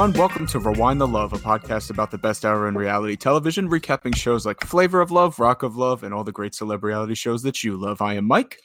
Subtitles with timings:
[0.00, 3.68] Everyone, welcome to Rewind the Love, a podcast about the best hour in reality television,
[3.68, 7.42] recapping shows like Flavor of Love, Rock of Love, and all the great celebrity shows
[7.42, 8.00] that you love.
[8.00, 8.56] I am Mike.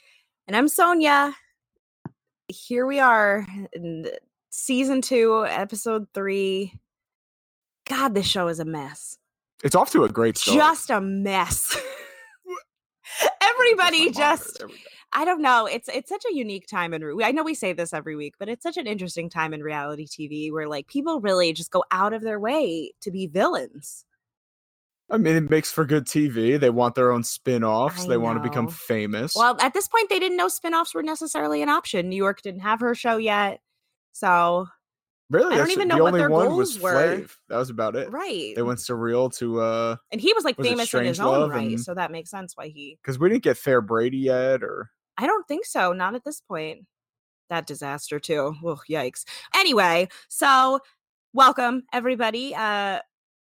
[0.46, 1.34] And I'm Sonia.
[2.48, 4.06] Here we are in
[4.48, 6.72] season two, episode three.
[7.86, 9.18] God, this show is a mess.
[9.62, 10.56] It's off to a great start.
[10.56, 11.78] Just a mess.
[13.42, 14.64] Everybody just
[15.12, 15.66] I don't know.
[15.66, 18.34] It's it's such a unique time in re- I know we say this every week,
[18.38, 21.84] but it's such an interesting time in reality TV where like people really just go
[21.90, 24.04] out of their way to be villains.
[25.08, 26.58] I mean, it makes for good TV.
[26.58, 28.04] They want their own spin-offs.
[28.04, 29.34] I they want to become famous.
[29.36, 32.08] Well, at this point they didn't know spin-offs were necessarily an option.
[32.08, 33.60] New York didn't have her show yet.
[34.12, 34.66] So,
[35.30, 37.18] really, I don't even the know what only their one was goals were.
[37.18, 37.36] Flav.
[37.48, 38.10] That was about it.
[38.10, 38.52] right.
[38.56, 41.68] They went surreal to uh and he was like was famous in his own right,
[41.68, 44.90] and- so that makes sense why he because we didn't get Fair Brady yet, or
[45.18, 45.92] I don't think so.
[45.92, 46.86] Not at this point.
[47.50, 48.54] That disaster too.
[48.64, 49.24] Oh, yikes.
[49.54, 50.80] Anyway, so
[51.32, 52.54] welcome everybody.
[52.54, 53.00] Uh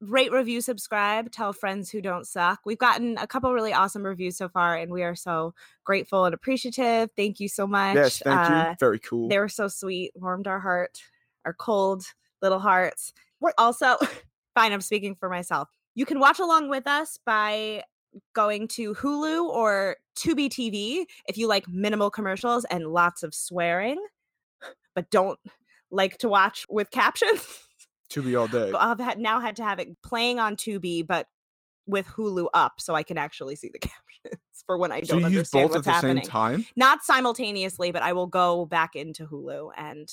[0.01, 2.59] rate, review, subscribe, tell friends who don't suck.
[2.65, 5.53] We've gotten a couple really awesome reviews so far, and we are so
[5.85, 7.09] grateful and appreciative.
[7.15, 7.95] Thank you so much.
[7.95, 8.75] yes, thank Uh, you.
[8.79, 9.29] Very cool.
[9.29, 10.99] They were so sweet, warmed our heart,
[11.45, 12.03] our cold
[12.41, 13.13] little hearts.
[13.39, 13.53] What?
[13.57, 13.95] Also,
[14.53, 15.69] fine, I'm speaking for myself.
[15.95, 17.83] You can watch along with us by
[18.33, 24.03] going to Hulu or Tubi TV if you like minimal commercials and lots of swearing,
[24.93, 25.39] but don't
[25.91, 27.45] like to watch with captions.
[28.09, 28.71] to be all day.
[28.77, 31.27] I've had, now had to have it playing on Tubi, but
[31.87, 33.79] with Hulu up so I can actually see the
[34.23, 36.65] captions for when I don't use understand what's the happening same time?
[36.75, 40.09] not simultaneously, but I will go back into Hulu and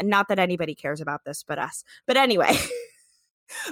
[0.00, 1.84] uh, not that anybody cares about this but us.
[2.06, 2.56] But anyway,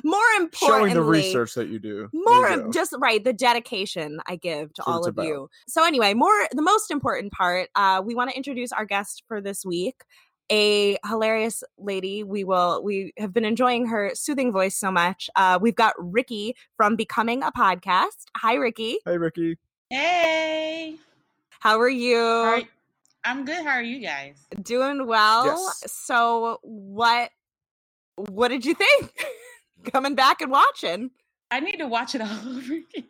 [0.05, 2.08] more importantly, Showing the research that you do.
[2.12, 5.27] More you just right the dedication I give to That's all of about.
[5.27, 5.48] you.
[5.68, 9.40] So anyway, more the most important part, uh, we want to introduce our guest for
[9.40, 10.02] this week.
[10.51, 12.23] A hilarious lady.
[12.24, 12.83] We will.
[12.83, 15.30] We have been enjoying her soothing voice so much.
[15.34, 18.24] Uh, we've got Ricky from Becoming a Podcast.
[18.36, 18.98] Hi, Ricky.
[19.07, 19.57] Hey Ricky.
[19.89, 20.96] Hey,
[21.61, 22.17] How are you?
[22.18, 22.62] How are-
[23.24, 23.64] I'm good.
[23.64, 24.34] How are you guys?
[24.62, 25.46] Doing well.
[25.46, 25.84] Yes.
[25.86, 27.30] So what
[28.17, 29.12] what did you think?
[29.91, 31.11] Coming back and watching.
[31.51, 33.05] I need to watch it all over again.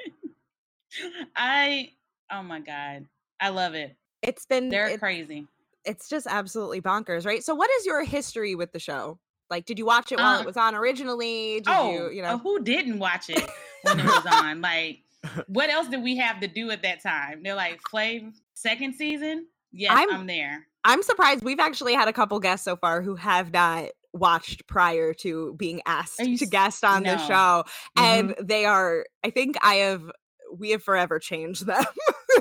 [1.37, 1.91] I,
[2.31, 3.07] oh my god,
[3.41, 3.97] I love it.
[4.23, 5.47] It's been They're it- crazy.
[5.85, 7.43] it's just absolutely bonkers, right?
[7.43, 9.19] So what is your history with the show?
[9.51, 11.57] Like did you watch it while it Um, was on originally?
[11.61, 12.39] Did oh, you, you uh, know?
[12.39, 13.49] who didn't watch it
[13.83, 14.61] when it was on?
[14.63, 15.01] Like,
[15.47, 17.43] what else did we have to do at that time?
[17.43, 19.47] They're like, Flav, second season?
[19.73, 20.67] Yes, I'm- I'm, there.
[20.85, 25.15] I'm surprised we've actually had a couple guests so far who have not watched prior
[25.15, 27.27] to being asked to s- guest on the No.
[27.27, 27.65] show.
[27.97, 28.03] Mm-hmm.
[28.03, 30.11] And they are I think I have
[30.57, 31.85] we have forever changed them.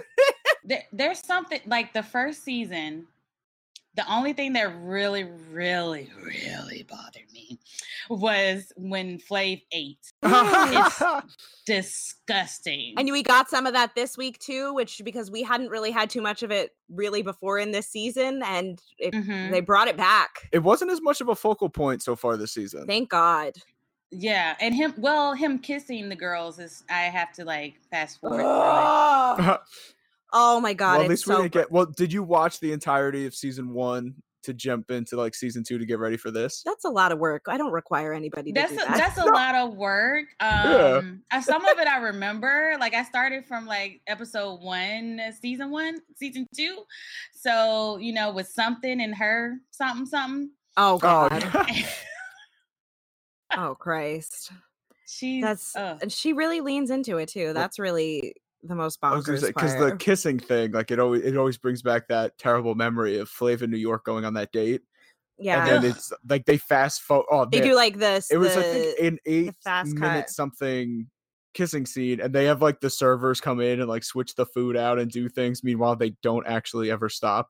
[0.66, 3.08] there, there's something like the first season
[3.96, 7.60] the only thing that really really really bothered me
[8.10, 11.02] was when flav ate It's
[11.66, 15.92] disgusting And we got some of that this week too, which because we hadn't really
[15.92, 19.52] had too much of it really before in this season, and it, Mhm.
[19.52, 20.50] they brought it back.
[20.52, 22.86] it wasn't as much of a focal point so far this season.
[22.88, 23.54] Thank God.
[24.14, 28.42] yeah and him well him kissing the girls is i have to like fast forward
[28.42, 29.60] through it.
[30.34, 30.92] Oh, oh my God!
[30.94, 31.72] well, at it's least we so didn't get.
[31.72, 35.78] Well, did you watch the entirety of season one to jump into like season two
[35.78, 36.64] to get ready for this?
[36.66, 37.44] that's a lot of work.
[37.48, 38.98] I don't require anybody to that's do a, that.
[38.98, 43.46] that's a lot of work um uh, some of it i remember like i started
[43.46, 46.80] from like episode one uh, season one season two
[47.36, 51.44] so you know with something and her something something oh Oh, God.
[51.70, 51.86] yeah.
[53.58, 54.52] Oh Christ.
[55.06, 56.00] she's That's ugh.
[56.02, 57.52] and she really leans into it too.
[57.54, 61.82] That's really the most bonkers because the kissing thing, like it always, it always brings
[61.82, 64.82] back that terrible memory of Flav in New York going on that date,
[65.38, 65.66] yeah.
[65.66, 67.26] and then it's like they fast forward.
[67.32, 67.70] Oh, they man.
[67.70, 68.32] do like this.
[68.32, 70.30] it was the, I think an eight fast minute cut.
[70.30, 71.08] something
[71.54, 74.78] kissing scene, and they have like the servers come in and like switch the food
[74.78, 75.64] out and do things.
[75.64, 77.50] Meanwhile, they don't actually ever stop.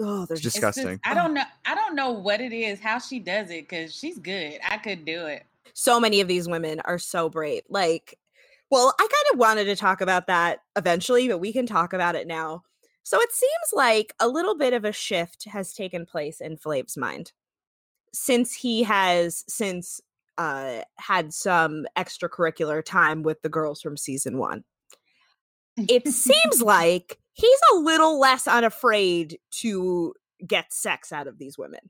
[0.00, 1.00] oh, they're It's just It's just- disgusting.
[1.04, 4.18] i don't know i don't know what it is how she does it because she's
[4.18, 5.44] good i could do it
[5.74, 7.62] so many of these women are so brave.
[7.68, 8.18] Like,
[8.70, 12.14] well, I kind of wanted to talk about that eventually, but we can talk about
[12.14, 12.62] it now.
[13.02, 16.96] So it seems like a little bit of a shift has taken place in Flav's
[16.96, 17.32] mind
[18.12, 20.00] since he has since
[20.36, 24.64] uh had some extracurricular time with the girls from season 1.
[25.88, 30.14] It seems like he's a little less unafraid to
[30.46, 31.80] get sex out of these women.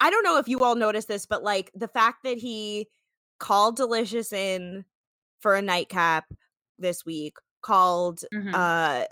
[0.00, 2.88] I don't know if you all noticed this, but like the fact that he
[3.38, 4.84] called Delicious in
[5.44, 6.24] for a nightcap
[6.80, 8.54] this week, called Mhm.
[8.54, 9.04] uh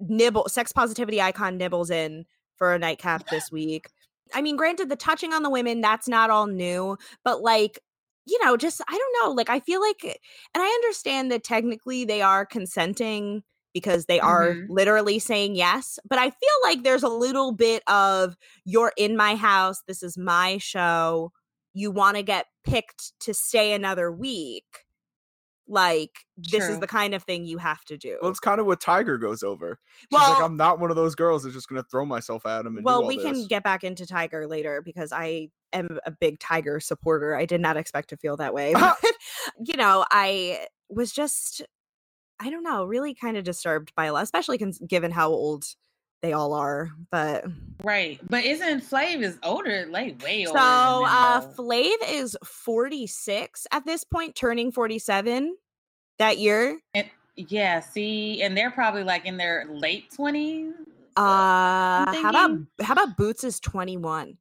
[0.00, 2.26] Nibble sex positivity icon Nibbles in
[2.56, 3.88] for a nightcap this week.
[4.34, 7.80] I mean, granted, the touching on the women, that's not all new, but like,
[8.26, 9.32] you know, just I don't know.
[9.34, 13.42] Like, I feel like, and I understand that technically they are consenting
[13.74, 14.68] because they are Mhm.
[14.68, 19.34] literally saying yes, but I feel like there's a little bit of you're in my
[19.36, 21.32] house, this is my show,
[21.74, 24.84] you want to get picked to stay another week.
[25.68, 28.16] Like, this is the kind of thing you have to do.
[28.22, 29.78] Well, it's kind of what Tiger goes over.
[29.98, 32.64] She's Well- like, I'm not one of those girls that's just gonna throw myself at
[32.64, 32.78] him.
[32.82, 37.34] Well we can get back into tiger later because i am a big tiger supporter
[37.34, 38.96] i did not expect to feel that way but
[39.64, 41.62] you know i was just
[42.40, 45.64] i don't know really kind of disturbed by a lot especially cons- given how old
[46.22, 47.44] they all are but
[47.84, 48.18] Right.
[48.28, 50.58] But isn't Flav is older, like way so older?
[50.60, 51.62] than them, uh though.
[51.62, 55.56] flav is 46 at this point turning 47
[56.18, 60.74] that year And- yeah, see, and they're probably like in their late twenties.
[61.16, 62.50] uh how about
[62.80, 64.36] how about boots is 21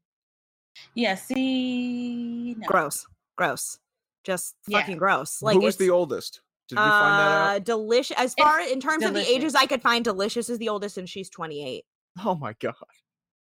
[0.95, 2.67] yeah, see, no.
[2.67, 3.77] gross gross
[4.23, 4.79] just Yeah.
[4.79, 6.41] fucking gross like Who was the oldest?
[6.69, 7.55] Did we find that out?
[7.55, 8.17] Uh, delicious.
[8.17, 11.07] As far in terms of the ages, I could find delicious is the oldest, and
[11.07, 11.85] she's 28.
[12.25, 12.73] Oh my god.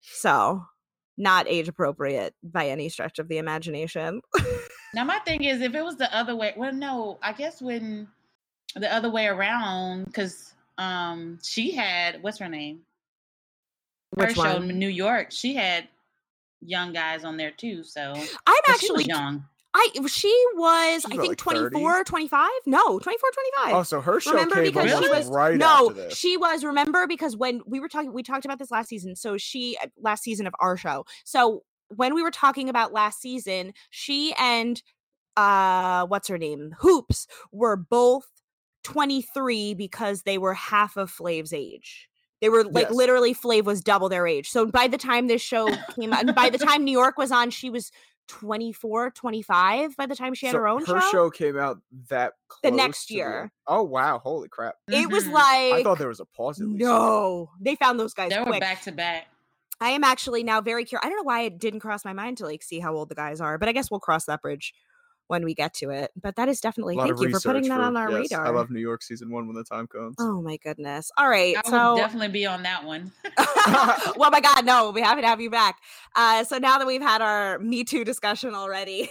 [0.02, 0.66] So,
[1.18, 4.22] not age appropriate by any stretch of the imagination.
[4.94, 8.08] Now my thing is, if it was the other way, well, no, I guess when
[8.76, 12.82] the other way around, because um, she had what's her name?
[14.18, 14.70] Her Which show one?
[14.70, 15.88] in New York, she had
[16.62, 17.84] young guys on there too.
[17.84, 19.06] So I'm but she was actually.
[19.06, 19.46] young.
[19.76, 21.06] I she was.
[21.06, 21.70] I think like, 30?
[21.72, 22.50] 24, 25.
[22.68, 23.30] No, 24,
[23.64, 23.76] 25.
[23.76, 26.18] Oh, so her show remember came because she was right no after this.
[26.18, 29.36] she was remember because when we were talking we talked about this last season so
[29.38, 33.74] she uh, last season of our show so when we were talking about last season
[33.90, 34.84] she and
[35.38, 38.28] uh what's her name hoops were both
[38.84, 42.10] 23 because they were half of flav's age
[42.42, 42.92] they were like Yes.
[42.94, 45.68] literally flav was double their age so by the time this show
[46.00, 47.92] came out and by the time new york was on she was
[48.28, 51.80] 24 25 by the time she had So her own her show came out
[52.10, 52.34] that
[52.64, 53.52] The next to year.
[53.68, 54.20] Oh wow!
[54.20, 54.76] Holy crap!
[54.90, 56.60] it was like I thought there was a pause.
[56.62, 56.80] At least.
[56.82, 58.62] No, they found those guys They were quick.
[58.62, 59.28] back to back.
[59.82, 61.06] I am actually now very curious.
[61.06, 63.16] I don't know why it didn't cross my mind to like see how old the
[63.16, 64.74] guys are, but I guess we'll cross that bridge
[65.34, 66.12] when we get to it.
[66.22, 68.46] But that is definitely thank you for putting research that on our yes, radar.
[68.46, 70.16] I love New York season one when the time comes.
[70.20, 71.12] Oh my goodness!
[71.18, 73.12] All right, I so definitely be on that one.
[74.16, 75.80] well, my God, no, we'll be happy to have you back.
[76.16, 79.10] Uh, so now that we've had our Me Too discussion already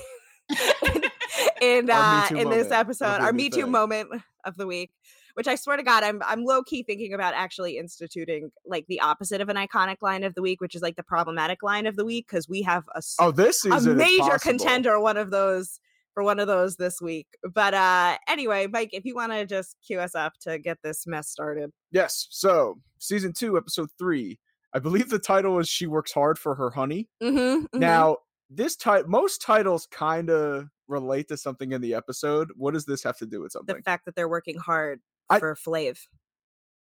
[1.61, 3.73] in uh, Me Too in this episode, our Me Too thing.
[3.73, 4.11] moment
[4.45, 4.93] of the week,
[5.35, 9.01] which I swear to God, I'm I'm low key thinking about actually instituting like the
[9.01, 11.97] opposite of an iconic line of the week, which is like the problematic line of
[11.97, 15.17] the week, because we have a s- Oh, this a season is major contender one
[15.17, 15.81] of those
[16.15, 17.27] for one of those this week.
[17.55, 21.07] But uh anyway, Mike, if you want to just cue us up to get this
[21.07, 21.71] mess started.
[21.91, 22.27] Yes.
[22.31, 24.39] So season two, episode three.
[24.75, 28.17] I believe the title is "She Works Hard for Her Honey." Mm-hmm, Now,
[28.49, 32.49] this title, most titles kind of relate to something in the episode.
[32.57, 33.77] What does this have to do with something?
[33.77, 35.99] the fact that they're working hard I- for Flav.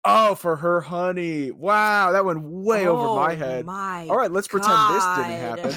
[0.05, 1.51] Oh, for her honey.
[1.51, 3.65] Wow, that went way over my Oh head.
[3.65, 5.75] My All right, let's pretend this didn't happen.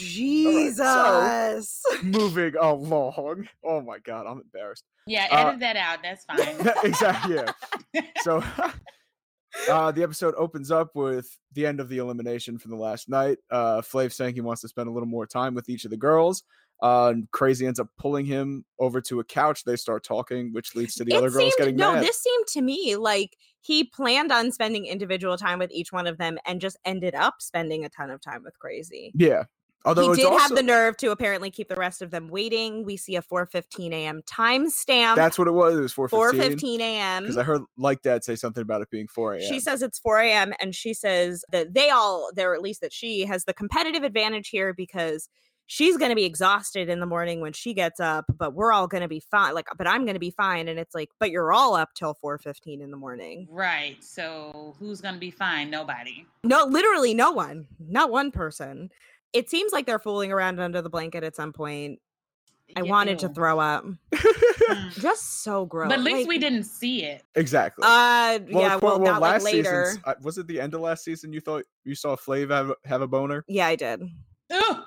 [0.00, 1.82] Jesus.
[2.02, 3.48] Moving along.
[3.64, 4.84] Oh my god, I'm embarrassed.
[5.06, 5.98] Yeah, Uh, edit that out.
[6.02, 6.74] That's fine.
[6.84, 7.36] exactly.
[7.36, 7.52] Yeah.
[8.22, 8.42] So
[9.70, 13.38] uh, the episode opens up with the end of the elimination from the last night.
[13.50, 15.96] Uh, Flav saying he wants to spend a little more time with each of the
[15.96, 16.44] girls.
[16.82, 19.64] Uh, and Crazy ends up pulling him over to a couch.
[19.64, 22.04] They start talking, which leads to the other it girls seemed getting no, mad.
[22.04, 26.16] this seemed to me like he planned on spending individual time with each one of
[26.16, 29.12] them and just ended up spending a ton of time with Crazy.
[29.14, 29.44] yeah.
[29.84, 32.84] Although he did also, have the nerve to apparently keep the rest of them waiting.
[32.84, 34.22] We see a 4:15 a.m.
[34.30, 35.16] timestamp.
[35.16, 35.76] that's what it was.
[35.78, 36.10] It was 4:15.
[36.10, 37.22] 4:15 a.m.
[37.24, 39.42] Because I heard like dad say something about it being 4 a.m.
[39.48, 40.52] She says it's 4 a.m.
[40.60, 44.48] and she says that they all, there at least that she has the competitive advantage
[44.48, 45.28] here because
[45.66, 48.88] she's going to be exhausted in the morning when she gets up, but we're all
[48.88, 49.54] going to be fine.
[49.54, 50.66] Like, but I'm going to be fine.
[50.66, 53.46] And it's like, but you're all up till 4:15 in the morning.
[53.50, 53.96] right.
[54.02, 55.70] So who's gonna be fine?
[55.70, 56.26] Nobody.
[56.44, 58.90] No, literally no one, not one person.
[59.32, 62.00] It seems like they're fooling around under the blanket at some point.
[62.76, 63.84] I Yeah, wanted to throw up.
[63.84, 64.92] Mm.
[65.00, 65.88] Just so gross.
[65.88, 67.22] But at least Like, we didn't see it.
[67.34, 67.82] exactly.
[67.84, 69.86] Uh, yeah, qu- well, not like last later.
[69.86, 71.32] season, uh, was it the end of last season?
[71.32, 73.44] You thought you saw Flav have, have a boner?
[73.48, 74.02] Yeah, I did.
[74.50, 74.84] Ugh.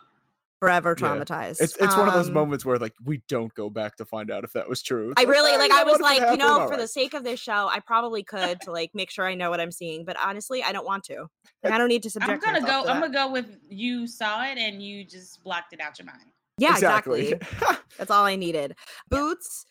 [0.63, 1.07] Forever Yeah.
[1.07, 1.59] traumatized.
[1.59, 4.31] It's it's one of those Um, moments where like we don't go back to find
[4.31, 5.11] out if that was true.
[5.11, 5.71] It's I really "Ah, like.
[5.71, 7.67] I was what, if it like, you know, happened, for the sake of this show,
[7.67, 10.05] I probably could to like make sure I know what I'm seeing.
[10.05, 11.27] But honestly, I don't want to.
[11.63, 12.31] Like, I don't need to subject.
[12.31, 12.83] I'm gonna go.
[12.85, 16.05] to I'm gonna go with you saw it and you just blocked it out your
[16.05, 16.31] mind.
[16.57, 17.33] Yeah, exactly.
[17.97, 18.75] That's all I needed.
[19.09, 19.65] Boots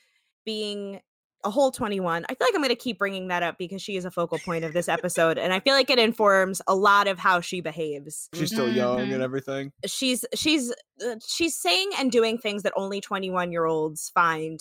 [0.44, 1.00] being
[1.44, 2.24] a whole 21.
[2.28, 4.38] I feel like I'm going to keep bringing that up because she is a focal
[4.38, 7.60] point of this episode and I feel like it informs a lot of how she
[7.60, 8.28] behaves.
[8.34, 9.72] She's still young and everything.
[9.86, 10.72] She's she's
[11.04, 14.60] uh, she's saying and doing things that only 21 year olds find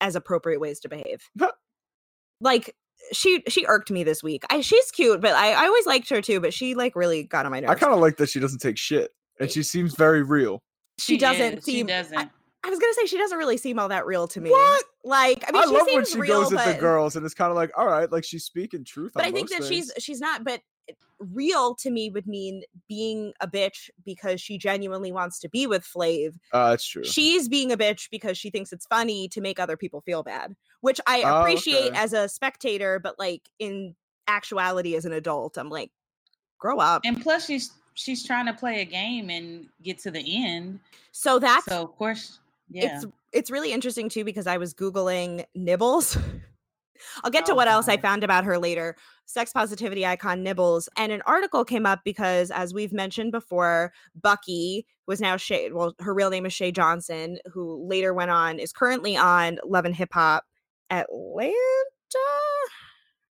[0.00, 1.28] as appropriate ways to behave.
[2.40, 2.74] Like
[3.12, 4.44] she she irked me this week.
[4.50, 7.46] I she's cute, but I I always liked her too, but she like really got
[7.46, 7.72] on my nerves.
[7.72, 10.62] I kind of like that she doesn't take shit and she seems very real.
[10.98, 12.18] she, doesn't is, seem She doesn't.
[12.18, 12.28] I,
[12.64, 14.50] I was gonna say she doesn't really seem all that real to me.
[14.50, 14.84] What?
[15.08, 17.24] Like, I I, mean, she love when she real, goes but, at the girls and
[17.24, 19.12] it's kind of like, all right, like she's speaking truth.
[19.14, 20.04] but on I think most that she's things.
[20.04, 20.44] she's not.
[20.44, 20.60] But
[21.18, 25.82] real to me would mean being a bitch because she genuinely wants to be with
[25.84, 26.34] Flav.
[26.52, 27.04] Uh, that's true.
[27.04, 30.54] She's being a bitch because she thinks it's funny to make other people feel bad,
[30.82, 31.96] which I Oh, appreciate okay.
[31.98, 32.98] as a spectator.
[32.98, 33.94] But like in
[34.28, 35.90] actuality, as an adult, I'm like,
[36.58, 37.02] grow up.
[37.04, 40.78] and plus, she's she's trying to play a game and get to the end.
[41.12, 42.38] So that's so of course,
[42.70, 42.96] yeah.
[42.96, 46.16] it's it's really interesting too because I was googling nibbles.
[47.22, 48.96] I'll get to Oh, what else I found about her later.
[49.24, 54.84] Sex positivity icon nibbles, and an article came up because, as we've mentioned before, Bucky
[55.06, 55.70] was now Shay.
[55.70, 59.84] Well, her real name is Shay Johnson, who later went on is currently on Love
[59.84, 60.42] and Hip Hop
[60.90, 61.52] Atlanta.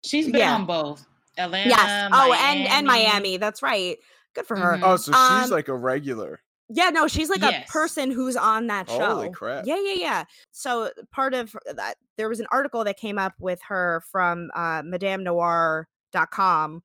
[0.04, 0.54] she's been yeah.
[0.54, 1.04] on both
[1.38, 1.70] Atlanta.
[1.70, 2.10] yes.
[2.12, 3.36] Oh, and and Miami.
[3.36, 3.96] That's right.
[4.34, 4.76] Good for her.
[4.76, 4.82] Mhm.
[4.84, 6.40] oh, so she's Um, like a regular.
[6.68, 7.68] Yeah, no, she's like Yes.
[7.68, 9.14] a person who's on that show.
[9.14, 9.66] Holy crap.
[9.66, 10.24] Yeah, yeah, yeah.
[10.50, 14.82] So part of that, there was an article that came up with her from uh,
[14.82, 16.82] MadameNoir.com,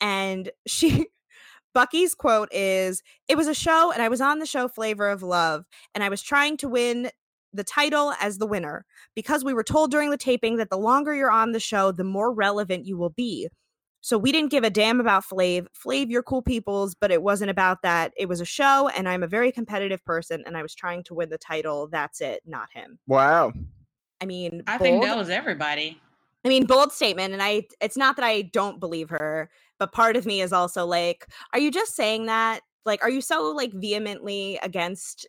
[0.00, 1.06] and she,
[1.74, 5.22] Bucky's quote is, "It was a show, and I was on the show Flavor of
[5.22, 5.64] Love,
[5.94, 7.10] and I was trying to win."
[7.52, 11.14] The title as the winner because we were told during the taping that the longer
[11.14, 13.48] you're on the show, the more relevant you will be.
[14.06, 15.66] So we didn't give a damn about Flav.
[15.76, 18.12] Flav, you're cool peoples, but it wasn't about that.
[18.16, 21.14] It was a show, and I'm a very competitive person, and I was trying to
[21.14, 21.88] win the title.
[21.88, 23.00] That's it, not him.
[23.08, 23.52] Wow.
[24.20, 24.82] I mean, I bold.
[24.82, 26.00] think that was everybody.
[26.44, 27.64] I mean, bold statement, and I.
[27.80, 31.58] It's not that I don't believe her, but part of me is also like, are
[31.58, 32.60] you just saying that?
[32.84, 35.26] Like, are you so like vehemently against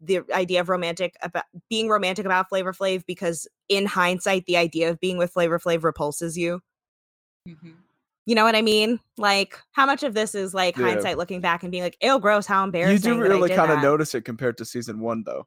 [0.00, 4.88] the idea of romantic about being romantic about Flavor Flav because in hindsight, the idea
[4.88, 6.60] of being with Flavor Flav repulses you?
[7.48, 7.74] Mhm.
[8.28, 9.00] You know what I mean?
[9.16, 10.84] Like, how much of this is like Yeah.
[10.84, 13.08] hindsight looking back and being like, "Ew, gross, how embarrassing.
[13.14, 15.46] You do really kind of notice it compared to season one, though.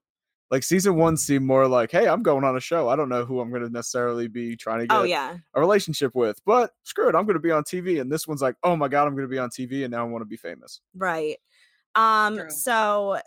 [0.50, 2.90] Like season one seemed more like, hey, I'm going on a show.
[2.90, 5.60] I don't know who I'm going to necessarily be trying to get Oh yeah, a
[5.60, 8.02] relationship with, but screw it, I'm going to be on TV.
[8.02, 10.02] And this one's like, oh my god, I'm going to be on TV, and now
[10.02, 10.82] I want to be famous.
[10.96, 11.38] right.
[11.94, 12.50] Um, True.
[12.50, 13.20] so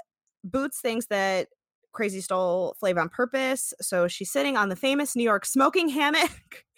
[0.43, 1.47] Boots thinks that
[1.93, 6.65] Crazy stole Flav on purpose, so she's sitting on the famous New York smoking hammock.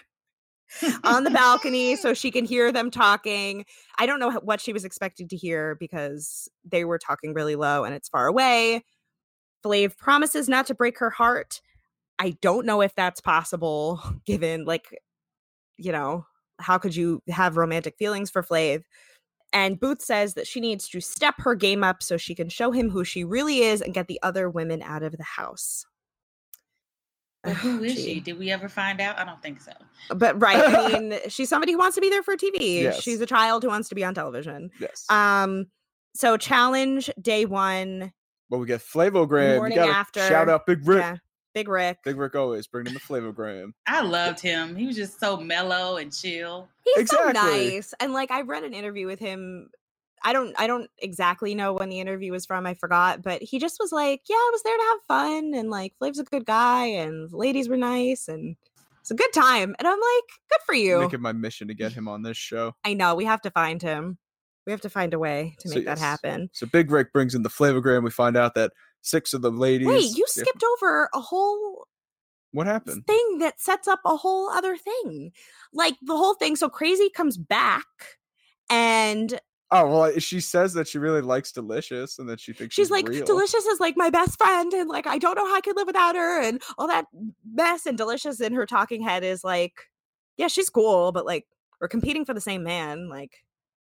[1.04, 3.64] on the balcony so she can hear them talking.
[3.98, 7.84] I don't know what she was expecting to hear because they were talking really low
[7.84, 8.84] and it's far away.
[9.64, 11.60] Flav promises not to break her heart.
[12.18, 14.86] I don't know if that's possible given like
[15.78, 16.26] you know,
[16.58, 18.82] how could you have romantic feelings for Flav?
[19.52, 22.72] And Boots says that she needs to step her game up so she can show
[22.72, 25.84] him who she really is and get the other women out of the house.
[27.46, 28.18] But who is she?
[28.18, 29.18] Did we ever find out?
[29.18, 29.70] I don't think so.
[30.14, 32.82] But right, I mean, she's somebody who wants to be there for TV.
[32.82, 33.00] Yes.
[33.00, 34.70] She's a child who wants to be on television.
[34.80, 35.06] Yes.
[35.08, 35.66] Um,
[36.14, 38.12] so challenge day one.
[38.50, 39.52] Well, we get Flavogram.
[39.52, 41.02] You morning gotta after, shout out Big Rick.
[41.02, 41.16] Yeah,
[41.54, 41.98] Big Rick.
[42.04, 43.72] Big Rick always bringing the Flavogram.
[43.86, 44.74] I loved him.
[44.74, 46.68] He was just so mellow and chill.
[46.96, 47.94] He's so nice.
[48.00, 49.70] And like I read an interview with him.
[50.22, 52.66] I don't I don't exactly know when the interview was from.
[52.66, 55.70] I forgot, but he just was like, "Yeah, I was there to have fun and
[55.70, 58.56] like Flav's a good guy and the ladies were nice and
[59.00, 61.92] it's a good time." And I'm like, "Good for you." Making my mission to get
[61.92, 62.74] him on this show.
[62.84, 64.18] I know we have to find him.
[64.66, 66.00] We have to find a way to So make that yes.
[66.00, 66.50] happen.
[66.52, 68.02] So Big Rick brings in the Flavogram.
[68.02, 69.86] We find out that six of the ladies.
[69.86, 71.86] Wait, you Yeah, skipped over a whole
[72.50, 73.06] What happened?
[73.06, 75.30] thing that sets up a whole other thing.
[75.72, 76.56] Like the whole thing.
[76.56, 77.86] So Crazy comes back
[78.68, 79.38] and
[79.70, 82.90] Oh well, she says that she really likes Delicious and that she thinks she's she's
[82.90, 83.24] like, real.
[83.24, 84.72] Delicious is like my best friend.
[84.72, 87.06] And like, I don't know how I could live without her and all that
[87.52, 87.84] mess.
[87.86, 89.74] And Delicious in her talking head is like,
[90.36, 91.46] yeah, she's cool, but like,
[91.80, 93.08] we're competing for the same man.
[93.08, 93.44] Like,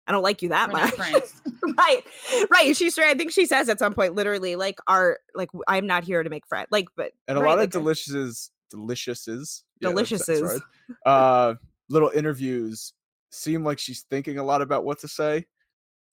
[0.07, 0.97] I don't like you that We're much.
[1.77, 2.03] right
[2.49, 3.09] right she's right.
[3.09, 6.29] i think she says at some point literally like our like I'm not here to
[6.29, 10.61] make friends like but and a right, lot like, of deliciouses, deliciouses, Deliciouses.
[11.05, 11.53] uh,
[11.89, 12.93] little interviews
[13.31, 15.45] seem like she's thinking a lot about what to say,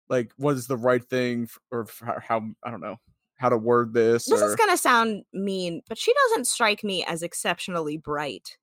[0.10, 2.98] like what is the right thing, f- or f- how, how I don't know
[3.39, 4.25] how to word this.
[4.25, 8.58] this or, is gonna sound mean but she doesn't strike me as exceptionally bright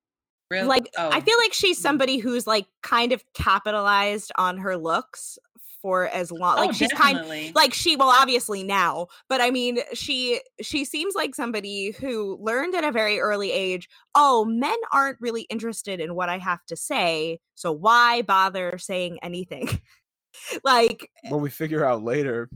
[0.51, 0.69] Really?
[0.69, 1.09] like Oh.
[1.11, 1.83] i feel like she's mm.
[1.83, 5.39] somebody who's like kind of capitalized on her looks
[5.83, 6.57] for as long.
[6.57, 7.53] Like oh, she's kind definitely.
[7.55, 12.75] like she well obviously now but i mean she she seems like somebody who learned
[12.75, 16.77] at a very early age oh men aren't really interested in what i have to
[16.77, 19.69] say so why bother saying anything
[20.65, 22.49] like eh Well, we figure out later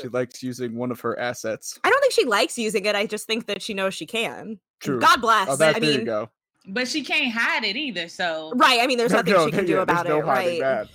[0.00, 1.78] she likes using one of her assets.
[1.84, 4.58] i don't think she likes using it i just think that she knows she can
[4.80, 4.98] True.
[5.00, 6.30] god bless Oh, that, i there you mean go.
[6.68, 8.08] but she can't hide it either.
[8.08, 10.26] So right i mean there's No, nothing no, she can there- do about there's it
[10.26, 10.88] right that.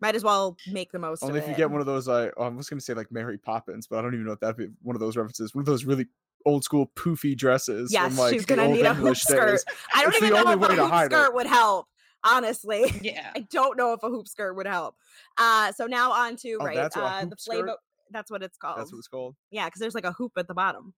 [0.00, 2.32] might as well make the most Only of if you get one of those, like
[2.36, 4.56] oh, I was gonna say like Mary Poppins, but I don't even know if that'd
[4.56, 5.54] be one of those references.
[5.54, 6.06] One of those really
[6.46, 7.92] old school poofy dresses.
[7.92, 9.64] yes from, like, she's gonna old need a hoop English skirt days.
[9.92, 11.14] i don't It's even know only if a to hoop hide it.
[11.16, 11.86] skirt would help
[12.24, 13.30] honestly yeah.
[13.36, 14.96] I don't know if a hoop skirt would help.
[15.38, 17.76] Uh, so now on to Oh, right, that's uh, the flavor.
[18.10, 18.78] That's what it's called.
[18.78, 19.36] That's what it's called.
[19.50, 20.94] yeah, because there's like a hoop at the bottom.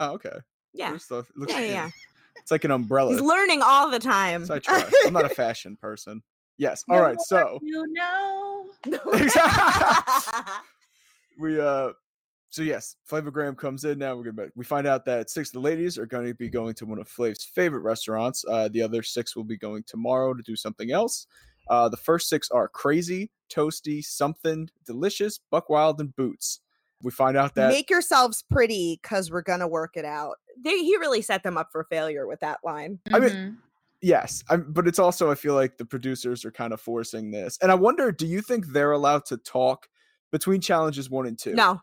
[0.00, 0.38] Oh, okay.
[0.72, 1.28] Yeah, There's stuff.
[1.30, 1.72] It looks yeah, yeah.
[1.72, 1.90] yeah.
[2.38, 3.12] It's like an umbrella.
[3.12, 4.46] He's learning all the time.
[4.46, 4.84] So I try.
[5.06, 6.22] I'm not a fashion person.
[6.58, 6.84] Yes.
[6.88, 7.20] All right.
[7.20, 8.66] So You know.
[11.38, 11.90] we uh
[12.50, 14.16] so yes, Flavogram comes in now.
[14.16, 16.74] We're gonna we find out that six of the ladies are going to be going
[16.74, 18.44] to one of Flav's favorite restaurants.
[18.48, 21.26] Uh, the other six will be going tomorrow to do something else.
[21.68, 26.60] Uh, the first six are crazy, toasty, something delicious, buck wild, and boots.
[27.02, 30.36] We find out that Make yourselves pretty because we're gonna work it out.
[30.62, 32.98] They, he really set them up for failure with that line.
[33.12, 33.56] I mean, Mhm.
[34.02, 37.56] yes, I'm, but it's also I feel like the producers are kind of forcing this,
[37.62, 39.88] and I wonder, do you think they're allowed to talk
[40.32, 41.54] between challenges one and two?
[41.54, 41.80] No,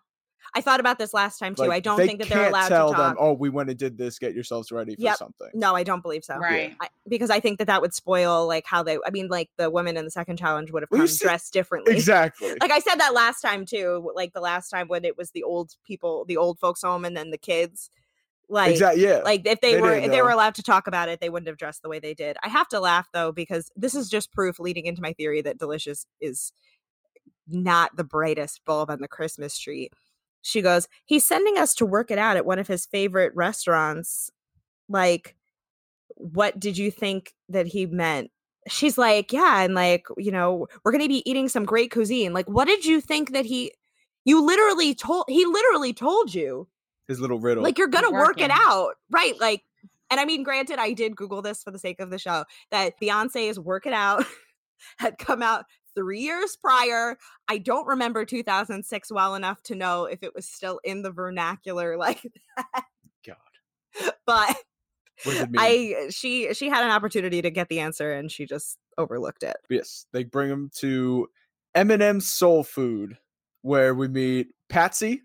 [0.57, 1.63] I thought about this last time too.
[1.63, 3.15] Like, I don't think that they're allowed tell to talk.
[3.15, 3.17] them.
[3.19, 4.17] Oh, we went and did this.
[4.17, 5.17] Get yourselves ready for Yep.
[5.17, 5.49] something.
[5.53, 6.35] No, I don't believe so.
[6.37, 6.75] right.
[6.81, 8.97] I, because I think that that would spoil like how they.
[9.05, 11.25] I mean, like the women in the second challenge would have Well, you come see-
[11.25, 11.93] dressed differently.
[11.93, 12.55] Exactly.
[12.59, 14.11] like I said that last time too.
[14.15, 17.15] Like the last time when it was the old people, the old folks home, and
[17.15, 17.89] then the kids.
[18.49, 19.03] Like, exactly.
[19.03, 19.19] Yeah.
[19.25, 21.49] like if they, They were if they were allowed to talk about it, they wouldn't
[21.49, 22.37] have dressed the way they did.
[22.41, 25.57] I have to laugh though because this is just proof leading into my theory that
[25.59, 26.53] Delicious is
[27.49, 29.89] not the brightest bulb on the Christmas tree.
[30.41, 34.31] She goes, he's sending us to work it out at one of his favorite restaurants.
[34.89, 35.35] Like,
[36.15, 38.31] what did you think that he meant?
[38.67, 42.33] She's like, yeah, and like, you know, we're gonna be eating some great cuisine.
[42.33, 43.71] Like, what did you think that he?
[44.25, 46.67] You literally told he literally told you
[47.07, 47.63] His little riddle.
[47.63, 49.63] like you're gonna work it out right like
[50.11, 52.99] and i mean granted i did google this for the sake of the show that
[53.01, 54.25] beyonce's work it out
[54.97, 55.63] had come out
[55.97, 60.79] three years prior i don't remember 2006 well enough to know if it was still
[60.83, 62.21] in the vernacular like
[62.55, 62.83] that.
[63.25, 64.11] God.
[64.25, 64.55] but
[65.23, 65.59] What does it mean?
[65.59, 69.43] i uh, she she had an opportunity to get the answer and she just overlooked
[69.43, 70.05] it yes.
[70.13, 71.27] They bring him to
[71.77, 73.17] M&M Soul Food,
[73.61, 75.21] where we meet Patsy,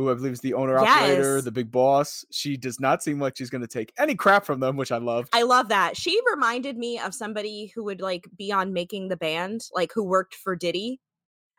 [0.00, 1.44] who I believe is the owner operator, Yes.
[1.44, 2.24] the big boss.
[2.30, 4.98] She does not seem like she's going to take any crap from them, which I
[4.98, 5.28] love.
[5.32, 5.96] I love that.
[5.96, 10.02] She reminded me of somebody who would like be on making the band, like who
[10.02, 11.00] worked for Diddy.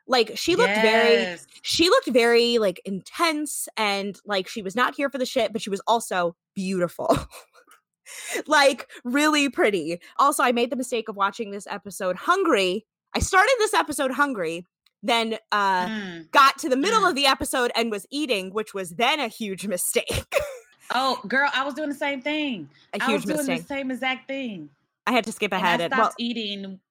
[0.08, 5.10] Like she looked very she looked very like intense and like she was not here
[5.10, 7.16] for the shit, but she was also beautiful.
[8.48, 10.02] like really pretty.
[10.18, 12.86] Also, I made the mistake of watching this episode hungry.
[13.16, 14.66] I started this episode hungry,
[15.04, 16.32] then uh Mm.
[16.32, 17.10] got to the middle Mm.
[17.10, 20.36] of the episode and was eating, which was then a huge mistake.
[20.94, 22.70] Oh, girl, I was doing the same thing.
[22.94, 23.62] a I was huge doing mistake.
[23.62, 24.70] the same exact thing.
[25.08, 25.80] I had to skip And ahead.
[25.80, 26.82] I and- stopped well, eating.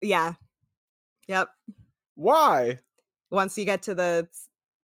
[0.00, 0.32] yeah.
[1.28, 1.48] Yep.
[2.14, 2.78] Why?
[3.30, 4.26] once you get to the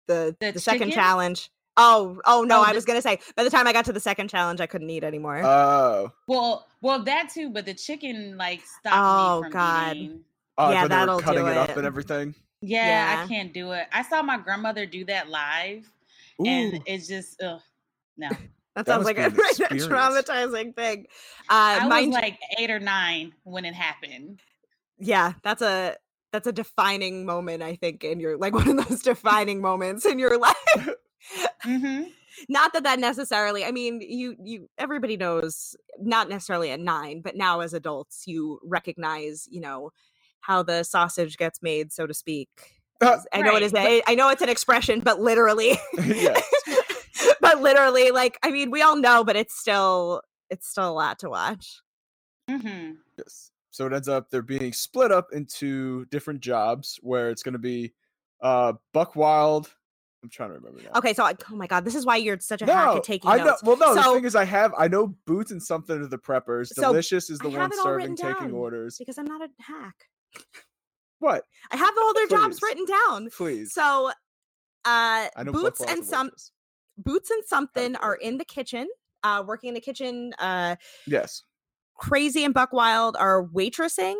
[0.07, 1.49] the The the, second challenge.
[1.77, 3.99] Oh, oh no, Oh, I was gonna say by the time I got to the
[4.01, 5.41] second challenge, I couldn't eat anymore.
[5.43, 6.11] Oh.
[6.27, 9.95] Well, well, that too, but the chicken like stopped Oh, me from God.
[9.95, 10.19] eating.
[10.57, 12.35] Oh, Yeah, when they were that'll do cutting it up and everything.
[12.61, 13.23] Yeah, Yeah.
[13.23, 13.87] I can't do it.
[13.91, 15.89] I saw my grandmother do that live,
[16.41, 16.45] Ooh.
[16.47, 17.61] and it's just ugh,
[18.17, 18.29] no.
[18.75, 19.31] that that sounds must like a, an
[19.79, 21.05] traumatizing thing.
[21.49, 24.41] Uh, I was like eight or nine when it happened.
[24.99, 25.95] yeah, that's a
[26.31, 27.63] that's a defining moment.
[27.63, 30.89] I think in your like one of those defining moments in your life.
[31.61, 32.03] hmm
[32.49, 33.63] not that that necessarily.
[33.63, 38.59] I mean, you you everybody knows not necessarily at nine, but now as adults, you
[38.63, 39.91] recognize you know
[40.41, 42.49] how the sausage gets made, so to speak.
[43.01, 43.73] Uh, I know it is.
[43.73, 46.43] Right, A, I know it's an expression, but literally, yes.
[47.41, 51.19] but literally, like I mean, we all know, but it's still it's still a lot
[51.19, 51.81] to watch.
[52.49, 53.51] hmm Yes.
[53.71, 57.59] So it ends up they're being split up into different jobs where it's going to
[57.59, 57.93] be
[58.41, 59.73] uh Buck Wild.
[60.23, 60.97] I'm trying to remember now.
[60.97, 63.29] Okay, so I, oh my god, this is why you're such a hack at taking
[63.29, 63.45] I know.
[63.45, 63.63] notes.
[63.63, 63.93] Well, no.
[63.93, 66.69] the thing is, I have I know Boots and something of the preppers.
[66.69, 68.97] So, Delicious is the one serving, taking orders.
[68.97, 70.07] Because I'm not a hack.
[71.19, 71.43] What?
[71.71, 73.29] I have all their jobs written down.
[73.35, 73.73] Please.
[73.73, 74.11] So, uh,
[74.85, 76.51] I know Buck boots and some waitress.
[76.97, 78.87] boots and something are in the kitchen,
[79.23, 80.33] uh, working in the kitchen.
[80.39, 80.75] Uh,
[81.07, 81.43] Yes.
[81.97, 84.15] Crazy and Buck Wild are waitressing.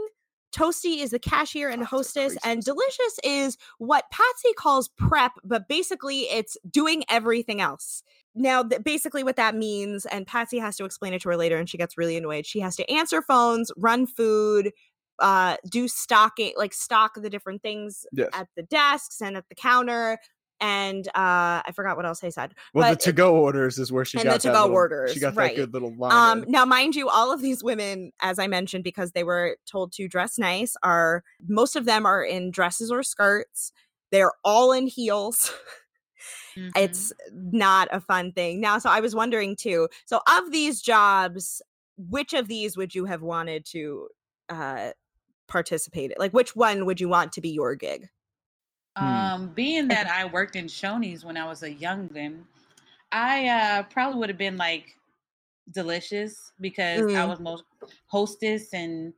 [0.53, 2.63] Toasty is the cashier and Oh, hostess, and.
[2.63, 8.01] Delicious is what Patsy calls prep, but basically it's doing everything else.
[8.33, 11.57] Now, th- basically, what that means, and Patsy has to explain it to her later,
[11.57, 12.45] and she gets really annoyed.
[12.45, 14.71] She has to answer phones, run food,
[15.19, 18.29] uh, do stocking, like stock the different things Yes.
[18.33, 20.17] at the desks and at the counter.
[20.61, 22.53] And uh, I forgot what else I said.
[22.73, 25.19] Well, but the to-go orders is where she and got the to-go little- orders, She
[25.19, 25.53] got right.
[25.55, 26.11] that good little line.
[26.13, 26.51] Um, in.
[26.51, 30.07] now, mind you, all of these women, as I mentioned, because they were told to
[30.07, 33.73] dress nice, are most of them are in dresses or skirts.
[34.11, 35.51] They're all in heels.
[36.57, 36.71] Mhm.
[36.77, 38.61] It's not a fun thing.
[38.61, 39.89] Now, so I was wondering too.
[40.05, 41.61] So, of these jobs,
[41.97, 44.07] which of these would you have wanted to
[44.49, 44.91] uh
[45.47, 46.17] participate in?
[46.19, 48.09] Like, which one would you want to be your gig?
[48.97, 49.05] Hmm.
[49.05, 52.43] Um, being that I worked in Shoney's when I was a youngin,
[53.11, 54.95] I uh probably would have been like
[55.71, 57.29] delicious because I Mhm.
[57.29, 57.63] was most
[58.07, 59.13] hostess and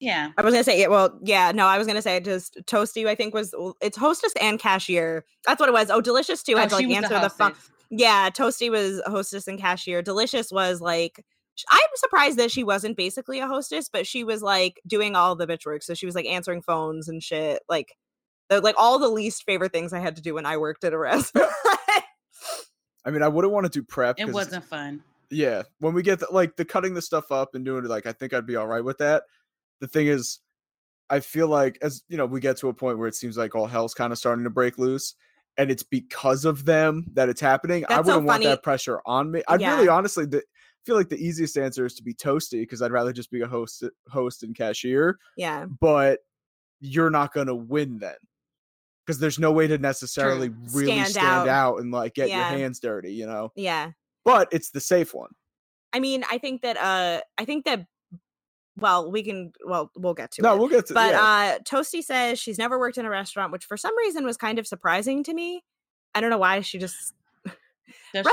[0.00, 0.32] yeah.
[0.36, 3.06] I was gonna say, yeah, well, yeah, no, I was gonna say just Toasty.
[3.06, 5.24] I think was it's hostess and cashier.
[5.46, 5.90] That's what it was.
[5.90, 6.54] Oh, delicious too.
[6.54, 7.54] Oh, had to like answer the, phone.
[7.90, 10.02] Yeah, Toasty was hostess and cashier.
[10.02, 11.22] Delicious was like sh-
[11.70, 15.46] I'm surprised that she wasn't basically a hostess, but she was like doing all the
[15.46, 15.82] bitch work.
[15.82, 17.62] So she was like answering phones and shit.
[17.68, 17.96] Like
[18.48, 20.92] the, like all the least favorite things I had to do when I worked at
[20.92, 21.50] a restaurant.
[23.04, 24.18] I mean, I wouldn't want to do prep.
[24.18, 25.02] It wasn't fun.
[25.30, 28.06] Yeah, when we get the, like the cutting the stuff up and doing it, like
[28.06, 29.24] I think I'd be all right with that.
[29.80, 30.40] The thing is,
[31.08, 33.54] I feel like as you know, we get to a point where it seems like
[33.54, 35.14] all hell's kind of starting to break loose,
[35.56, 37.84] and it's because of them that it's happening.
[37.86, 39.42] I That's so wouldn't want that pressure on me.
[39.48, 39.74] I'd Yeah.
[39.74, 40.42] really, honestly, the,
[40.84, 43.46] feel like the easiest answer is to be toasty because I'd rather just be a
[43.46, 45.18] host, host and cashier.
[45.36, 45.66] yeah.
[45.80, 46.20] But
[46.80, 48.14] you're not gonna win then.
[49.06, 51.48] Because there's no way to necessarily really Stand stand, out.
[51.48, 51.80] out.
[51.80, 53.50] and like get your hands dirty, you know.
[53.56, 53.90] Yeah.
[54.24, 55.30] But it's the safe one.
[55.92, 57.86] I mean, I think that uh I think that
[58.78, 60.58] well, we can well, we'll get to No, it.
[60.58, 61.20] we'll get to But yeah.
[61.20, 64.58] uh Toasty says she's never worked in a restaurant, which for some reason was kind
[64.60, 65.64] of surprising to me.
[66.14, 67.12] I don't know why she just
[67.44, 67.52] Does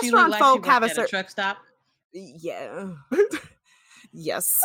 [0.01, 1.57] she Restaurant look like folk she have a at a truck stop?
[2.13, 2.89] Yeah.
[4.11, 4.59] yes.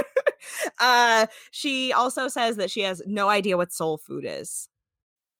[0.80, 4.68] uh she also says that she has no idea what soul food is.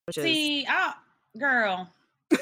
[0.07, 0.95] Which is See, I,
[1.39, 1.91] girl.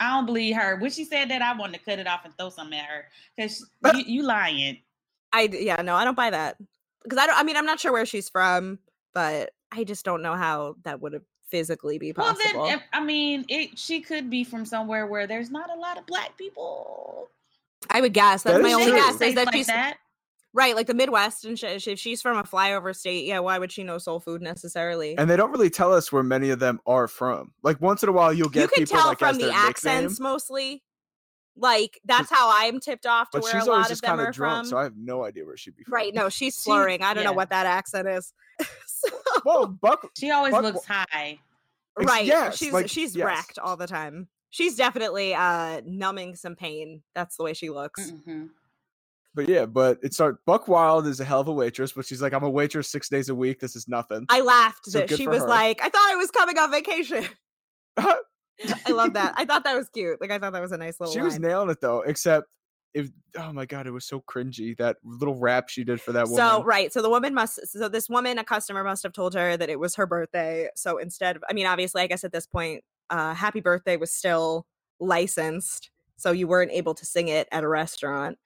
[0.00, 0.76] I don't believe her.
[0.76, 3.04] When she said that, I wanted to cut it off and throw something at her
[3.36, 4.78] because you, you lying.
[5.32, 6.56] I yeah, no, I don't buy that.
[7.02, 8.78] Because I don't I mean I'm not sure where she's from,
[9.14, 12.64] but I just don't know how that would have physically be Well, possible.
[12.66, 13.78] then, if, I mean, it.
[13.78, 17.28] She could be from somewhere where there's not a lot of black people.
[17.90, 18.96] I would guess that's That my only true.
[18.96, 19.98] guess is that like she's that.
[20.54, 23.70] right, like the Midwest, and sh- if she's from a flyover state, yeah, why would
[23.70, 25.16] she know soul food necessarily?
[25.18, 27.52] and they don't really tell us where many of them are from.
[27.62, 29.44] Like once in a while, you'll get you can people tell like from as the
[29.46, 30.82] their accents nickname, many.
[31.54, 34.08] Like that's how I'm tipped off to but where she's a always lot of them
[34.08, 34.70] kind are of drunk, from.
[34.70, 35.92] so I have no idea where she'd be from.
[35.92, 36.14] right?
[36.14, 37.02] No, she's She- slurring.
[37.02, 38.32] I don't know what that accent is.
[39.06, 41.38] So- Well, Buck, She always Buck- looks high.
[41.98, 42.24] Right.
[42.24, 43.26] yes, she's like, she's yes.
[43.26, 44.28] wrecked all the time.
[44.50, 47.02] She's definitely uh numbing some pain.
[47.14, 48.10] That's the way she looks.
[48.26, 48.50] Mhm.
[49.34, 52.20] but yeah, but it's our Buck Wild is a hell of a waitress, but she's
[52.22, 53.60] like, I'm a waitress six days a week.
[53.60, 54.26] This is nothing.
[54.28, 55.48] I laughed So that she was her.
[55.48, 57.24] like, I thought I was coming on vacation.
[57.96, 59.34] I love that.
[59.36, 60.20] I thought that was cute.
[60.20, 62.46] Like I thought that was a nice little she was nailing it though, except
[62.94, 66.24] if oh my god, it was so cringy that little rap she did for that
[66.24, 66.36] woman.
[66.36, 67.66] So right, so the woman must.
[67.66, 70.68] So this woman, a customer, must have told her that it was her birthday.
[70.76, 74.12] So instead of, I mean, obviously, I guess at this point, uh, "Happy Birthday" was
[74.12, 74.66] still
[75.00, 78.38] licensed, so you weren't able to sing it at a restaurant.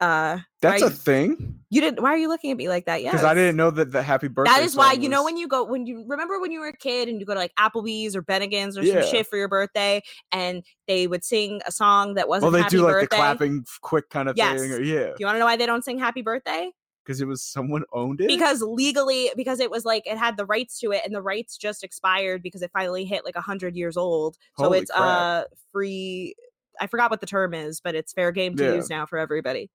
[0.00, 2.00] Uh, That's a thing you didn't.
[2.02, 3.02] Why are you looking at me like that?
[3.02, 4.52] Yeah, because I didn't know that the happy birthday.
[4.52, 6.68] That is why song you know when you go when you remember when you were
[6.68, 9.00] a kid and you go to like Applebee's or Bennigan's or Yeah.
[9.02, 12.62] some shit for your birthday, and they would sing a song that wasn't well they
[12.62, 13.06] Happy do like Birthday.
[13.16, 14.60] the clapping quick kind of Yes.
[14.60, 14.72] thing.
[14.72, 16.70] Or, yeah, Do you want to know why they don't sing Happy Birthday?
[17.04, 18.28] because it was someone owned it.
[18.28, 21.56] because legally because it was like it had the rights to it and the rights
[21.56, 25.02] just expired because it finally hit like 100 years old so it's crap.
[25.02, 26.34] uh free
[26.82, 28.74] i forgot what the term is but it's fair game to Yeah.
[28.74, 29.70] use now for everybody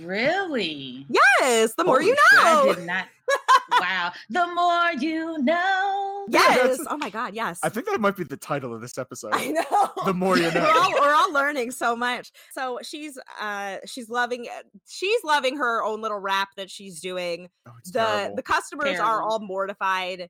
[0.00, 1.06] Really?
[1.08, 2.46] yes the more you Holy shit.
[2.46, 3.06] I know did not.
[3.80, 4.12] wow.
[4.30, 6.26] The more you know.
[6.28, 8.96] Yes that's- oh my god yes I think that might be the title of this
[8.98, 9.30] episode.
[9.34, 9.90] I know.
[10.06, 10.72] The more you we're know.
[10.74, 12.30] all, we're all learning so much.
[12.52, 14.46] So she's uh she's loving.
[14.88, 17.48] She's loving her own little rap that she's doing.
[17.66, 18.36] Oh, it's the terrible.
[18.36, 20.28] the customers are all mortified.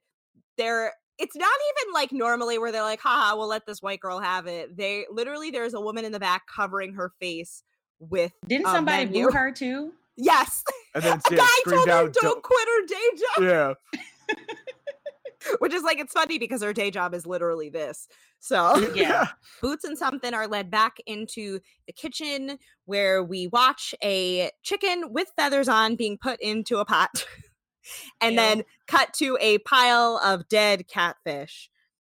[0.58, 1.46] They're it's not
[1.82, 4.76] even like normally where they're like, haha, we'll let this white girl have it.
[4.76, 7.62] They literally there's a woman in the back covering her face
[8.10, 9.26] with Didn't a somebody menu.
[9.26, 9.92] boo her too?
[10.16, 10.62] yes.
[10.94, 13.76] and then a yeah, guy screamed told her out, don't quit her day job.
[14.30, 14.36] Yeah.
[15.58, 18.06] which is like it's funny because her day job is literally this.
[18.38, 19.28] So Yeah.
[19.60, 25.32] Boots and something are led back into the kitchen where we watch a chicken with
[25.36, 27.24] feathers on being put into a pot
[28.20, 28.40] and Ew.
[28.40, 31.70] then cut to a pile of dead catfish.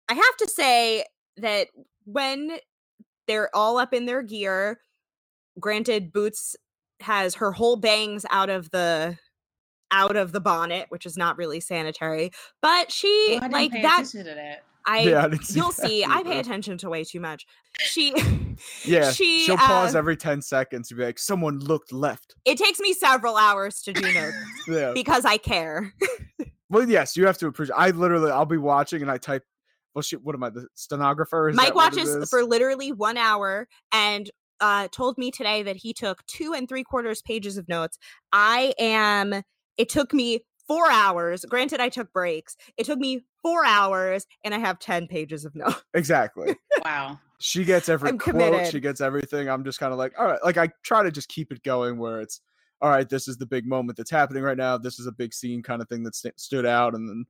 [0.09, 1.05] I have to say
[1.39, 1.69] that
[2.05, 2.59] when
[3.27, 4.79] they're all up in their gear,
[5.59, 6.57] granted Boots
[7.01, 9.19] has her whole bangs out of the
[9.93, 13.73] out of the bonnet, which is not really sanitary, but she Oh, I didn't like
[13.73, 14.65] pay that attention to that.
[14.87, 16.05] I Yeah, I you'll that see.
[16.05, 17.47] I pay attention to way too much.
[17.79, 18.15] She
[18.85, 22.57] Yeah, she she'll pause uh, every ten seconds to be like, "Someone looked left." it
[22.59, 24.37] takes me several hours to do notes
[24.69, 24.93] Yeah.
[24.95, 25.93] because I care.
[26.69, 27.77] Well, yes, you have to appreciate.
[27.77, 29.45] I literally, I'll be watching and I type.
[29.95, 31.49] Well, shit, what am I, the stenographer?
[31.49, 34.29] Is Mike that what it watches for literally one hour and
[34.61, 37.99] uh told me today that he took two and three quarters pages of notes.
[38.33, 39.43] I am
[39.77, 41.45] it took me four hours.
[41.49, 42.57] Granted, I took breaks.
[42.77, 45.83] It took me four hours and I have 10 pages of notes.
[45.95, 46.57] exactly.
[46.85, 47.19] Wow.
[47.39, 48.35] She gets every I'm quote.
[48.35, 48.71] committed.
[48.73, 49.49] She gets everything.
[49.49, 50.39] I'm just kind of like, all right.
[50.45, 52.41] Like I try to just keep it going where it's,
[52.81, 53.09] all right.
[53.09, 54.79] This is the big moment that's happening right now.
[54.79, 57.25] This is a big scene kind of thing that st- stood out, and then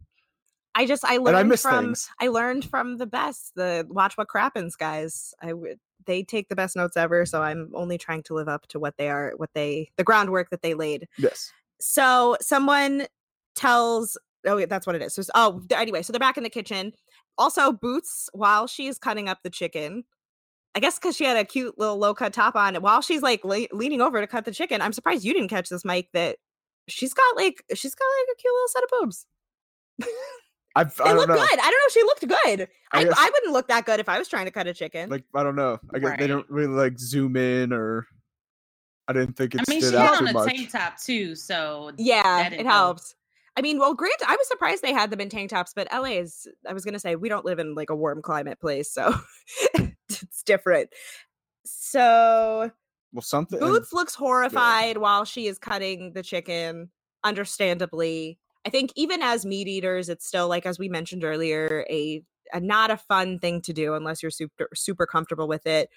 [0.75, 2.11] I just I and I learned from things.
[2.21, 5.33] I learned from the best, the watch what crappens guys.
[5.41, 8.67] I would they take the best notes ever, so I'm only trying to live up
[8.69, 11.09] to what they are, what they the groundwork that they laid.
[11.19, 11.53] Yes.
[11.81, 13.07] so someone
[13.55, 16.51] tells oh yeah, that's what it is so oh anyway so they're back in the
[16.51, 16.93] kitchen
[17.39, 20.05] also boots while she's cutting up the chicken
[20.75, 23.45] i guess because she had a cute little low cut top on while she's like
[23.45, 26.37] le- leaning over to cut the chicken i'm surprised you didn't catch this mike that
[26.87, 29.27] she's got like she's got like a cute little set of boobs
[30.77, 31.43] I've, they I look don't know.
[31.47, 33.99] good i don't know she looked good I I, guess- I wouldn't look that good
[33.99, 35.81] if i was trying to cut a chicken Like I don't know.
[35.95, 38.07] I guess they don't really like zoom in or.
[39.09, 40.49] I didn't think it I mean, she stood had on a much.
[40.53, 42.99] tank top too, so Yeah, it didn't help.
[42.99, 43.15] helps.
[43.57, 46.19] I mean, well, Grant, I was surprised they had them in tank tops, but LA
[46.19, 48.91] is, I was going to say, we don't live in like a warm climate place,
[48.93, 49.15] so
[50.09, 50.91] it's different.
[51.65, 52.71] So
[53.13, 53.59] Well, something.
[53.61, 56.91] Boots looks horrified while she is cutting the chicken,
[57.25, 58.39] understandably.
[58.67, 62.59] I think even as meat eaters, it's still like, as we mentioned earlier, a, a
[62.59, 65.89] not a fun thing to do unless you're super, super comfortable with it.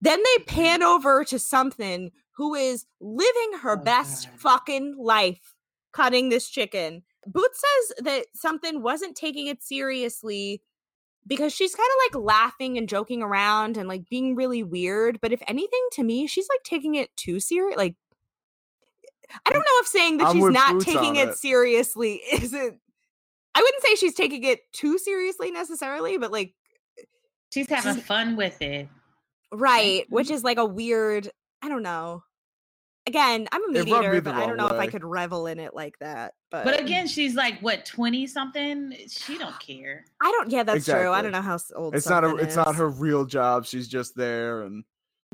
[0.00, 0.54] Then they mm-hmm.
[0.56, 4.40] pan over to something who is living her Oh, best God.
[4.40, 5.54] fucking life
[5.92, 7.02] cutting this chicken.
[7.26, 10.62] Boots says that something wasn't taking it seriously
[11.26, 15.20] because she's kind of like laughing and joking around and like being really weird.
[15.20, 17.76] But if anything, to me, she's like taking it too serious.
[17.76, 17.96] Like,
[19.46, 21.38] I don't know if saying that I'm she's not taking it it.
[21.38, 22.78] seriously isn't.
[23.54, 26.54] I wouldn't say she's taking it too seriously necessarily, but like
[27.52, 28.88] she's having She's- fun with it.
[29.52, 30.32] Right, which Mhm.
[30.32, 31.30] is like a weird.
[31.62, 32.22] I don't know.
[33.06, 34.88] Again, I'm a It meat rubbed me eater, but I don't wrong know if I
[34.88, 36.34] could revel in it like that.
[36.50, 38.92] But, But again, she's like what twenty something.
[39.08, 40.04] She don't care.
[40.20, 40.50] I don't.
[40.50, 41.10] Yeah, that's true.
[41.12, 41.94] I don't know how old.
[41.94, 42.28] It's not a.
[42.30, 43.64] something It's not her real job.
[43.64, 44.82] She's just there, and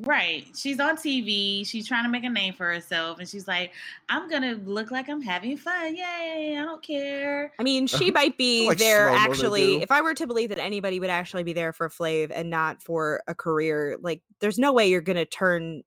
[0.05, 0.47] Right.
[0.57, 1.67] She's on TV.
[1.67, 3.73] She's trying to make a name for herself, and she's like,
[4.09, 5.95] "I'm gonna look like I'm having fun.
[5.95, 6.57] Yay!
[6.59, 9.81] I don't care." I mean, she might be like there actually.
[9.83, 12.83] If I were to believe that anybody would actually be there for Flav and not
[12.83, 15.83] for a career, like there's no way you're gonna turn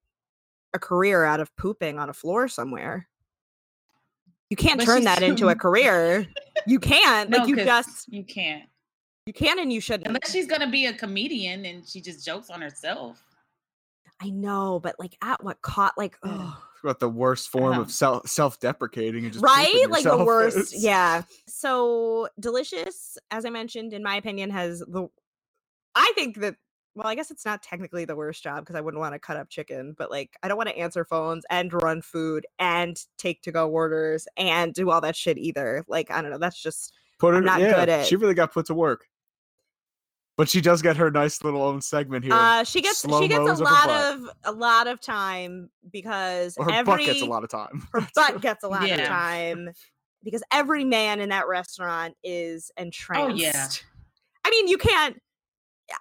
[0.74, 3.08] a career out of pooping on a floor somewhere.
[4.50, 6.28] You can't But turn she's that into a career.
[6.68, 7.30] You can't.
[7.32, 8.64] Like No, you 'cause just you can't
[9.26, 10.08] you can and you shouldn't.
[10.08, 13.22] unless she's gonna be a comedian and she just jokes on herself.
[14.22, 18.28] I know, but like at what caught like oh it's the worst form of self
[18.30, 19.86] self deprecating and just right?
[19.90, 21.24] Like the worst It's- yeah.
[21.48, 25.08] So delicious as i mentioned in my opinion has the
[25.96, 26.56] i think that
[26.96, 29.38] well i guess it's not technically the worst job because i wouldn't want to cut
[29.38, 33.42] up chicken but like i don't want to answer phones and run food and take
[33.42, 35.84] to go orders and do all that shit either.
[35.88, 38.52] Like i don't know that's just Put I'm not yeah, good at- she really got
[38.54, 39.08] put to work.
[40.38, 42.34] But she does get her nice little own segment here.
[42.34, 46.66] uh she gets she gets a of lot of a lot of time because Or
[46.66, 47.88] her every butt gets a lot of time.
[47.94, 49.70] her butt gets a lot of time
[50.24, 53.32] because every man in that restaurant is entranced.
[53.32, 53.68] Oh, yeah.
[54.44, 55.20] I mean, you can't,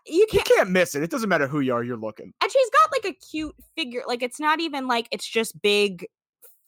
[0.06, 1.02] you you can't, can't miss it.
[1.02, 1.84] It doesn't matter who you are.
[1.84, 2.32] You're looking.
[2.42, 4.02] and she's got like a cute figure.
[4.06, 6.06] Like it's not even like it's just big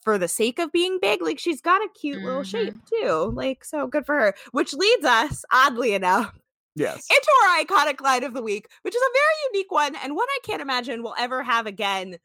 [0.02, 1.20] for the sake of being big.
[1.22, 3.32] Like she's got a cute little shape too.
[3.34, 4.34] Like so good for her.
[4.52, 6.32] Which leads us, oddly enough,
[6.76, 7.06] Yes.
[7.10, 10.26] into our iconic line of the week, which is a very unique one and one
[10.30, 12.18] I can't imagine we'll ever have again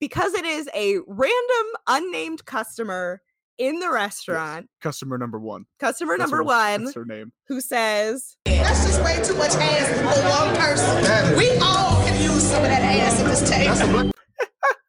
[0.00, 3.20] because it is a random unnamed customer
[3.58, 5.64] in the restaurant, Customer number one.
[5.80, 7.32] customer That's number her- one, That's her name.
[7.48, 11.38] who says, That's just way too much ass for one person.
[11.38, 13.98] We all can use some of that ass at this table.
[14.00, 14.12] and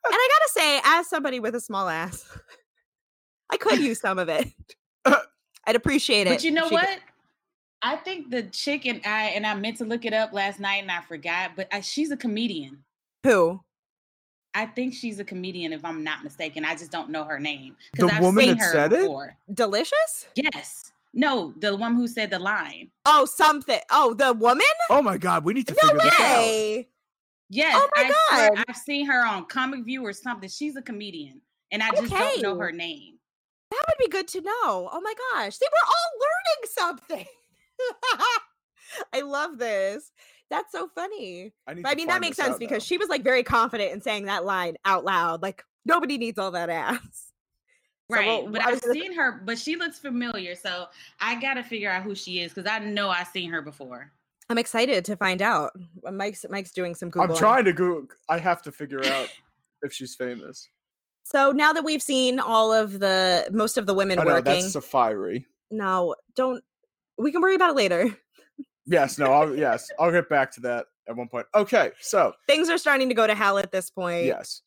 [0.06, 2.26] I gotta say, as somebody with a small ass,
[3.50, 4.48] I could use some of it.
[5.06, 6.32] I'd appreciate it.
[6.32, 6.88] But you know she what?
[6.88, 7.00] could-
[7.82, 10.82] I think the chick and I and I meant to look it up last night
[10.82, 12.84] and I forgot, but I, she's a comedian.
[13.24, 13.62] Who?
[14.54, 16.66] I think she's a comedian, if I'm not mistaken.
[16.66, 19.02] I just don't know her name because I've woman seen that her said it?
[19.02, 19.38] before.
[19.54, 20.28] Delicious?
[20.36, 22.90] Yes, no, the one who said the line.
[23.06, 23.80] Oh, something.
[23.92, 24.66] Oh, the woman?
[24.90, 26.38] Oh my god, we need to No figure this out.
[26.40, 26.88] Way.
[27.50, 28.66] Yes, Oh, my I swear God.
[28.68, 30.50] I've seen her on Comic View or something.
[30.50, 33.20] She's a comedian, and I just don't know her name.
[33.72, 34.90] That would be good to know.
[34.92, 35.58] Oh my gosh.
[35.58, 37.26] See, we're all learning something.
[39.14, 40.12] I love this.
[40.50, 41.54] That's so funny.
[41.68, 42.86] I, need But I mean, that makes sense out because now.
[42.88, 45.42] she was like very confident in saying that line out loud.
[45.42, 47.00] Like, nobody needs all that ass.
[48.10, 50.86] So Right, we'll- but I was I've gonna- seen her, but she looks familiar, so
[51.20, 54.14] I gotta figure out who she is because I know I've seen her before.
[54.50, 55.72] I'm excited to find out.
[56.06, 57.32] Uh, Mike's Mike's doing some Googling.
[57.32, 58.08] I'm trying to go.
[58.30, 59.28] I have to figure out
[59.82, 60.70] if she's famous.
[61.26, 64.54] So now that we've seen all of the most of the women Oh, no, working,
[64.54, 65.46] that's Safari.
[65.70, 66.64] no, don't.
[67.18, 68.16] We can worry about it later.
[68.86, 71.46] Yes, no, I'll, yes, I'll get back to that at one point.
[71.54, 74.26] Okay, so Things are starting to go to hell at this point.
[74.26, 74.62] yes,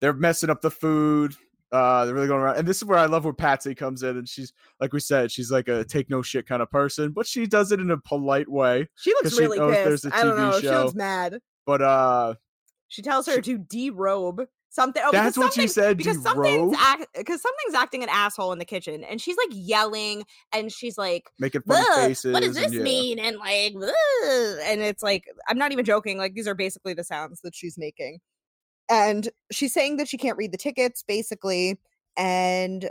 [0.00, 1.34] they're messing up the food.
[1.72, 4.16] Uh, they're really going around, and this is where I love where Patsy comes in,
[4.16, 7.26] and she's like we said, she's like a take no shit kind of person, but
[7.26, 8.88] she does it in a polite way.
[8.94, 10.14] She looks she really there's pissed.
[10.14, 10.60] I don't know.
[10.60, 10.84] She show.
[10.84, 11.40] looks mad.
[11.66, 12.34] But uh,
[12.86, 15.02] She tells her She- to derobe something.
[15.04, 15.96] Oh, because that's what she said.
[15.96, 19.48] Because something's Derobe, act because something's acting an asshole in the kitchen, and she's like
[19.52, 22.32] yelling, and she's like, making funny faces.
[22.32, 22.82] "What does and this yeah.
[22.82, 26.18] mean?" And like, "Ugh," and it's like, I'm not even joking.
[26.18, 28.18] Like, these are basically the sounds that she's making,
[28.90, 31.78] and she's saying that she can't read the tickets, basically,
[32.16, 32.90] and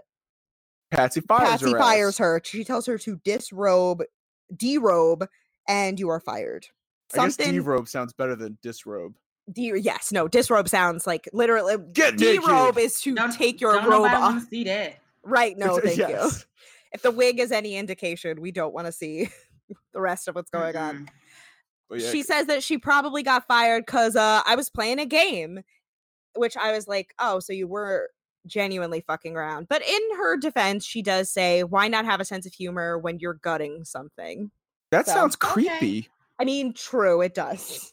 [0.91, 1.77] Patsy fires Patsy her.
[1.77, 2.17] fires ass.
[2.19, 2.41] her.
[2.43, 4.03] She tells her to disrobe,
[4.55, 5.27] derobe,
[5.67, 6.67] and you are fired.
[7.13, 9.13] I guess derobe sounds better than disrobe.
[9.51, 12.77] De- yes, no, disrobe sounds like literally Get derobe naked.
[12.77, 14.21] is to Don't- take your don't robe off.
[14.21, 14.99] wanna see that.
[15.23, 16.29] Right, no, thank you.
[16.91, 19.29] If the wig is any indication, we don't want to see
[19.93, 20.95] the rest of what's going on.
[20.95, 21.07] Mm-mm.
[21.89, 25.05] But yeah, She says that she probably got fired because uh, I was playing a
[25.05, 25.61] game,
[26.35, 28.09] which I was like, oh, so you were
[28.45, 29.67] genuinely fucking around.
[29.69, 33.19] But in her defense, she does say, why not have a sense of humor when
[33.19, 34.51] you're gutting something?
[34.91, 35.51] that so- sounds Okay.
[35.53, 36.09] creepy.
[36.39, 37.92] I mean, true, it does.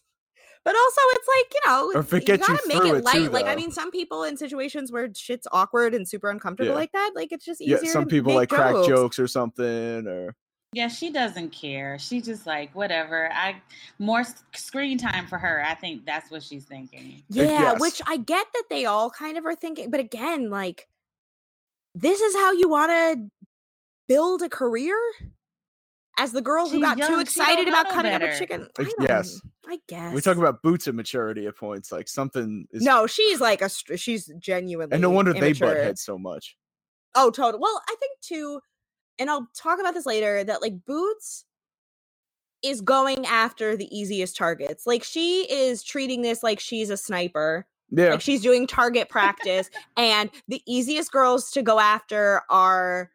[0.65, 3.05] But also, it's like you know, Or if it you gotta make through it it
[3.05, 3.15] light.
[3.15, 6.77] too, like I mean, some people in situations where shit's awkward and super uncomfortable Yeah.
[6.77, 7.79] like that, like it's just easier.
[7.83, 8.89] Yeah, some to people like make crack jokes.
[8.89, 10.35] jokes or something, or
[10.75, 11.99] Yeah, she doesn't care.
[11.99, 13.31] She just like whatever.
[13.33, 13.57] I
[13.99, 14.23] more
[14.55, 15.65] screen time for her.
[15.67, 17.15] I think that's what she's thinking.
[17.17, 17.81] Uh, yeah, yes.
[17.81, 20.89] which I get that they all kind of are thinking, but again, like
[21.95, 23.31] this is how you want to
[24.09, 24.97] build a career
[26.19, 28.69] as the girl who She's got young, too excited about know cutting up a chicken.
[28.79, 29.41] I don't- yes.
[29.71, 31.93] I guess we talk about boots of maturity at points.
[31.93, 35.77] Like something is No, she's like a str- she's genuinely and no wonder they butt
[35.77, 36.57] heads so much.
[37.15, 37.61] Oh, total.
[37.61, 38.61] Well, I think too,
[39.21, 40.43] and I'll talk about this later.
[40.43, 41.45] That like Boots
[42.63, 44.87] is going after the easiest targets.
[44.87, 47.67] Like she is treating this like she's a sniper.
[47.93, 53.11] Yeah, Like she's doing target practice, and the easiest girls to go after are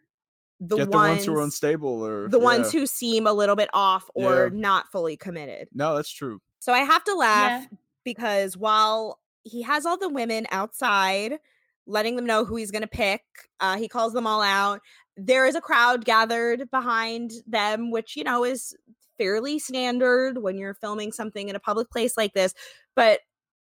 [0.61, 3.55] the get the ones, ones who are unstable or the ones who seem a little
[3.55, 4.59] bit off or Yeah.
[4.59, 5.67] not fully committed.
[5.73, 6.39] No, that's true.
[6.65, 7.77] So I have to laugh Yeah.
[8.03, 11.37] because while he has all the women outside,
[11.85, 13.21] letting them know who he's going to pick,
[13.59, 14.81] uh, he calls them all out.
[15.15, 18.75] There is a crowd gathered behind them, which, you know, is
[19.19, 22.55] fairly standard when you're filming something in a public place like this.
[22.95, 23.19] But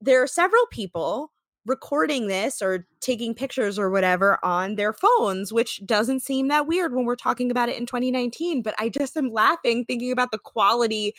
[0.01, 1.31] there are several people
[1.67, 6.95] recording this or taking pictures or whatever on their phones, which doesn't seem that weird
[6.95, 8.63] when we're talking about it in 2019.
[8.63, 11.13] But I just am laughing thinking about the quality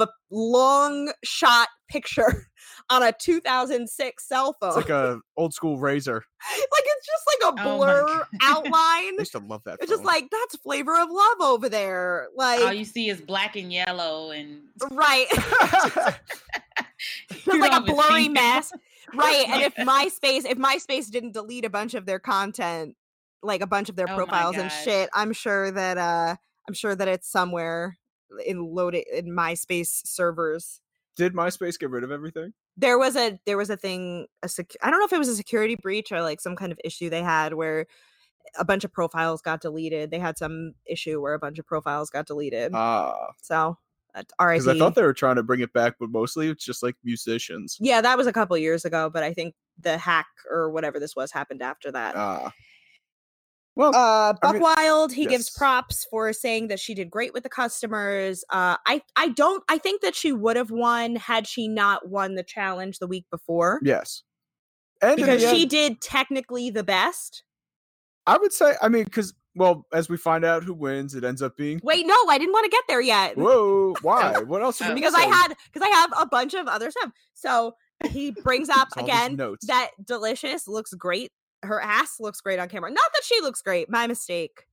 [0.00, 2.48] a long shot picture
[2.90, 4.68] on a 2006 cell phone.
[4.70, 6.14] It's like a old school Razr.
[6.14, 8.24] like it's just like a Oh blur God.
[8.42, 8.72] outline.
[8.74, 9.78] I used to love that.
[9.80, 12.28] It's just like that's flavor of love over there.
[12.36, 15.26] Like All you see is black and yellow, and right.
[15.30, 15.36] you
[17.44, 18.72] just like a blurry see mess.
[19.14, 19.46] Right.
[19.48, 19.84] And if Yeah.
[19.84, 22.96] MySpace, if MySpace didn't delete a bunch of their content,
[23.42, 26.94] like a bunch of their Oh profiles and shit, I'm sure that uh I'm sure
[26.94, 27.98] that it's somewhere
[28.44, 30.80] in loaded in MySpace servers.
[31.16, 32.52] Did MySpace get rid of everything?
[32.76, 35.28] There was a there was a thing a sec- I don't know if it was
[35.28, 37.86] a security breach or like some kind of issue they had where
[38.58, 40.10] a bunch of profiles got deleted.
[40.10, 42.72] They had some issue where a bunch of profiles got deleted.
[42.74, 43.78] Ah, so,
[44.14, 46.82] uh, because I thought they were trying to bring it back, but mostly it's just
[46.82, 47.78] like musicians.
[47.80, 51.16] yeah, that was a couple years ago, but I think the hack or whatever this
[51.16, 52.14] was happened after that.
[52.16, 52.52] Ah,
[53.76, 57.32] well, uh I Buck mean- Wild, he gives props for saying that she did great
[57.32, 58.44] with the customers.
[58.50, 62.34] Uh I I don't I think that she would have won had she not won
[62.34, 63.80] the challenge the week before.
[63.82, 64.22] yes,
[65.02, 67.42] and Because she end, did technically the best.
[68.26, 71.40] I would say, I mean, because well, as we find out who wins, it ends
[71.42, 71.78] up being.
[71.84, 73.36] Wait, no, I didn't want to get there yet.
[73.36, 73.94] Whoa!
[74.02, 74.38] Why?
[74.46, 74.78] What else?
[74.80, 77.10] because I had because I have a bunch of other stuff.
[77.34, 77.74] So
[78.08, 79.36] he brings up It's all these again
[79.68, 81.30] that delicious looks great.
[81.64, 82.90] Her ass looks great on camera.
[82.90, 83.88] Not that she looks great.
[83.90, 84.66] My mistake.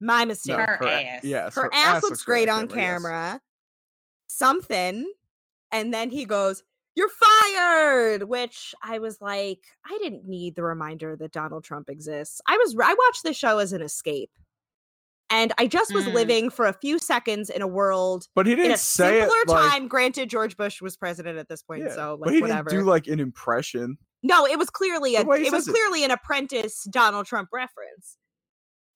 [0.00, 0.56] My mistake.
[0.58, 1.24] No, Her a- ass.
[1.24, 2.74] Yes, her, ass, looks great on yes.
[2.74, 3.40] camera.
[4.28, 5.10] Something.
[5.72, 6.62] And then he goes,
[6.94, 8.24] You're fired.
[8.24, 12.40] Which I was like, I didn't need the reminder that Donald Trump exists.
[12.46, 14.30] I was I watched this show as an escape.
[15.30, 16.14] And I just was Mm.
[16.14, 19.48] living for a few seconds in a world But he didn't a say simpler it
[19.48, 19.72] like.
[19.72, 19.86] time.
[19.88, 22.70] Granted, George Bush was president at this point, yeah, so but he whatever.
[22.70, 23.98] didn't do like an impression.
[24.28, 25.72] No, it was clearly a The way he it was it.
[25.72, 28.18] clearly an apprentice Donald Trump reference.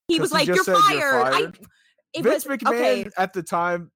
[0.09, 1.59] He was he like, "You're fired." "You're I, fired.
[2.13, 3.11] it Vince was McMahon okay.
[3.17, 3.91] at the time,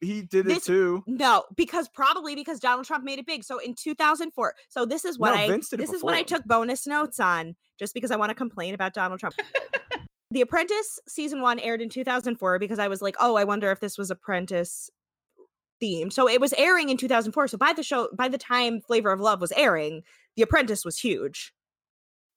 [0.00, 1.04] he did it too.
[1.06, 3.44] No, because probably because Donald Trump made it big.
[3.44, 6.86] So in 2004, so this is what No, I this is what I took bonus
[6.86, 9.36] notes on, just because I want to complain about Donald Trump.
[10.30, 13.80] the Apprentice season one aired in 2004 because I was like, oh, I wonder if
[13.80, 14.90] this was Apprentice
[15.82, 16.12] themed.
[16.12, 17.48] So it was airing in 2004.
[17.48, 20.02] So by the show, by the time Flavor of Love was airing,
[20.36, 21.52] The Apprentice was huge.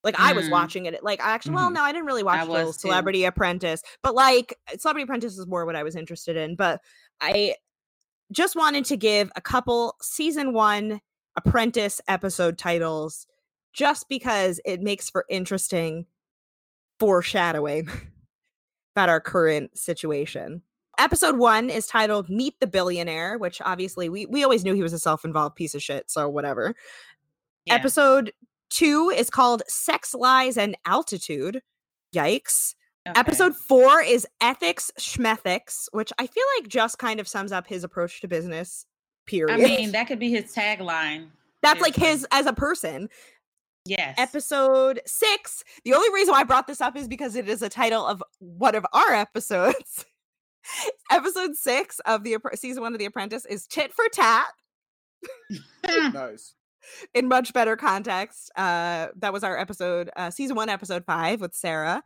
[0.03, 0.51] Like I was Mm.
[0.51, 1.03] watching it.
[1.03, 1.73] Like I actually, well, Mhm.
[1.75, 2.81] no, I didn't really watch the was too.
[2.81, 6.55] Celebrity Apprentice, but like Celebrity Apprentice is more what I was interested in.
[6.55, 6.81] But
[7.21, 7.55] I
[8.31, 11.01] just wanted to give a couple season one
[11.37, 13.25] apprentice episode titles
[13.73, 16.05] just because it makes for interesting
[16.99, 17.89] foreshadowing
[18.95, 20.61] about our current situation.
[20.97, 24.93] Episode one is titled Meet the Billionaire, which obviously we, we always knew he was
[24.93, 26.73] a self involved piece of shit, so whatever.
[27.66, 27.76] Yeah.
[27.76, 28.32] Episode
[28.70, 31.61] two is called Sex, Lies, and Altitude.
[32.16, 32.76] Yikes.
[33.07, 33.20] Okay.
[33.20, 37.84] Episode four is Ethics Schmethics, which I feel like just kind of sums up his
[37.84, 38.86] approach to business,
[39.28, 39.53] period.
[39.53, 41.28] I mean, that could be his tagline.
[41.61, 43.09] That's like his as a person.
[43.86, 44.16] Yes.
[44.18, 45.63] Episode six.
[45.84, 48.24] The only reason why I brought this up is because it is a title of
[48.39, 50.05] one of our episodes.
[51.11, 54.47] Episode six of the season one of The Apprentice is Tit for Tat.
[55.88, 56.55] Nice.
[57.13, 58.51] In much better context.
[58.55, 62.03] Uh, that was our episode, uh, season one, episode five with Sarah.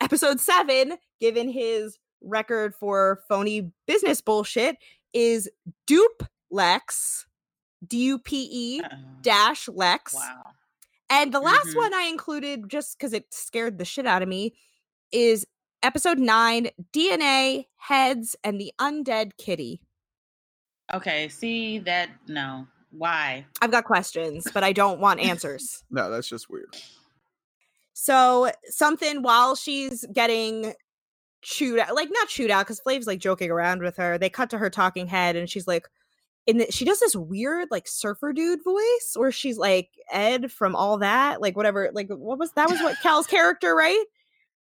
[0.00, 4.76] Episode seven, given his record for phony business bullshit,
[5.12, 5.48] is
[5.86, 7.26] Dupe Lex,
[7.86, 8.82] D U P E
[9.22, 10.14] dash Lex.
[10.14, 10.42] Wow.
[11.10, 11.76] And the last Mhm.
[11.76, 14.54] one I included just because it scared the shit out of me
[15.12, 15.44] is
[15.82, 19.80] episode nine DNA, Heads, and the Undead Kitty.
[20.94, 21.28] Okay.
[21.28, 22.10] See that?
[22.28, 22.66] No.
[22.90, 23.46] Why?
[23.62, 25.84] I've got questions, but I don't want answers.
[25.90, 26.76] No, that's just weird.
[27.92, 30.72] So something while she's getting
[31.42, 34.18] chewed out, like not chewed out, because Flav's like joking around with her.
[34.18, 35.86] They cut to her talking head, and she's like,
[36.46, 40.98] and she does this weird like surfer dude voice, where she's like Ed from all
[40.98, 44.04] that, like whatever, like what was that was what Kel's character, right?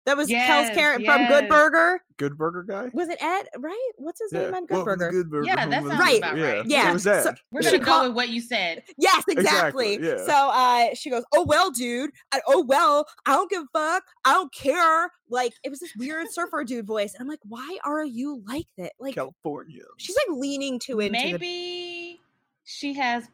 [0.07, 1.49] That was Kel's Yes, from Good yes.
[1.51, 2.01] Burger.
[2.17, 2.89] Good Burger guy.
[2.95, 3.47] Was it Ed?
[3.59, 3.91] Right?
[3.99, 5.11] What's his name on Good Welcome Burger?
[5.11, 5.47] Good Burger.
[5.47, 6.19] Yeah, that sounds Right.
[6.19, 6.65] about right.
[6.67, 7.37] Yeah, It was so- Ed.
[7.51, 7.73] We're Yeah.
[7.73, 8.85] gonna call- go with what you said.
[8.97, 9.99] Yes, Exactly, exactly.
[10.03, 10.25] yeah.
[10.25, 12.11] So uh she goes, Oh well, dude.
[12.33, 14.05] I, oh well, I don't give a fuck.
[14.25, 15.11] I don't care.
[15.29, 17.13] Like it was this weird surfer dude voice.
[17.13, 18.93] And I'm like, why are you like that?
[18.99, 19.83] Like California.
[19.99, 22.21] she's like leaning too into the Maybe
[22.65, 23.25] she has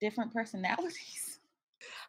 [0.00, 1.38] different personalities.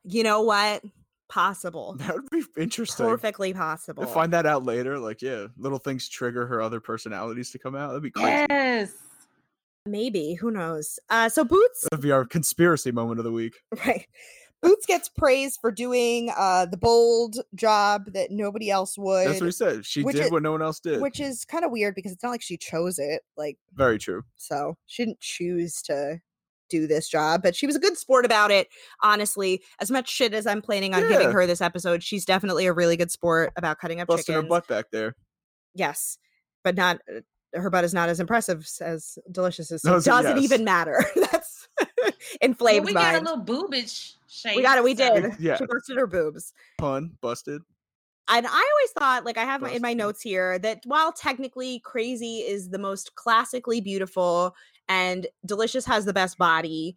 [0.03, 0.81] you know what?
[1.29, 1.95] Possible.
[1.99, 3.05] That would be interesting.
[3.05, 4.03] Perfectly possible.
[4.05, 7.75] To find that out later, like yeah, little things trigger her other personalities to come
[7.75, 7.87] out.
[7.89, 8.45] That'd be crazy.
[8.49, 8.93] Yes.
[9.85, 10.33] Maybe.
[10.35, 10.99] Who knows?
[11.09, 13.55] Uh so Boots That'd be our conspiracy moment of the week.
[13.85, 14.07] Right.
[14.61, 19.27] Boots gets praised for doing uh the bold job that nobody else would.
[19.27, 19.85] That's what he said.
[19.85, 20.99] She did is- what no one else did.
[21.01, 23.21] which is kind of weird because it's not like she chose it.
[23.37, 24.23] Like Very true.
[24.35, 26.19] so she didn't choose to
[26.69, 28.67] do this job, but she was a good sport about it.
[29.03, 32.73] Honestly, as much shit as I'm planning on giving her this episode, she's definitely a
[32.73, 35.15] really good sport about cutting up Busting her butt back there.
[35.73, 36.17] Yes,
[36.63, 37.21] but not uh,
[37.53, 39.81] her butt is not as impressive as delicious as.
[39.81, 40.43] So No, it doesn't yes.
[40.43, 41.03] even matter.
[41.31, 41.67] That's
[42.41, 42.85] inflamed.
[42.85, 44.55] Well, Flame's we got a little boobage shape.
[44.55, 44.83] we got it.
[44.83, 45.33] We so- did.
[45.39, 45.57] Yeah.
[45.57, 46.53] She busted her boobs.
[46.77, 47.61] Pun busted.
[48.29, 51.79] And I always thought, like I have my- in my notes here, that while technically
[51.85, 54.53] Crazy is the most classically beautiful
[54.89, 56.95] and Delicious has the best body,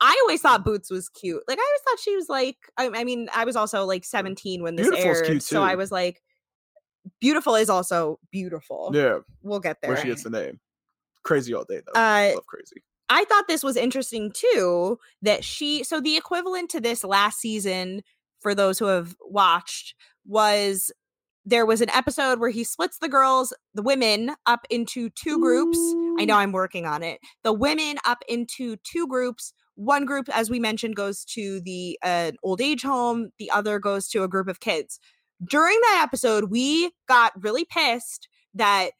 [0.00, 1.42] I always thought Boots was cute.
[1.48, 4.62] Like I always thought she was like, I, I mean, I was also like 17
[4.62, 6.22] when this Beautiful's aired, so I was like,
[7.20, 8.90] beautiful is also beautiful.
[8.94, 9.92] Yeah, We'll get there.
[9.92, 10.60] where she gets the name.
[11.22, 11.98] Crazy all day though.
[12.00, 12.82] Uh, Love crazy.
[13.08, 18.02] I thought this was interesting too that she so the equivalent to this last season
[18.40, 19.94] for those who have watched
[20.26, 20.90] was
[21.46, 25.78] there was an episode where he splits the girls, the women up into two groups.
[26.18, 27.20] I know I'm working on it.
[27.42, 29.52] The women up into two groups.
[29.74, 34.08] One group as we mentioned goes to the uh, old age home, the other goes
[34.10, 34.98] to a group of kids.
[35.44, 38.90] during that episode, we got really pissed that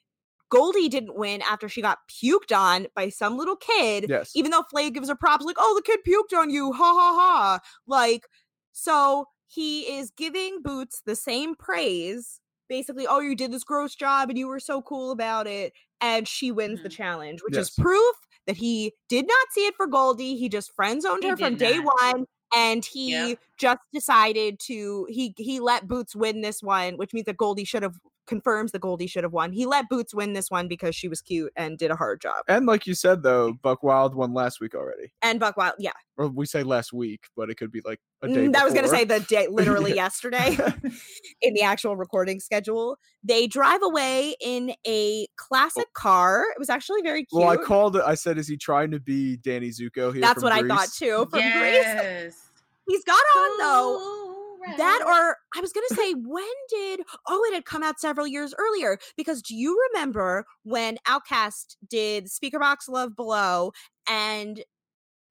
[0.51, 4.07] Goldie didn't win after she got puked on by some little kid.
[4.09, 4.32] Yes.
[4.34, 6.72] Even though Flav gives her props, like, oh, the kid puked on you.
[6.72, 7.61] Ha ha ha.
[7.86, 8.26] Like,
[8.72, 12.40] so he is giving Boots the same praise.
[12.68, 15.72] Basically, oh, you did this gross job and you were so cool about it.
[16.01, 16.90] And she wins the Mhm.
[16.90, 17.68] challenge, which Yes.
[17.68, 18.16] is proof
[18.47, 20.36] that he did not see it for Goldie.
[20.36, 22.24] He just friend zoned He her from did day one.
[22.55, 23.38] And he Yep.
[23.59, 27.82] just decided to he he let Boots win this one, which means that Goldie should
[27.82, 27.97] have
[28.27, 29.53] confirms that Goldie should have won.
[29.53, 32.45] He let Boots win this one because she was cute and did a hard job.
[32.49, 35.12] And like you said though, Buck Wild won last week already.
[35.22, 38.29] And Buck Wild, yeah, Or we say last week, but it could be like a
[38.29, 38.47] day.
[38.47, 40.57] Mm, I was gonna say the day literally yesterday
[41.43, 42.97] in the actual recording schedule.
[43.22, 46.45] They drive away in a classic car.
[46.55, 47.41] It was actually very cute.
[47.41, 48.03] Well, I called it.
[48.05, 50.89] I said, "Is he trying to be Danny Zuko here?" That's from what I thought
[50.93, 51.27] too.
[51.31, 52.37] From Grease,
[52.87, 54.34] he's got on though.
[54.77, 58.55] That or I was gonna say when did oh it had come out several years
[58.59, 63.73] earlier because do you remember when OutKast did Speakerboxxx Love Below
[64.09, 64.65] and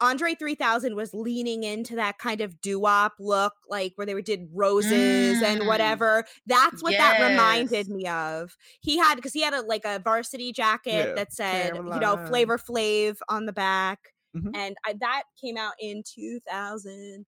[0.02, 4.50] Andre 3000 was leaning into that kind of doo-wop look like where they were did
[4.54, 5.68] roses and Mm.
[5.68, 10.00] whatever that's what that reminded me of he had because he had a like a
[10.00, 11.14] varsity jacket Yeah.
[11.16, 14.52] that said you know flavor flav on the back Mhm.
[14.56, 17.26] and I, that came out in 2004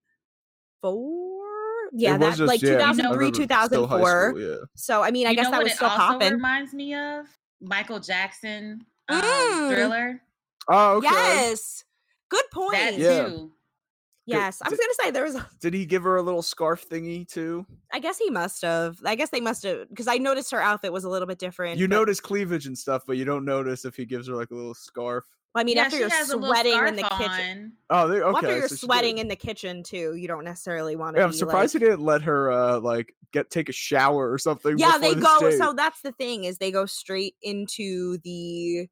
[1.92, 3.46] yeah It that was just- like yeah, 2003 remember still
[3.86, 4.56] high 2004 school, yeah.
[4.74, 6.72] so i mean i You guess know that what was it still also popping reminds
[6.74, 7.26] me of
[7.60, 9.70] Michael Jackson um, Mm.
[9.74, 10.20] Thriller.
[10.68, 11.06] Oh, okay.
[11.08, 11.84] yes
[12.28, 13.26] good point That Yeah.
[13.28, 13.52] too.
[14.26, 16.84] yes i was gonna say there was a- Did he give her a little scarf
[16.88, 17.64] thingy too?
[17.92, 20.92] i guess he must have i guess they must have because i noticed her outfit
[20.92, 23.84] was a little bit different You but- notice cleavage and stuff, but you don't notice
[23.84, 25.24] if he gives her like a little scarf.
[25.56, 28.04] Well, i mean yeah, after you're has a little sweating in the kitchen on.
[28.04, 28.24] Oh, they, okay.
[28.26, 31.24] well, after you're so sweating in the kitchen too you don't necessarily want to Yeah,
[31.24, 34.38] I'm be, surprised like, he didn't let her uh like get take a shower or
[34.38, 34.78] something.
[34.78, 35.58] yeah they go date.
[35.58, 38.86] so that's the thing is they go straight into the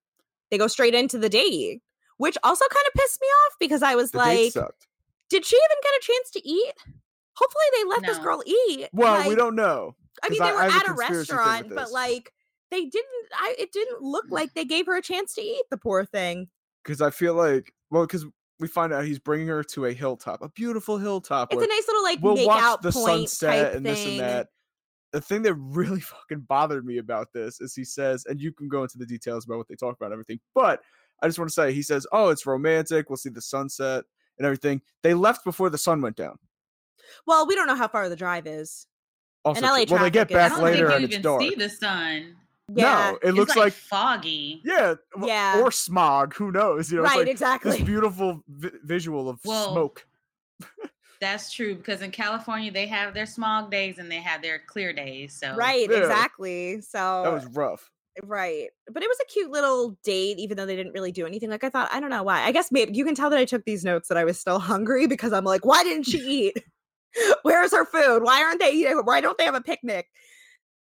[0.51, 1.83] they go straight into the date
[2.17, 4.87] which also kind of pissed me off because i was the like sucked.
[5.29, 6.73] did she even get a chance to eat
[7.37, 9.95] hopefully they let this girl eat Well, we don't know.
[10.23, 11.85] i mean, they I- were I have a at a conspiracy theory with restaurant but
[11.85, 11.93] this.
[11.93, 12.33] like
[12.75, 15.77] they didn't i it didn't look like they gave her a chance to eat the
[15.77, 16.49] poor thing
[16.85, 18.27] because I feel like well, because
[18.61, 21.53] we find out he's bringing her to a hilltop, a beautiful hilltop.
[21.53, 23.95] it's a nice little like we'll make watch out the point sunset type and thing
[23.95, 24.49] this and that.
[25.12, 28.68] The thing that really fucking bothered me about this is he says, and you can
[28.68, 30.81] go into the details about what they talk about and everything, but
[31.22, 33.09] I just want to say he says, "Oh, it's romantic.
[33.09, 34.05] We'll see the sunset
[34.39, 36.37] and everything." They left before the sun went down.
[37.27, 38.87] well we don't know how far the drive is
[39.45, 39.95] Also, LA true.
[39.95, 41.41] well, they get traffic is- back later and you it's even dark.
[41.43, 42.37] see the sun.
[42.75, 44.62] Yeah No, it It's looks like, like foggy.
[44.65, 45.61] yeah, Yeah.
[45.61, 46.35] or smog.
[46.35, 46.91] Who knows?
[46.91, 50.07] You know, right it's like exactly this beautiful vi- visual of Well, smoke.
[51.21, 54.93] That's true because in California they have their smog days and they have their clear
[54.93, 55.35] days.
[55.39, 55.99] So right Yeah.
[55.99, 57.91] exactly so That was rough.
[58.23, 58.69] Right.
[58.93, 61.51] But it was a cute little date, even though they didn't really do anything.
[61.51, 62.43] Like I thought, I don't know why.
[62.43, 64.59] I guess maybe you can tell that I took these notes that I was still
[64.61, 66.65] hungry because I'm like, why didn't she eat?
[67.43, 68.23] Where's her food?
[68.23, 68.99] Why aren't they eating?
[69.05, 70.09] Why don't they have a picnic?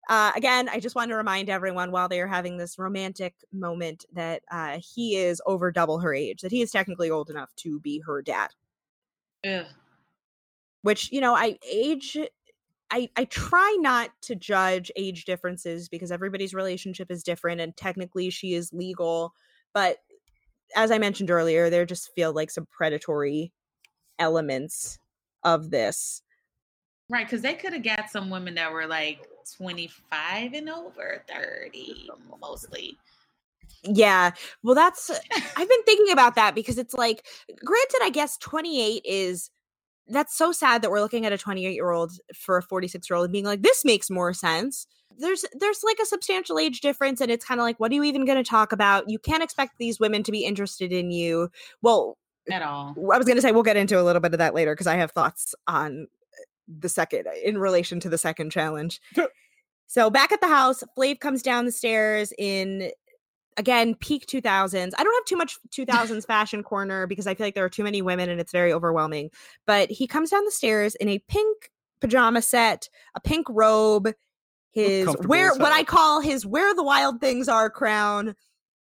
[0.09, 4.05] Uh, again, I just want to remind everyone while they are having this romantic moment
[4.13, 7.79] that uh, he is over double her age, that he is technically old enough to
[7.79, 8.49] be her dad.
[9.45, 9.65] ugh.
[10.81, 12.17] Which, you know, I age
[12.93, 18.29] I, I try not to judge age differences because everybody's relationship is different and technically
[18.29, 19.33] she is legal
[19.73, 19.97] but
[20.75, 23.51] as i mentioned earlier there just feel like some predatory
[24.19, 24.99] elements
[25.43, 26.21] of this
[27.09, 32.09] right because they could have got some women that were like 25 and over 30
[32.41, 32.97] mostly.
[33.83, 34.31] yeah
[34.63, 35.09] well that's
[35.57, 37.25] i've been thinking about that because it's like
[37.63, 39.49] granted i guess 28 is
[40.07, 43.17] that's so sad that we're looking at a 28 year old for a 46 year
[43.17, 44.87] old and being like this makes more sense
[45.17, 48.03] there's there's like a substantial age difference and it's kind of like what are you
[48.03, 51.49] even going to talk about you can't expect these women to be interested in you
[51.81, 52.17] well
[52.51, 52.95] At all.
[52.97, 54.87] i was going to say we'll get into a little bit of that later because
[54.87, 56.07] i have thoughts on
[56.67, 59.01] the second in relation to the second challenge.
[59.87, 62.91] So back at the house flav comes down the stairs in
[63.57, 67.55] again peak 2000s i don't have too much 2000s fashion corner because i feel like
[67.55, 69.29] there are too many women and it's very overwhelming
[69.67, 71.69] but he comes down the stairs in a pink
[72.01, 74.11] pajama set a pink robe
[74.71, 78.33] his where what i call his where the wild things are crown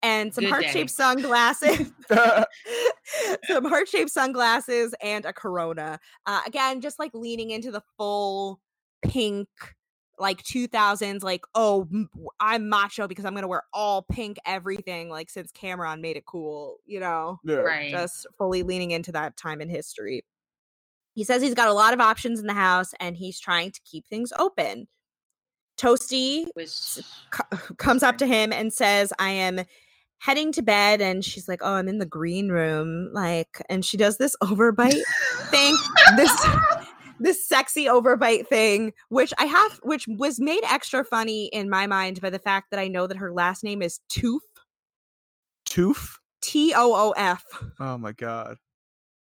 [0.01, 1.91] and some heart-shaped sunglasses.
[3.47, 5.99] Some heart-shaped sunglasses and a corona.
[6.25, 8.59] Uh, again just like leaning into the full
[9.01, 9.47] pink
[10.19, 11.87] like 2000s like oh
[12.39, 16.77] I'm macho because i'm gonna wear all pink everything like since Cam'ron made it cool
[16.85, 17.39] you know?
[17.45, 17.55] Yeah.
[17.57, 17.91] Right.
[17.91, 20.25] just fully leaning into that time in history.
[21.15, 23.79] He says he's got a lot of options in the house and he's trying to
[23.85, 24.87] keep things open.
[25.77, 26.99] Toasty Which
[27.31, 29.61] co- comes up to him and says, I am
[30.19, 31.01] heading to bed.
[31.01, 33.09] And she's like, Oh, I'm in the green room.
[33.13, 35.01] Like, and she does this overbite
[35.49, 35.75] thing.
[36.15, 36.47] This
[37.19, 42.21] this sexy overbite thing, which I have which was made extra funny in my mind
[42.21, 44.39] by the fact that I know that her last name is Toof.
[45.65, 46.17] Tooth.
[46.41, 47.43] T O O F.
[47.79, 48.57] Oh my god.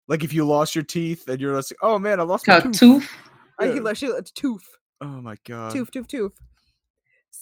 [0.07, 2.73] Like if you lost your teeth and you're like, oh man, I lost my called
[2.73, 3.03] tooth.
[3.03, 3.11] tooth.
[3.59, 3.89] I Yeah.
[3.89, 4.59] he- she it's Toof.
[5.01, 5.71] Oh my god.
[5.73, 6.31] Toof, toof, toof.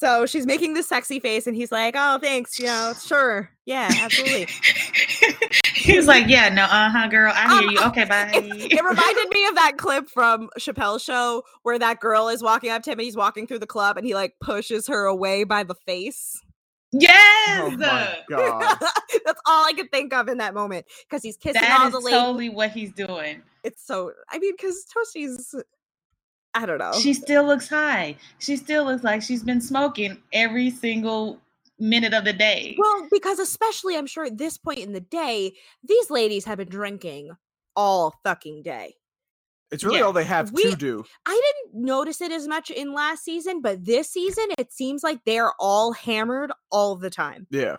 [0.04, 3.90] So she's making this sexy face, and he's like, "Oh, thanks, you know, sure, yeah,
[4.02, 4.48] absolutely."
[5.76, 7.82] he was like, "Yeah, no, uh huh, girl, I hear Um, you.
[7.88, 12.28] Okay, bye." it, it reminded me of that clip from Chappelle's show where that girl
[12.28, 14.88] is walking up to him and he's walking through the club and he like pushes
[14.88, 16.38] her away by the face.
[16.92, 18.78] yes, Oh my god.
[19.26, 22.00] That's all I could think of in that moment because he's kissing all that the
[22.00, 22.20] ladies.
[22.20, 23.42] totally what he's doing.
[23.64, 25.56] It's so I mean, because Toasty's
[26.56, 26.94] I don't know.
[27.00, 28.16] She still looks high.
[28.40, 31.40] She still looks like she's been smoking every single
[31.80, 32.76] minute of the day.
[32.78, 36.70] well, because especially I'm sure at this point in the day, these ladies have been
[36.70, 37.32] drinking
[37.76, 38.96] all fucking day.
[39.72, 40.04] It's really Yeah.
[40.06, 41.04] all they have We- to do.
[41.26, 45.24] I didn't notice it as much in last season, but this season it seems like
[45.26, 47.48] they're all hammered all the time.
[47.50, 47.78] Yeah.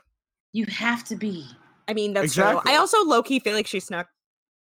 [0.53, 1.45] you have to be.
[1.89, 2.45] I mean, that's true.
[2.45, 2.72] Exactly.
[2.72, 4.07] I also low key feel like she snuck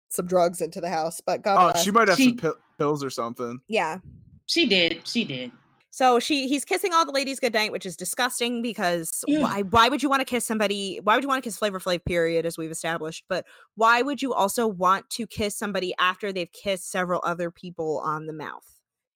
[0.10, 1.84] some drugs into the house, but God Oh, bless.
[1.84, 3.60] she might have She- some pi- pills or something.
[3.68, 4.00] yeah.
[4.48, 5.08] She did.
[5.08, 5.52] She did.
[5.92, 9.42] So she he's kissing all the ladies goodnight, which is disgusting because Yeah.
[9.42, 11.00] why why would you want to kiss somebody?
[11.04, 12.04] Why would you want to kiss Flavor Flav?
[12.06, 13.26] Period, as we've established.
[13.30, 18.02] But why would you also want to kiss somebody after they've kissed several other people
[18.04, 18.66] on the mouth?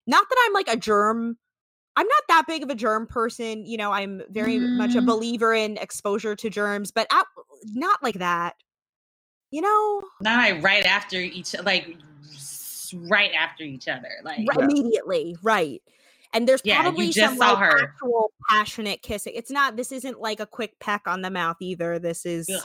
[0.06, 1.38] Not that I'm like a germ.
[1.96, 3.66] I'm not that big of a germ person.
[3.66, 5.06] You know, I'm very much a Mm.
[5.06, 7.26] believer in exposure to germs, but at,
[7.66, 8.56] not like that.
[9.52, 11.96] You know, Not right after each, like
[12.94, 14.10] s- right after each other.
[14.24, 14.66] Like Right, Yeah.
[14.66, 15.82] immediately, right.
[16.34, 17.82] And there's Yeah, probably just some saw like, her.
[17.84, 19.34] actual passionate kissing.
[19.36, 19.76] It's not.
[19.76, 22.00] This isn't like a quick peck on the mouth either.
[22.00, 22.64] This is ugh.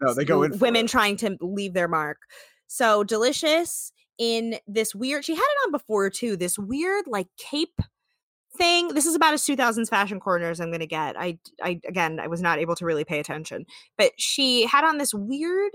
[0.00, 0.58] No, they go in.
[0.58, 0.90] women it.
[0.90, 2.18] trying to leave their mark.
[2.66, 5.24] So delicious in this weird.
[5.24, 6.36] She had it on before too.
[6.36, 7.80] This weird like cape
[8.56, 8.88] thing.
[8.88, 11.14] This is about as 2000s fashion corner as I'm gonna get.
[11.18, 13.64] I I again I was not able to really pay attention,
[13.96, 15.72] but she had on this weird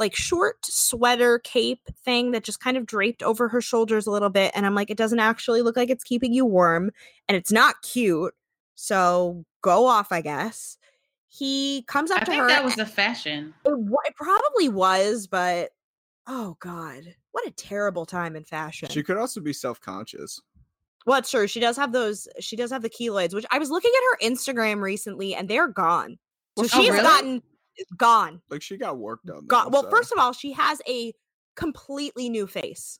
[0.00, 4.30] like short sweater cape thing that just kind of draped over her shoulders a little
[4.30, 6.90] bit and i'm like it doesn't actually look like it's keeping you warm
[7.28, 8.34] and it's not cute
[8.74, 10.76] so go off i guess
[11.28, 13.54] he comes up I to think her that was the fashion.
[13.64, 15.70] it, it probably was but
[16.26, 20.40] oh god what a terrible time in fashion She could also be self-conscious.
[21.06, 23.70] well it's true she does have those she does have the keloids which i was
[23.70, 26.18] looking at her instagram recently and they're gone
[26.58, 27.02] so Oh, she's really?
[27.02, 27.42] gotten
[27.96, 29.46] gone Like she got work done.
[29.48, 31.12] Though, well, so- first of all, she has a
[31.56, 32.98] completely new face.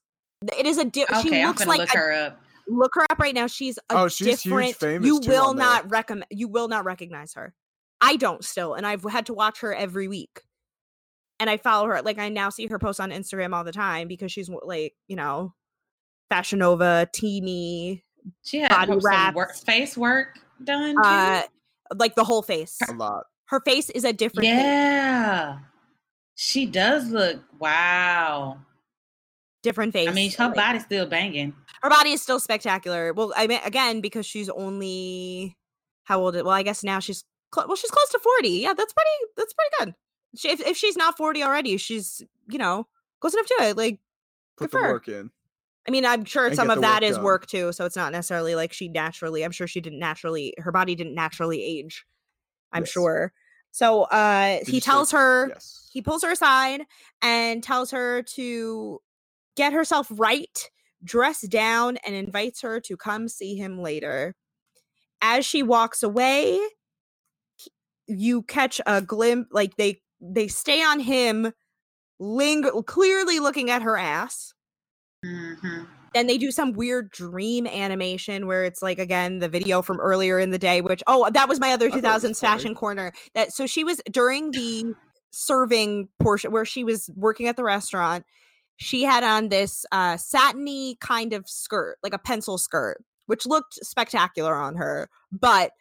[0.59, 2.41] It is a di- she Okay, I'm looks like look a- her up.
[2.67, 3.47] look her up right now.
[3.47, 4.77] She's a Oh, she's huge different.
[4.77, 6.27] famous you will not recommend.
[6.31, 7.55] You will not recognize her.
[8.01, 10.41] I don't still, and I've had to watch her every week.
[11.39, 12.01] And I follow her.
[12.03, 15.17] Like I now see her post on Instagram all the time because she's like you
[15.17, 15.55] know,
[16.31, 18.05] Fashion Nova, Teeny,
[18.43, 20.95] She had body some work, face work done.
[20.97, 21.03] too?
[21.05, 21.43] uh,
[21.97, 22.79] like the whole face.
[22.89, 23.25] a lot.
[23.51, 24.47] Her face is a different.
[24.47, 24.57] thing.
[24.57, 25.59] yeah,
[26.37, 27.41] she does look.
[27.59, 28.59] Wow.
[29.63, 30.09] different face.
[30.09, 31.53] I mean, her like- body's still banging.
[31.83, 33.13] her body is still spectacular.
[33.13, 35.57] Well, I mean, again, because she's only
[36.05, 36.35] how old?
[36.35, 37.25] Well, I guess now she's
[37.55, 38.51] cl- well, she's close to forty.
[38.61, 39.33] Yeah, that's pretty.
[39.37, 39.95] That's pretty good.
[40.39, 42.87] She, if, if she's not forty already, she's you know
[43.21, 43.77] close enough to it.
[43.77, 43.99] Like,
[44.57, 44.93] Put Good the her.
[44.93, 45.31] work in.
[45.89, 47.25] I mean, I'm sure some of the that work is done.
[47.25, 47.73] work too.
[47.73, 49.45] So it's not necessarily like she naturally.
[49.45, 50.55] I'm sure she didn't naturally.
[50.59, 52.05] Her body didn't naturally age.
[52.73, 52.91] I'm Yes.
[52.91, 53.33] sure.
[53.73, 55.89] So uh Did he you say- tells her Yes.
[55.93, 56.83] he pulls her aside
[57.23, 59.01] and tells her to
[59.57, 60.71] get herself right,
[61.05, 64.35] dress down, and invites her to come see him later.
[65.23, 66.59] As she walks away,
[68.07, 71.53] you catch a glimpse like they they stay on him
[72.19, 74.53] linger clearly looking at her ass
[75.25, 75.55] hmm
[76.15, 80.39] then they do some weird dream animation where it's like again the video from earlier
[80.39, 83.67] in the day which oh that was my other thought 2000s fashion corner that so
[83.67, 84.95] she was during the
[85.31, 88.25] serving portion where she was working at the restaurant
[88.77, 93.75] she had on this uh satiny kind of skirt like a pencil skirt which looked
[93.75, 95.73] spectacular on her but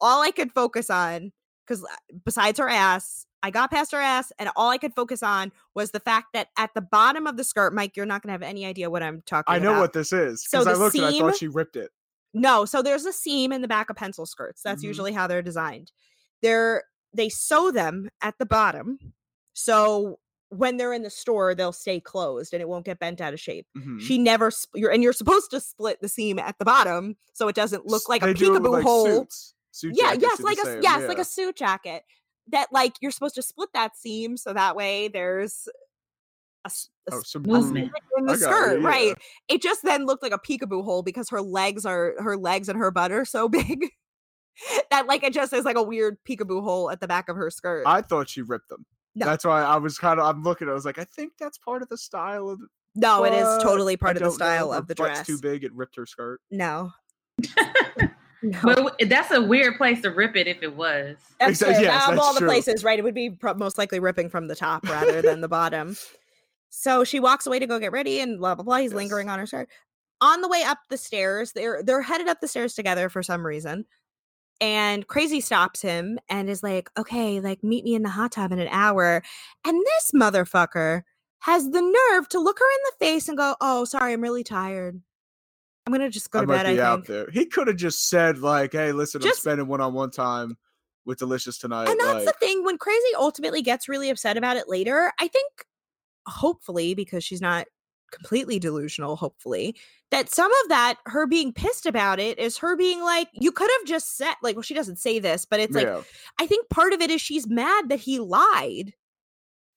[0.00, 1.32] all i could focus on
[1.66, 1.84] because
[2.24, 5.90] besides her ass i got past her ass and all i could focus on was
[5.90, 8.42] the fact that at the bottom of the skirt mike you're not going to have
[8.42, 9.60] any idea what i'm talking about.
[9.60, 11.36] I know about what this is So because I the looked and I seam- thought
[11.36, 11.90] she ripped it.
[12.34, 14.62] no, so there's a seam in the back of pencil skirts.
[14.62, 14.86] That's Mhm.
[14.86, 15.92] usually how they're designed.
[16.40, 16.84] They're
[17.14, 18.98] they sew them at the bottom.
[19.52, 20.18] So
[20.48, 23.40] when they're in the store, they'll stay closed and it won't get bent out of
[23.40, 23.66] shape.
[23.76, 24.00] Mhm.
[24.00, 27.48] She never, sp- you're, and you're supposed to split the seam at the bottom so
[27.48, 29.06] it doesn't look like a They with, peekaboo like, hole.
[29.06, 29.54] suits.
[29.72, 32.04] Suit yeah, yes, like a same, yes, like a suit jacket.
[32.50, 35.68] That like you're supposed to split that seam so that way there's
[36.64, 37.92] a, a Oh, some movement.
[38.18, 38.88] in the I got it, skirt, yeah.
[38.88, 39.14] right?
[39.48, 42.78] It just then looked like a peekaboo hole because her legs are her legs and
[42.78, 43.88] her butt are so big
[44.90, 47.50] that like it just is like a weird peekaboo hole at the back of her
[47.50, 47.84] skirt.
[47.86, 48.84] I thought she ripped them.
[49.14, 49.26] No.
[49.26, 50.26] That's why I was kind of.
[50.26, 50.68] I'm looking.
[50.68, 52.60] I was like, I think that's part of the style of.
[52.94, 54.44] No, it is totally I part of the don't know.
[54.44, 55.26] style of the dress.
[55.26, 55.64] Too big.
[55.64, 56.40] It ripped her skirt.
[56.50, 56.92] No.
[58.42, 58.58] no.
[58.62, 61.16] But that's a weird place to rip it if it was.
[61.40, 61.82] That's Exa- true.
[61.82, 62.48] yes, of all the true.
[62.48, 62.98] places, right?
[62.98, 65.96] It would be pro- most likely ripping from the top rather than the bottom.
[66.70, 68.76] So she walks away to go get ready, and blah blah blah.
[68.78, 68.96] He's Yes.
[68.96, 69.68] lingering on her shirt.
[70.20, 73.44] On the way up the stairs, they're they're headed up the stairs together for some
[73.46, 73.84] reason.
[74.60, 78.52] And Crazy stops him and is like, "Okay, like meet me in the hot tub
[78.52, 79.22] in an hour."
[79.64, 81.02] And this motherfucker
[81.40, 84.44] has the nerve to look her in the face and go, "Oh, sorry, I'm really
[84.44, 85.00] tired.
[85.86, 87.06] I'm gonna just go I to might bed." be I out think.
[87.08, 87.30] there.
[87.32, 90.56] He could have just said like, "Hey, listen, Just- I'm spending one-on-one time
[91.04, 94.56] with Delicious tonight." and that's like, the thing when crazy ultimately gets really upset about
[94.56, 95.50] it later i think
[96.28, 97.66] hopefully because she's not
[98.12, 99.74] completely delusional hopefully
[100.12, 103.68] that some of that her being pissed about it is her being like you could
[103.80, 105.88] have just said like well she doesn't say this but it's like
[106.38, 108.94] i think part of it is she's mad that he lied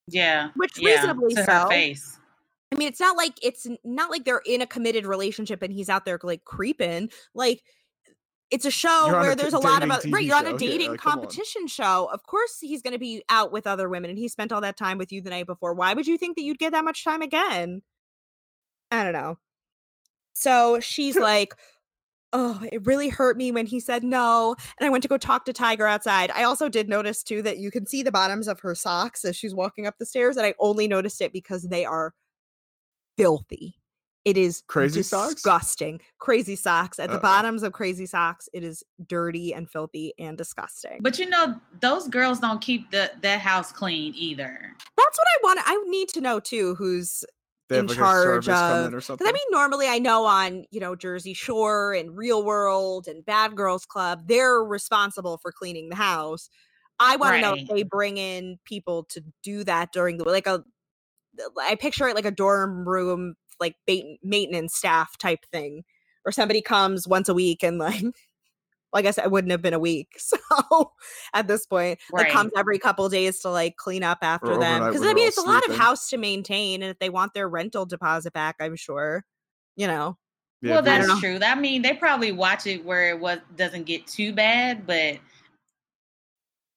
[0.07, 0.49] Yeah.
[0.55, 1.51] Which yeah, reasonably to so.
[1.51, 2.19] her face.
[2.71, 5.89] I mean, it's not like it's not like they're in a committed relationship and he's
[5.89, 7.09] out there like creeping.
[7.33, 7.63] Like
[8.51, 10.23] it's a show You're on a where there's a lot of right.
[10.23, 12.09] You're on a dating like, competition show.
[12.11, 14.77] Of course, he's going to be out with other women, and he spent all that
[14.77, 15.73] time with you the night before.
[15.73, 17.81] Why would you think that you'd get that much time again?
[18.91, 19.37] I don't know.
[20.33, 21.55] So she's like,
[22.33, 25.45] "Oh, it really hurt me when he said no." And I went to go talk
[25.45, 26.29] to Tiger outside.
[26.31, 29.35] I also did notice too that you can see the bottoms of her socks as
[29.35, 32.13] she's walking up the stairs, and I only noticed it because they are
[33.17, 33.75] filthy.
[34.23, 35.35] It is Crazy socks?
[35.35, 36.01] disgusting.
[36.17, 37.21] Crazy socks at the Uh-oh.
[37.21, 38.49] bottoms of crazy socks.
[38.53, 40.97] It is dirty and filthy and disgusting.
[41.01, 44.71] But you know, those girls don't keep the that house clean either.
[44.97, 45.59] That's what I want.
[45.63, 46.73] I need to know too.
[46.73, 47.23] Who's
[47.69, 49.27] They in like charge a service come of- in or Because something.
[49.27, 53.55] I mean, normally I know on you know Jersey Shore and Real World and Bad
[53.55, 56.49] Girls Club, they're responsible for cleaning the house.
[56.99, 60.47] I want to know if they bring in people to do that during the like
[60.47, 60.63] a.
[61.59, 65.83] I picture it like a dorm room, like bait- maintenance staff type thing,
[66.25, 68.03] or somebody comes once a week and like.
[68.93, 70.15] Well, I guess it wouldn't have been a week.
[70.19, 70.91] So
[71.33, 74.85] at this point, like comes every couple days to like clean up after them.
[74.85, 77.33] Because I mean, all it's a lot of house to maintain, and if they want
[77.33, 79.25] their rental deposit back, I'm sure,
[79.75, 80.17] you know.
[80.61, 81.39] Yeah, well, that's true.
[81.43, 85.17] I mean, they probably watch it where it was doesn't get too bad, but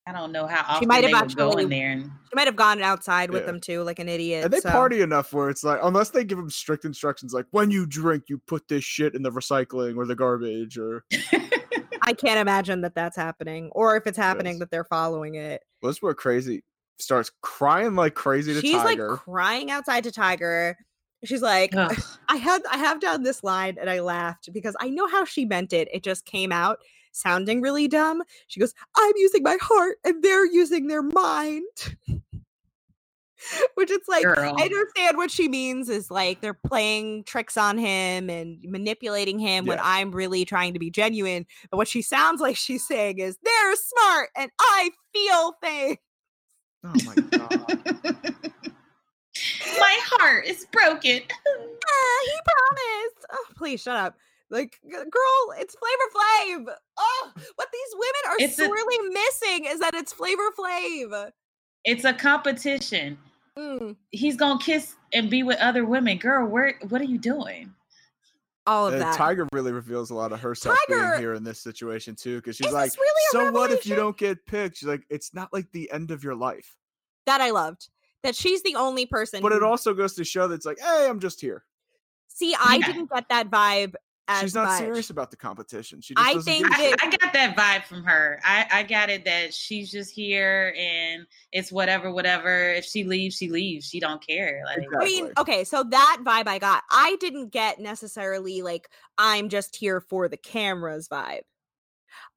[0.08, 1.90] I don't know how often might they have would go actually- in there.
[1.90, 3.46] And, She might have gone outside with Yeah.
[3.46, 4.44] them too, like an idiot.
[4.44, 7.46] and they so- party enough where it's like, unless they give them strict instructions, like
[7.50, 11.04] when you drink, you put this shit in the recycling or the garbage, or
[12.02, 14.60] I can't imagine that that's happening, or if it's happening Yes.
[14.60, 15.62] that they're following it.
[15.82, 16.64] well, that's where crazy
[16.98, 19.10] starts crying like crazy to She's Tiger.
[19.12, 20.76] like crying outside to Tiger.
[21.24, 21.96] She's like, Ugh.
[22.28, 25.44] I had I have down this line and I laughed because I know how she
[25.44, 25.88] meant it.
[25.92, 26.78] It just came out
[27.12, 28.22] sounding really dumb.
[28.46, 31.64] She goes, "I'm using my heart and they're using their mind."
[33.74, 34.54] Which it's like Girl.
[34.58, 39.64] I understand what she means is like they're playing tricks on him and manipulating him
[39.64, 41.46] when I'm really trying to be genuine.
[41.70, 45.98] But what she sounds like she's saying is they're smart and I feel things.
[46.84, 48.34] oh my god.
[49.78, 51.20] My heart is broken.
[51.30, 53.26] Ah, he promised.
[53.30, 54.16] Oh, please shut up.
[54.50, 56.74] Like, girl, it's Flavor Flav.
[56.96, 61.32] Oh, what these women are It's a- sorely missing is that it's Flavor Flav.
[61.84, 63.18] It's a competition.
[63.58, 66.16] Mm, He's gonna kiss and be with other women.
[66.18, 67.74] Girl, where what are you doing?
[68.66, 69.16] all of And that.
[69.16, 72.54] Tiger really reveals a lot of herself Tiger- being here in this situation too, because
[72.56, 75.50] she's like, really a "So what if you don't get picked?" She's like, "It's not
[75.54, 76.76] like the end of your life."
[77.24, 77.88] that I loved.
[78.22, 79.40] That she's the only person.
[79.42, 81.64] But it also goes to show that it's like, "Hey, I'm just here."
[82.28, 82.86] see, I Yeah.
[82.86, 84.00] didn't get that vibe as
[84.40, 84.78] She's not much.
[84.78, 86.02] serious about the competition.
[86.02, 86.96] She just I think give a I.
[87.02, 88.40] I got that vibe from her.
[88.44, 92.70] I, I got it that she's just here and it's whatever, whatever.
[92.72, 93.86] If she leaves, she leaves.
[93.86, 94.62] She don't care.
[94.66, 96.82] Like I mean, okay, so that vibe I got.
[96.90, 101.42] I didn't get necessarily like I'm just here for the cameras vibe.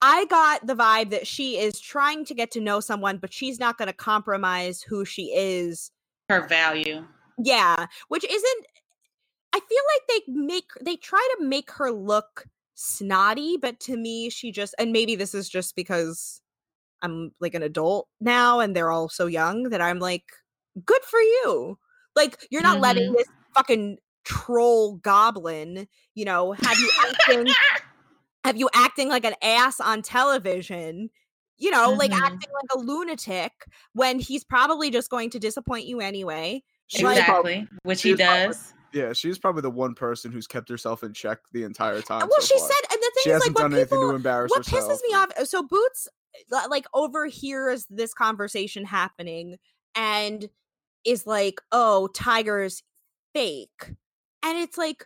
[0.01, 3.59] I got the vibe that she is trying to get to know someone, but she's
[3.59, 5.91] not going to compromise who she is.
[6.29, 7.05] her value.
[7.37, 8.67] Yeah, which isn't.
[9.53, 12.45] I feel like they make they try to make her look
[12.75, 16.41] snotty, but to me, she just and maybe this is just because
[17.01, 20.25] I'm like an adult now and they're all so young that I'm like
[20.85, 21.77] good for you.
[22.15, 23.17] Like you're not letting Mhm.
[23.17, 27.47] this fucking troll goblin, you know, have you acting
[28.45, 31.09] have you acting like an ass on television.
[31.57, 32.19] You know, like Mhm.
[32.21, 33.51] acting like a lunatic
[33.93, 36.63] when he's probably just going to disappoint you anyway.
[36.87, 38.73] She Like- exactly, which he was probably- does.
[38.93, 42.27] Yeah, she's probably the one person who's kept herself in check the entire time.
[42.29, 42.67] well, so she far.
[42.67, 44.65] said, and the thing she is, hasn't like, done what anything people, to embarrass what
[44.65, 44.91] herself.
[44.91, 46.07] pisses me off uh, so boots
[46.69, 49.57] like overhears this conversation happening
[49.95, 50.49] and
[51.05, 52.83] is like oh tiger's
[53.33, 53.93] fake
[54.43, 55.05] and it's like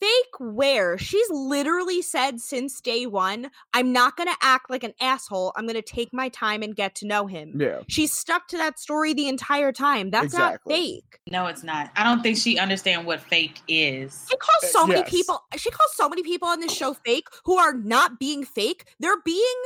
[0.00, 5.52] fake where she's literally said since day one i'm not gonna act like an asshole
[5.56, 8.78] i'm gonna take my time and get to know him Yeah, she's stuck to that
[8.78, 11.90] story the entire time that's not fake No, it's not.
[11.96, 14.26] I don't think she understands what fake is.
[14.30, 15.40] She calls Uh, so many people.
[15.56, 18.88] She calls so many people on this show fake who are not being fake.
[18.98, 19.60] They're being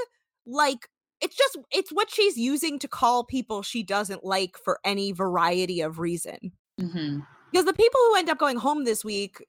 [0.46, 0.88] like
[1.20, 5.80] it's just it's what she's using to call people she doesn't like for any variety
[5.80, 6.52] of reason.
[6.78, 7.20] hmm
[7.50, 9.42] Because the people who end up going home this week,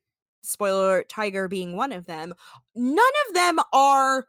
[0.46, 2.34] spoiler alert, Tiger being one of them,
[2.76, 4.28] none of them are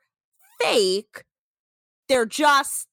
[0.60, 1.24] fake.
[2.08, 2.88] They're just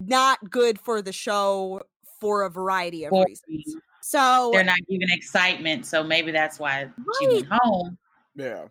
[0.00, 1.82] not good for the show
[2.20, 3.36] for a variety of Boring.
[3.48, 3.82] reasons.
[4.02, 6.88] So They're not giving excitement, so maybe that's why
[7.20, 7.98] she went home.
[8.34, 8.64] yeah.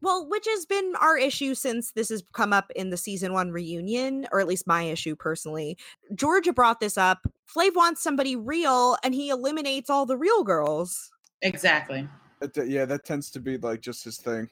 [0.00, 3.52] Well, which has been our issue since this has come up in the season one
[3.52, 5.76] reunion, or at least my issue personally.
[6.14, 7.20] Georgia brought this up.
[7.54, 11.12] Flav wants somebody real, and he eliminates all the real girls.
[11.42, 12.08] Exactly.
[12.42, 14.50] That- that- yeah, that tends to be like just his thing.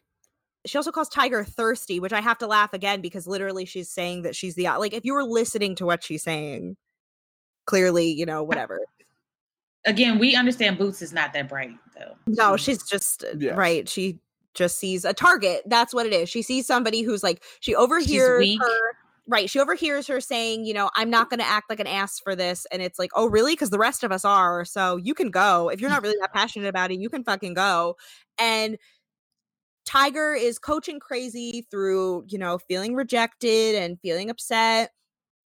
[0.64, 4.22] She also calls Tiger thirsty, which I have to laugh again because literally she's saying
[4.22, 4.92] that she's the like.
[4.92, 6.76] If you were listening to what she's saying,
[7.66, 8.78] clearly, you know, whatever.
[9.86, 12.14] Again, we understand Boots is not that bright though.
[12.26, 13.56] No, she's just uh, Yes.
[13.56, 13.88] right.
[13.88, 14.18] She
[14.54, 15.62] just sees a target.
[15.66, 16.28] That's what it is.
[16.28, 18.92] She sees somebody who's like she overhears her.
[19.30, 19.48] Right.
[19.48, 22.34] She overhears her saying, you know, I'm not going to act like an ass for
[22.34, 22.66] this.
[22.72, 23.52] And it's like, oh, really?
[23.52, 24.64] Because the rest of us are.
[24.64, 25.68] So you can go.
[25.68, 27.96] If you're not really that passionate about it, you can fucking go.
[28.40, 28.76] And
[29.86, 34.90] Tiger is coaching crazy through, you know, feeling rejected and feeling upset.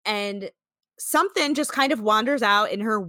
[0.07, 0.53] And
[1.01, 3.09] something just kind of wanders out in her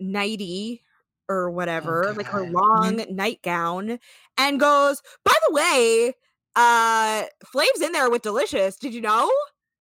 [0.00, 0.82] nighty
[1.28, 4.00] or whatever, like her long nightgown,
[4.36, 6.14] and goes, by the way,
[6.56, 8.76] uh Flav's in there with Delicious.
[8.76, 9.30] Did you know?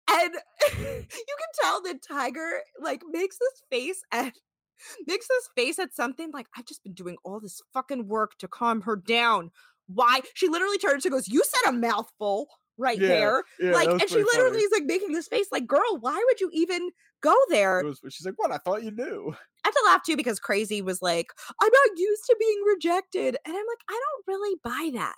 [0.09, 0.33] And
[0.77, 1.05] you
[1.37, 4.33] can tell that Tiger like makes this face at
[5.07, 8.47] makes this face at something like I've just been doing all this fucking work to
[8.47, 9.51] calm her down.
[9.87, 10.21] Why?
[10.35, 12.47] She literally turns and goes, "You said a mouthful
[12.77, 14.33] right Yeah, there." Yeah, like, and she pretty funny.
[14.43, 16.89] literally is like making this face, like, "Girl, why would you even
[17.21, 18.51] go there?" Was- she's like, "What?
[18.51, 19.33] I thought you knew."
[19.65, 21.27] I have to laugh too because Crazy was like,
[21.61, 25.15] "I'm not used to being rejected," and I'm like, I don't really buy that.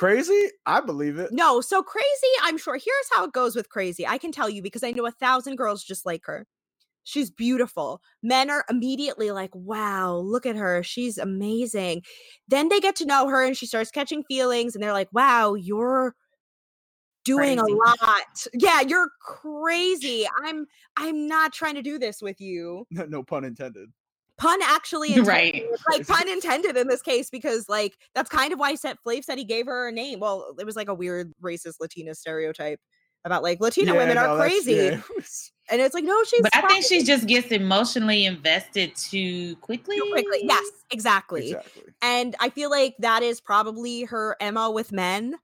[0.00, 0.48] Crazy?
[0.64, 1.30] I believe it.
[1.30, 2.06] No, so Crazy,
[2.42, 2.76] I'm sure.
[2.76, 4.06] Here's how it goes with Crazy.
[4.06, 6.46] I can tell you because I know a thousand girls just like her.
[7.04, 8.00] She's beautiful.
[8.22, 10.82] Men are immediately like, wow, look at her.
[10.82, 12.00] She's amazing.
[12.48, 15.52] Then they get to know her and she starts catching feelings and they're like, wow,
[15.52, 16.14] you're
[17.26, 17.72] doing Crazy.
[17.72, 18.46] a lot.
[18.54, 20.26] Yeah, you're crazy.
[20.42, 20.64] I'm
[20.96, 22.86] I'm not trying to do this with you.
[22.90, 23.90] no pun intended.
[24.40, 25.28] Pun actually intended.
[25.28, 25.64] Right.
[25.90, 29.38] Like pun intended in this case because like that's kind of why set Flav said
[29.38, 30.18] he gave her a name.
[30.18, 32.80] Well, it was like a weird racist Latina stereotype
[33.24, 34.72] about like Latina Yeah, women no, are crazy.
[34.72, 35.02] yeah,
[35.70, 39.96] And it's like, no, she's But I think she just gets emotionally invested too quickly.
[39.96, 40.40] Too quickly.
[40.44, 41.50] Yes, exactly.
[41.50, 41.82] exactly.
[42.02, 45.36] And I feel like that is probably her MO with men.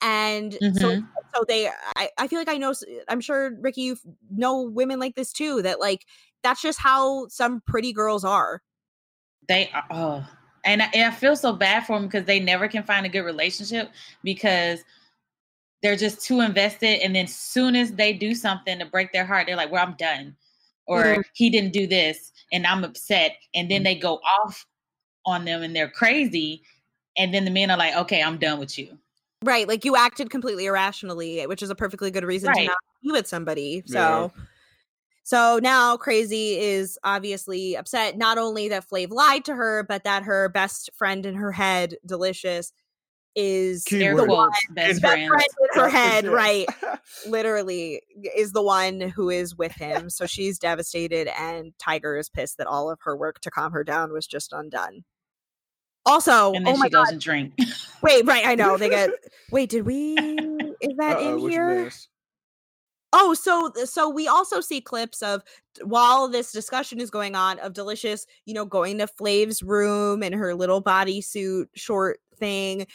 [0.00, 1.06] And so Mhm.
[1.34, 2.72] so they I, I feel like I know
[3.08, 3.96] i'm sure Ricky you
[4.30, 6.06] know women like this too that like
[6.44, 8.62] that's just how some pretty girls are.
[9.48, 10.28] They are, oh,
[10.64, 13.08] and I, and I feel so bad for them because they never can find a
[13.08, 13.90] good relationship
[14.22, 14.84] because
[15.82, 17.02] they're just too invested.
[17.02, 19.96] And then soon as they do something to break their heart, they're like, "Well, I'm
[19.96, 20.36] done,"
[20.86, 21.24] or Mhm.
[21.34, 23.36] "He didn't do this," and I'm upset.
[23.54, 24.66] And then they go off
[25.26, 26.62] on them, and they're crazy.
[27.16, 28.98] And then the men are like, "Okay, I'm done with you."
[29.42, 29.68] Right.
[29.68, 33.26] Like you acted completely irrationally, which is a perfectly good reason to not be with
[33.26, 33.82] somebody.
[33.86, 34.28] Yeah.
[35.24, 40.04] So so now Crazy is obviously upset not only that Flav lied to her, but
[40.04, 42.72] that her best friend in her head, Delicious,
[43.34, 44.28] is Keyword.
[44.28, 45.28] The one best best friend.
[45.28, 46.30] friend in her head, it.
[46.30, 46.66] right?
[47.26, 48.00] Literally
[48.36, 50.08] is the one who is with him.
[50.08, 53.82] So she's devastated and Tiger is pissed that all of her work to calm her
[53.82, 55.04] down was just undone.
[56.06, 57.54] Also, and then oh my she god, goes and drink.
[58.02, 58.76] wait, right, I know.
[58.76, 59.10] They get
[59.50, 60.14] wait, did we
[60.80, 61.84] is that Uh-oh, in what'd here?
[61.84, 62.08] miss?
[63.16, 65.42] Oh, so so we also see clips of
[65.84, 70.32] while this discussion is going on of Delicious, you know, going to Flav's room in
[70.32, 72.86] her little bodysuit short thing,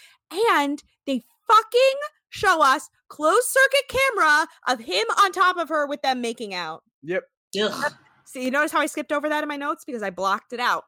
[0.51, 1.99] and they fucking
[2.29, 6.83] show us closed circuit camera of him on top of her with them making out.
[7.03, 7.23] Yep.
[7.61, 7.93] Ugh.
[8.25, 10.59] See, you notice how I skipped over that in my notes because I blocked it
[10.59, 10.83] out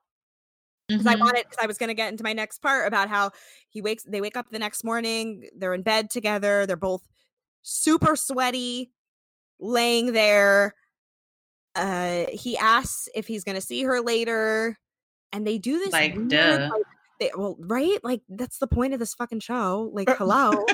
[0.88, 1.20] because I Mhm.
[1.22, 3.32] wanted because I was going to get into my next part about how
[3.70, 7.08] he wakes they wake up the next morning, they're in bed together, they're both
[7.64, 8.92] super sweaty,
[9.62, 10.76] laying there.
[11.76, 14.78] Uh he asks if he's going to see her later
[15.32, 16.70] and they do this Like, weird, duh.
[16.74, 16.84] like,
[17.20, 18.00] they, well, right?
[18.04, 19.90] Like that's the point of this fucking show.
[19.94, 20.66] Like, hello.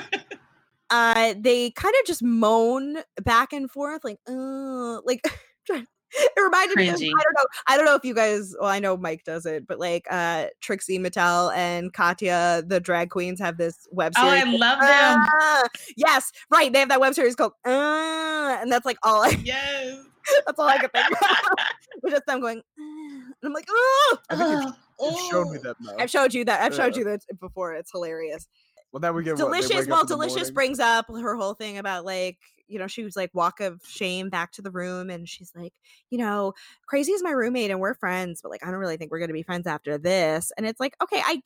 [0.89, 5.21] uh they kind of just moan back and forth like uh like
[6.13, 8.79] it reminded me of, i don't know i don't know if you guys well i
[8.79, 13.57] know mike does it but like uh trixie mattel and katya the drag queens have
[13.57, 15.19] this web series Oh, I called, love them.
[15.41, 19.37] "Uh," yes right they have that web series called uh, and that's like all I,
[19.43, 19.97] Yes.
[20.45, 22.09] that's all i could think of.
[22.11, 25.57] Just them going "Uh," and i'm like oh I think you've, Oh, you've showed me
[25.59, 25.91] that now.
[25.99, 28.47] i've showed you that i've showed you that before it's hilarious.
[28.91, 32.37] Well, now we get delicious well delicious brings up her whole thing about like
[32.67, 35.73] you know she was like walk of shame back to the room and she's like
[36.09, 36.53] you know
[36.87, 39.33] crazy is my roommate and we're friends but like i don't really think we're to
[39.33, 40.51] be friends after this.
[40.57, 41.41] And it's like okay I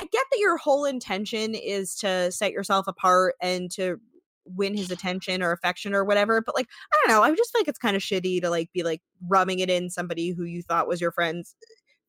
[0.00, 4.00] I get that your whole intention is to set yourself apart and to
[4.46, 7.60] win his attention or affection or whatever but like i don't know i just feel
[7.60, 10.62] like it's kind of shitty to like be like rubbing it in somebody who you
[10.62, 11.54] thought was your friend's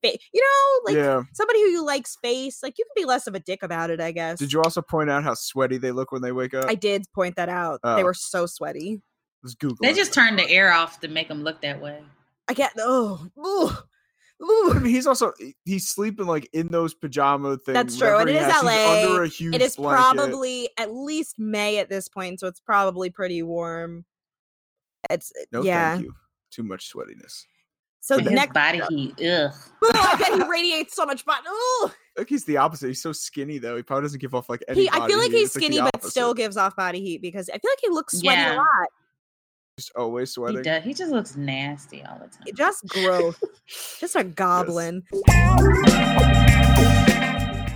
[0.03, 1.21] fa- you know like yeah.
[1.33, 3.99] somebody who you like space like you can be less of a dick about it
[4.01, 6.65] i guess Did you also point out how sweaty they look when they wake up?
[6.69, 7.79] I did point that out.
[7.83, 8.03] They Oh.
[8.03, 9.01] were so sweaty.
[9.43, 9.77] Let's Google.
[9.81, 9.95] They it.
[9.95, 11.99] just turned the air off to make them look that way.
[12.47, 15.33] I get oh, ooh, I mean, he's also
[15.65, 17.73] he's sleeping like in those pajama things.
[17.73, 18.63] That's true, and it is has.
[18.63, 19.05] LA.
[19.09, 20.17] under a huge It is blanket.
[20.17, 24.05] probably at least May at this point, so it's probably pretty warm.
[25.09, 25.93] It's no, yeah.
[25.93, 26.13] thank you.
[26.51, 27.45] Too much sweatiness.
[28.03, 29.11] So the his next, body heat.
[29.19, 29.51] Ugh.
[29.85, 31.43] Ooh, I bet he radiates so much body.
[31.49, 31.91] Ooh.
[32.19, 32.87] I he's the opposite.
[32.87, 33.77] He's so skinny though.
[33.77, 34.81] He probably doesn't give off like any.
[34.81, 35.37] He, I body feel like heat.
[35.37, 37.89] he's It's, like, skinny, but still gives off body heat because I feel like he
[37.89, 38.55] looks sweaty Yeah.
[38.55, 38.87] a lot.
[39.77, 40.57] just always sweating.
[40.57, 40.83] He does.
[40.83, 42.53] He just looks nasty all the time.
[42.55, 43.39] Just gross.
[43.99, 45.03] Just a goblin.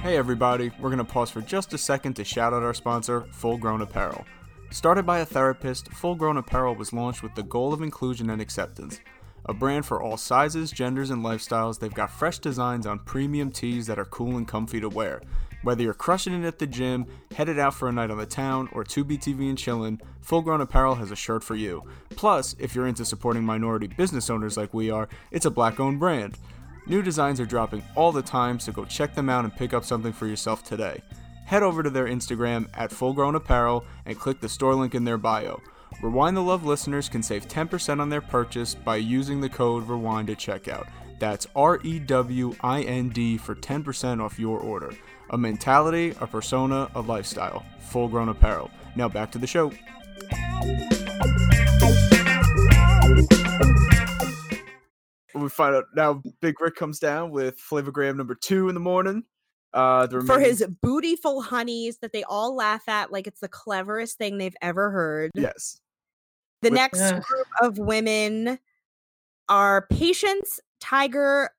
[0.02, 3.22] Hey everybody, we're going to pause for just a second to shout out our sponsor,
[3.32, 4.24] Full Grown Apparel.
[4.70, 8.40] Started by a therapist, Full Grown Apparel was launched with the goal of inclusion and
[8.42, 9.00] acceptance.
[9.48, 13.86] A brand for all sizes, genders, and lifestyles, they've got fresh designs on premium tees
[13.86, 15.22] that are cool and comfy to wear.
[15.62, 18.70] Whether you're crushing it at the gym, headed out for a night on the town,
[18.72, 21.84] or 2BTV and chillin', Full Grown Apparel has a shirt for you.
[22.12, 26.00] Plus, if you're into supporting minority business owners like we are, it's a black owned
[26.00, 26.38] brand.
[26.88, 29.86] New designs are dropping all the time, so go check them out and pick up
[29.86, 31.02] something for yourself today.
[31.46, 35.04] Head over to their Instagram at Full Grown apparel and click the store link in
[35.04, 35.62] their bio.
[36.02, 40.30] Rewind the Love listeners can save 10% on their purchase by using the code REWIND
[40.30, 40.88] at checkout.
[41.20, 44.93] That's R E W I N D for 10% off your order.
[45.32, 47.66] A mentality, a persona, a lifestyle.
[47.80, 48.70] Full grown apparel.
[48.96, 49.72] Now back to the show.
[55.34, 59.24] We find out now Big Rick comes down with Flavogram number two in the morning.
[59.74, 64.18] Uh, the For his bootyful honeys that they all laugh at like it's the cleverest
[64.18, 65.32] thing they've ever heard.
[65.36, 65.82] yes,
[66.62, 67.24] The With- next Ugh.
[67.24, 68.60] group of women
[69.49, 71.49] are Patience, Tiger,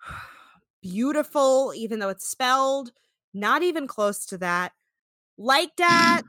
[0.82, 2.92] beautiful, even though it's spelled
[3.34, 4.72] not even close to that.
[5.36, 6.22] Like that,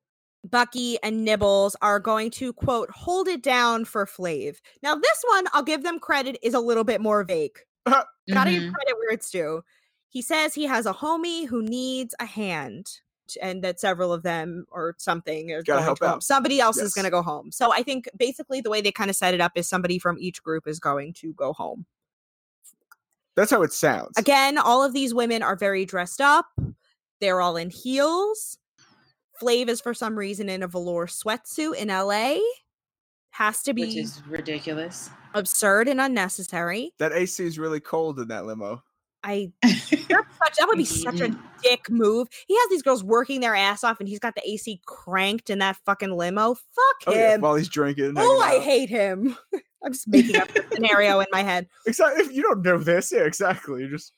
[0.44, 4.56] Bucky and Nibbles are going to quote hold it down for Flav.
[4.82, 7.58] Now, this one, I'll give them credit, is a little bit more vague.
[7.84, 8.06] Gotta
[8.50, 8.72] give Mhm.
[8.74, 9.62] credit where it's due.
[10.08, 13.00] He says he has a homie who needs a hand,
[13.40, 16.14] and that several of them or something are Gotta going help to home.
[16.16, 16.22] out.
[16.22, 17.50] Somebody else is going to go home.
[17.50, 20.16] So I think basically the way they kind of set it up is somebody from
[20.18, 21.86] each group is going to go home.
[23.34, 24.16] that's how it sounds.
[24.16, 26.46] Again, all of these women are very dressed up.
[27.20, 28.58] They're all in heels.
[29.42, 32.36] Flav is for some reason in a velour sweatsuit in LA.
[33.30, 35.10] Has to be Which is ridiculous.
[35.34, 36.94] absurd and unnecessary.
[36.98, 38.82] That AC is really cold in that limo.
[39.26, 41.40] I such, that would be such a Mhm.
[41.62, 42.28] dick move.
[42.46, 45.58] He has these girls working their ass off, and he's got the AC cranked in
[45.58, 46.54] that fucking limo.
[46.54, 47.40] Fuck Oh, yeah, him.
[47.40, 48.14] while he's drinking.
[48.16, 48.62] Oh, I out.
[48.62, 49.36] hate him.
[49.84, 51.68] I'm just making up the scenario in my head.
[51.86, 52.24] Exactly.
[52.24, 53.82] If you don't know this, yeah, exactly.
[53.82, 54.12] You just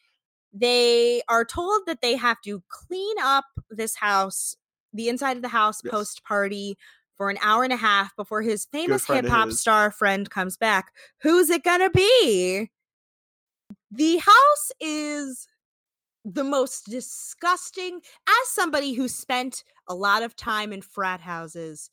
[0.52, 4.56] They are told that they have to clean up this house,
[4.92, 5.90] the inside of the house Yes.
[5.90, 6.76] post party
[7.16, 10.92] for an hour and a half before his famous hip hop star friend comes back.
[11.22, 12.70] Who's it gonna be?
[13.90, 15.46] The house is
[16.24, 18.00] the most disgusting.
[18.28, 21.90] As somebody who spent a lot of time in frat houses,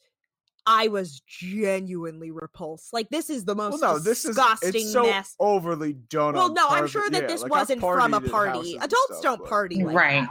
[0.67, 2.91] I was genuinely repulsed.
[2.91, 3.99] Like this is the well, most no.
[3.99, 5.35] This is disgusting it's so mess.
[5.39, 6.33] overly done.
[6.33, 8.75] Well, on no, I'm sure that Yeah, this like, wasn't from a party.
[8.77, 10.27] Adults stuff, don't but- party like right.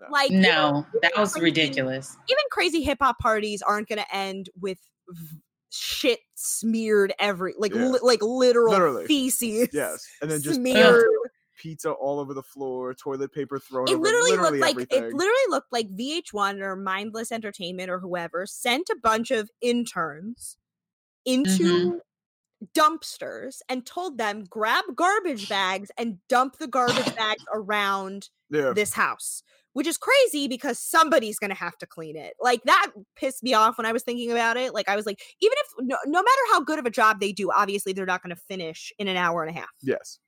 [0.00, 0.10] that.
[0.10, 2.16] Like you know, No, that was crazy- ridiculous.
[2.28, 5.36] Even crazy hip hop parties aren't going to end with v-
[5.76, 7.88] shit smeared every like Yeah.
[7.88, 9.06] li- like literal Literally.
[9.06, 9.68] feces.
[9.72, 11.04] Yes, and then just smeared.
[11.58, 14.02] pizza all over the floor, toilet paper thrown It over.
[14.02, 15.04] literally, literally looked like everything.
[15.04, 20.58] it literally looked like VH1 or Mindless Entertainment or whoever sent a bunch of interns
[21.26, 21.50] mm-hmm.
[21.50, 22.00] into
[22.74, 28.94] dumpsters and told them grab garbage bags and dump the garbage bags around yeah, this
[28.94, 29.42] house
[29.76, 32.32] which is crazy because somebody's going to have to clean it.
[32.40, 34.72] Like that pissed me off when i was thinking about it.
[34.72, 37.30] Like i was like even if no, no matter how good of a job they
[37.30, 39.68] do obviously they're not going to finish in an hour and a half.
[39.82, 40.18] Yes,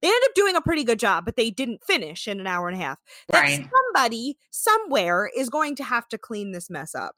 [0.00, 2.66] they ended up doing a pretty good job but they didn't finish in an hour
[2.66, 2.98] and a half.
[3.28, 7.14] That somebody somewhere is going to have to clean this mess up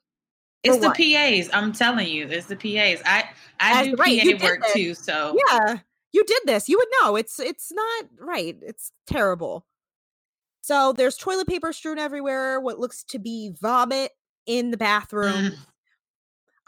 [0.63, 0.97] It's the what?
[0.97, 1.49] PAs.
[1.53, 3.01] I'm telling you, it's the PAs.
[3.05, 3.29] I
[3.59, 4.73] I As- do right, PA work this.
[4.73, 5.77] too, so yeah
[6.13, 9.65] you did this you would know it's it's not right it's terrible
[10.61, 14.11] so there's toilet paper strewn everywhere what looks to be vomit
[14.45, 15.57] in the bathroom Mm.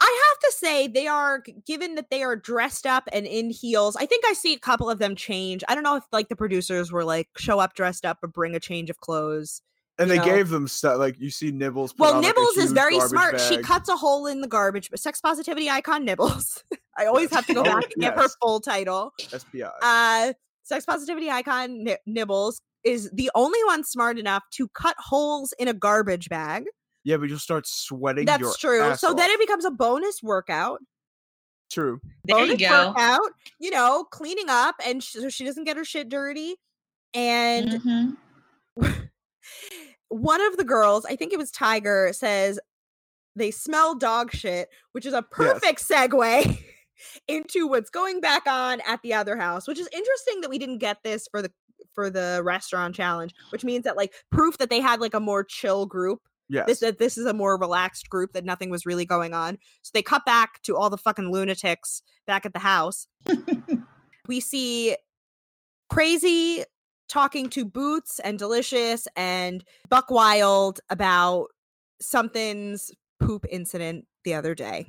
[0.02, 3.96] I have to say they are given that they are dressed up and in heels.
[3.96, 5.62] I think I see a couple of them change.
[5.68, 8.54] I don't know if like the producers were like show up dressed up or bring
[8.54, 9.60] a change of clothes.
[10.00, 10.24] And they know.
[10.24, 11.92] gave them stuff like you see Nibbles.
[11.92, 13.40] Put Well, on, like, a Nibbles is very garbage smart.
[13.40, 14.90] She cuts a hole in the garbage.
[14.90, 16.64] But sex positivity icon Nibbles.
[16.98, 19.12] I always have to go back and get her full title.
[19.20, 19.62] SPI.
[19.82, 20.32] Uh,
[20.64, 25.68] sex positivity icon Ni- Nibbles is the only one smart enough to cut holes in
[25.68, 26.64] a garbage bag.
[27.04, 28.26] yeah, but you'll start sweating.
[28.26, 28.82] your That's true.
[28.82, 30.80] ass So then it becomes a bonus workout.
[31.70, 32.00] true.
[32.24, 32.88] there you bonus go.
[32.88, 33.20] workout,
[33.58, 36.56] you know, cleaning up, and sh- so she doesn't get her shit dirty.
[37.14, 38.16] And Mhm.
[40.10, 42.60] one of the girls, I think it was Tiger, says
[43.36, 46.58] they smell dog shit, which is a perfect segue
[47.28, 50.78] into what's going back on at the other house, which is interesting that we didn't
[50.78, 51.50] get this for the
[51.94, 55.44] for the restaurant challenge, which means that like proof that they had like a more
[55.44, 56.20] chill group.
[56.48, 56.66] Yes.
[56.66, 59.58] This that this is a more relaxed group that nothing was really going on.
[59.82, 63.06] So they cut back to all the fucking lunatics back at the house.
[64.26, 64.96] we see
[65.88, 66.64] crazy
[67.10, 71.48] talking to Boots and Delicious and Buck Wild about
[72.00, 74.86] something's poop incident the other day.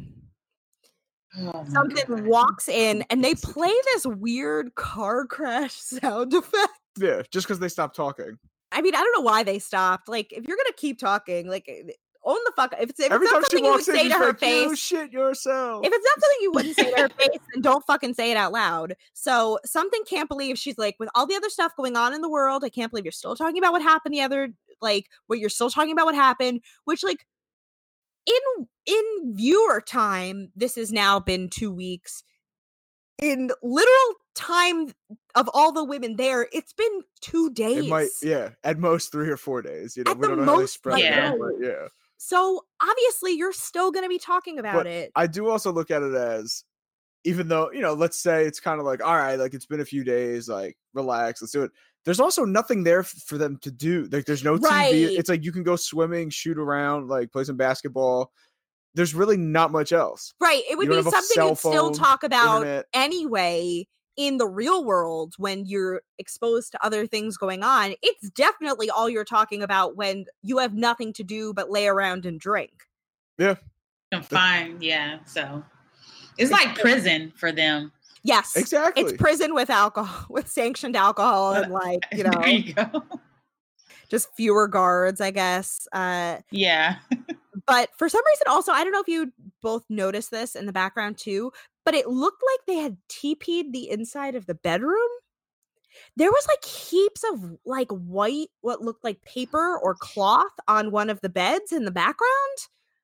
[1.38, 2.26] Oh Something God.
[2.26, 6.80] walks in and they play this weird car crash sound effect.
[7.00, 8.38] yeah, just because they stopped talking.
[8.74, 10.08] I mean, I don't know why they stopped.
[10.08, 11.92] Like, if you're gonna keep talking, like, eh,
[12.24, 12.74] own the fuck.
[12.80, 14.70] If it's, if Every it's not something you would in, say to her like, "You
[14.70, 17.86] face, shit yourself." if it's not something you wouldn't say to her face, then don't
[17.86, 18.96] fucking say it out loud.
[19.14, 22.30] So something can't believe she's like, with all the other stuff going on in the
[22.30, 24.50] world, I can't believe you're still talking about what happened the other,
[24.82, 27.26] like, what you're still talking about what happened, which like
[28.26, 32.24] in in viewer time, this has now been two weeks.
[33.22, 34.88] In literal time
[35.36, 37.86] of all the women there, it's been two days.
[37.86, 39.96] it might, yeah, at most three or four days.
[39.96, 41.52] You know, At we the don't know how they most, spread like, it out, but
[41.60, 41.88] yeah.
[42.24, 45.12] So obviously, you're still going to be talking about But it.
[45.16, 46.64] I do also look at it as,
[47.24, 49.80] even though you know, let's say it's kind of like, all right, like it's been
[49.80, 51.72] a few days, like relax, let's do it.
[52.06, 54.08] There's also nothing there for them to do.
[54.12, 54.94] Like there's no Right.
[54.94, 55.18] TV.
[55.18, 58.32] It's like you can go swimming, shoot around, like play some basketball.
[58.94, 60.36] There's really not much else.
[60.40, 60.62] Right.
[60.70, 62.86] It would be something you'd still talk about Internet.
[62.94, 67.93] anyway in the real world when you're exposed to other things going on.
[68.01, 72.26] It's definitely all you're talking about when you have nothing to do but lay around
[72.26, 72.72] and drink.
[73.38, 73.55] Yeah,
[74.12, 74.84] confined.
[74.84, 75.64] Yeah, so
[76.38, 77.91] it's like prison for them.
[78.24, 78.55] Yes.
[78.55, 79.03] Exactly.
[79.03, 83.03] It's prison with alcohol, with sanctioned alcohol and like, you know, there you go.
[84.09, 85.88] just fewer guards, I guess.
[85.91, 86.97] Uh Yeah,
[87.66, 89.32] but for some reason also i don't know if you
[89.62, 91.51] both noticed this in the background too
[91.86, 95.10] but it looked like they had TP'd the inside of the bedroom
[96.16, 101.10] there was like heaps of like white what looked like paper or cloth on one
[101.10, 102.58] of the beds in the background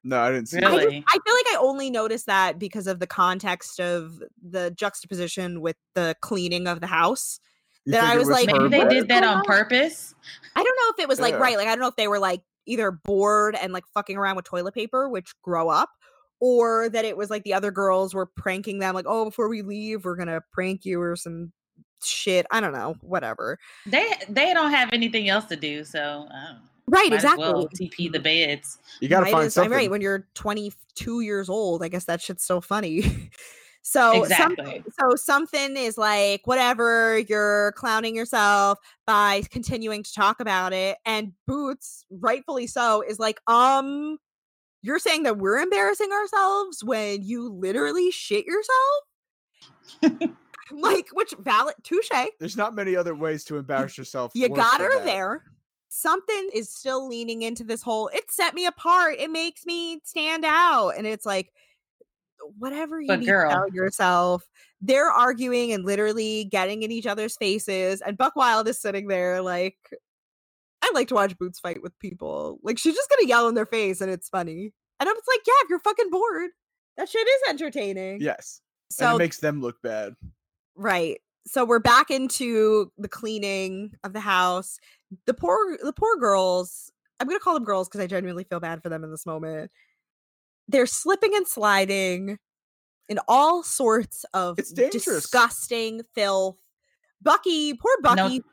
[0.03, 0.59] no, I didn't see.
[0.59, 0.69] I, that.
[0.69, 0.99] Really?
[1.01, 5.59] just, I feel like i only noticed that because of the context of the juxtaposition
[5.59, 7.41] with the cleaning of the house
[7.83, 10.15] You that I it was like, maybe they did that on purpose.
[10.55, 11.39] I don't know if it was like Yeah.
[11.39, 14.37] right, like I don't know if they were like either bored and like fucking around
[14.37, 15.89] with toilet paper, which grow up,
[16.39, 19.61] or that it was like the other girls were pranking them, like, oh, before we
[19.61, 21.51] leave, we're gonna prank you or some
[22.03, 22.45] shit.
[22.51, 23.57] I don't know, whatever.
[23.85, 26.57] They they don't have anything else to do, so I.
[26.89, 27.43] Right, exactly.
[27.43, 28.77] well TP the beds.
[29.01, 29.77] You got to Might find as- I'm something.
[29.77, 29.91] right.
[29.91, 33.01] When you're 22 years old, I guess that shit's still funny.
[33.81, 34.83] so some- Exactly.
[34.97, 41.33] so something is like whatever you're clowning yourself by continuing to talk about it and
[41.45, 44.17] boots rightfully so is like um
[44.87, 50.31] you're saying that we're embarrassing ourselves when you literally shit yourself
[50.71, 52.09] like which valid touche
[52.39, 54.31] There's not many other ways to embarrass yourself.
[54.33, 55.05] you got her that.
[55.05, 55.43] there
[55.89, 60.43] something is still leaning into this whole it set me apart it makes me stand
[60.45, 61.51] out and it's like
[62.57, 64.43] whatever you But need to tell yourself.
[64.81, 69.41] They're arguing and literally getting in each other's faces, and Buck Wild is sitting there
[69.41, 69.77] like,
[70.81, 72.59] I like to watch Boots fight with people.
[72.63, 74.73] Like she's just gonna yell in their face, and it's funny.
[74.99, 76.51] And I'm just like, yeah, if you're fucking bored,
[76.97, 78.21] that shit is entertaining.
[78.21, 78.61] Yes.
[78.89, 80.13] and So it makes them look bad.
[80.75, 81.19] Right.
[81.45, 84.79] So we're back into the cleaning of the house.
[85.25, 88.59] The poor the poor girls, I'm going to call them girls because I genuinely feel
[88.59, 89.71] bad for them in this moment.
[90.67, 92.37] They're slipping and sliding
[93.07, 96.57] in all sorts of disgusting filth.
[97.21, 98.43] Bucky, poor Bucky telling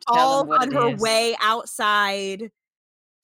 [0.46, 1.00] falls on her is.
[1.00, 2.50] way outside.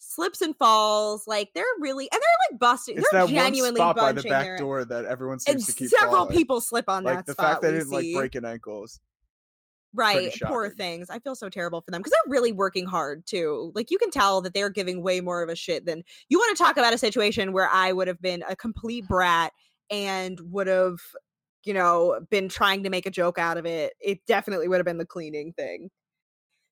[0.03, 2.97] Slips and falls, like they're really, and they're like busting.
[2.97, 5.67] It's they're that one genuinely spot by the back their, door that everyone and seems
[5.67, 6.37] to keep several falling.
[6.37, 7.47] people slip on like that the spot.
[7.47, 8.15] fact they didn't like see.
[8.15, 8.99] break an ankles.
[9.93, 10.33] Right.
[10.45, 11.11] Poor things.
[11.11, 13.73] I feel so terrible for them because they're really working hard too.
[13.75, 16.57] Like you can tell that they're giving way more of a shit than you want
[16.57, 19.53] to talk about a situation where I would have been a complete brat
[19.91, 20.99] and would have,
[21.65, 23.93] you know, been trying to make a joke out of it.
[24.01, 25.91] It definitely would have been the cleaning thing.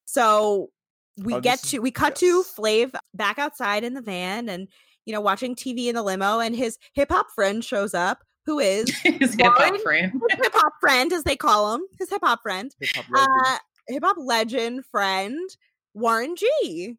[0.05, 0.71] So
[1.19, 2.55] we Oh, get to we cut to yes.
[2.57, 4.69] Flav back outside in the van and
[5.05, 8.59] you know watching TV in the limo and his hip hop friend shows up who
[8.61, 10.13] is His hip hop friend.
[10.43, 13.47] hip hop friend as they call him, his hip hop friend Hip hop legend.
[13.47, 13.59] uh
[13.89, 15.39] hip hop legend friend
[15.95, 16.97] Warren G.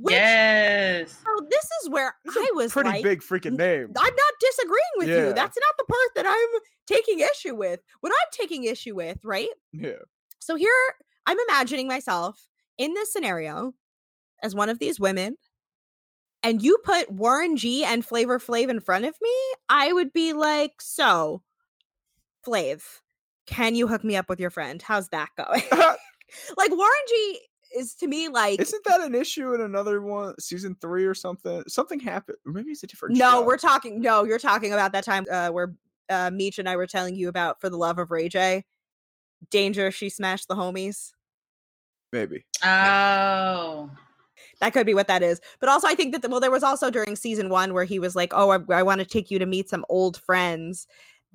[0.00, 1.10] Which yes.
[1.24, 3.86] so this is where It's a I was pretty like, big freaking name.
[3.96, 5.28] I'm not disagreeing with Yeah.
[5.28, 5.32] you.
[5.32, 7.80] That's not the part that I'm taking issue with.
[8.00, 9.48] What I'm taking issue with, right?
[9.72, 10.02] Yeah.
[10.38, 10.70] So here
[11.26, 12.46] I'm imagining myself
[12.76, 13.72] in this scenario
[14.42, 15.36] as one of these women,
[16.42, 19.32] and you put Warren G and Flavor Flav in front of me,
[19.70, 21.42] I would be like, so
[22.46, 22.82] Flav,
[23.46, 24.80] can you hook me up with your friend?
[24.82, 25.62] How's that going?
[26.56, 27.40] like Warren G
[27.74, 31.62] is to me like Isn't that an issue in another one, season three or something?
[31.68, 32.38] Something happened.
[32.44, 33.16] Maybe it's a different.
[33.16, 33.44] no, show.
[33.44, 34.00] we're talking.
[34.00, 35.74] No, you're talking about that time uh, where
[36.08, 38.64] uh, Meech and I were telling you about for the love of Ray J.
[39.50, 41.12] Danger, she smashed the homies.
[42.12, 42.44] maybe.
[42.64, 43.90] Oh.
[44.60, 45.40] That could be what that is.
[45.60, 47.98] But also, I think that the, well, there was also during season one where he
[47.98, 50.86] was like, "Oh, I, I want to take you to meet some old friends."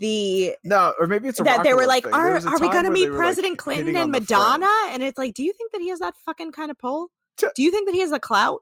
[0.02, 2.14] The No, or maybe it's a that they were like, thing.
[2.14, 4.60] "Are are we going to meet they were, like, President Clinton and the friend.
[4.60, 7.11] Madonna?" And it's like, do you think that he has that fucking kind of pull?
[7.38, 8.61] T- Do you think that he has the clout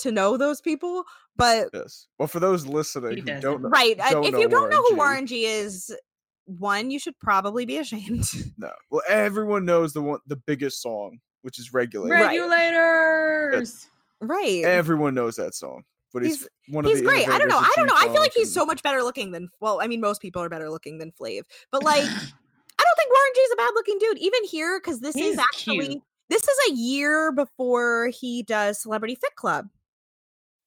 [0.00, 1.04] to know those people?
[1.36, 2.06] But Yes.
[2.18, 4.82] Well, for those listening who don't know, right, uh, don't if know you don't know
[4.82, 5.96] who G, Warren G is,
[6.44, 8.28] one, you should probably be ashamed.
[8.58, 8.70] no.
[8.90, 12.26] Well, everyone knows the one, the biggest song, which is "Regulate." Right.
[12.26, 13.88] Regulators.
[14.20, 14.64] right.
[14.64, 15.84] Everyone knows that song,
[16.14, 17.28] but he's, He's- one of He's the great.
[17.28, 17.58] I don't know.
[17.58, 17.94] I don't know.
[17.96, 20.48] I feel like he's so much better looking than well, I mean, most people are
[20.48, 21.42] better looking than Flav.
[21.70, 25.00] But like I don't think Warren G is a bad looking dude, even here, because
[25.00, 26.02] this He's is actually cute.
[26.30, 29.66] this is a year before he does Celebrity Fit Club.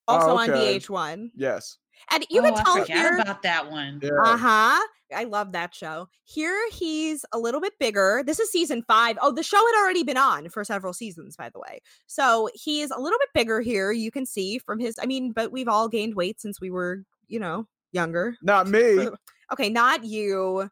[0.07, 0.77] Oh, Also on okay.
[0.79, 1.31] VH1.
[1.35, 1.77] Yes.
[2.11, 3.17] And you oh, can I tell forgot here.
[3.17, 3.99] about that one.
[4.01, 4.11] Yeah.
[4.23, 4.79] Uh-huh.
[5.15, 6.09] I love that show.
[6.23, 8.23] Here he's a little bit bigger.
[8.25, 9.17] This is season five.
[9.21, 11.79] Oh, the show had already been on for several seasons, by the way.
[12.07, 13.91] So he's a little bit bigger here.
[13.91, 17.03] You can see from his, I mean, but we've all gained weight since we were,
[17.27, 18.35] you know, younger.
[18.41, 19.07] Not me.
[19.53, 20.69] Okay, not you.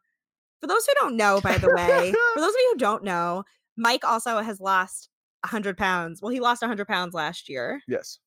[0.60, 3.44] For those who don't know, by the way, for those of you who don't know,
[3.76, 5.08] Mike also has lost
[5.44, 6.20] 100 pounds.
[6.20, 7.80] Well, he lost 100 pounds last year.
[7.88, 8.18] yes.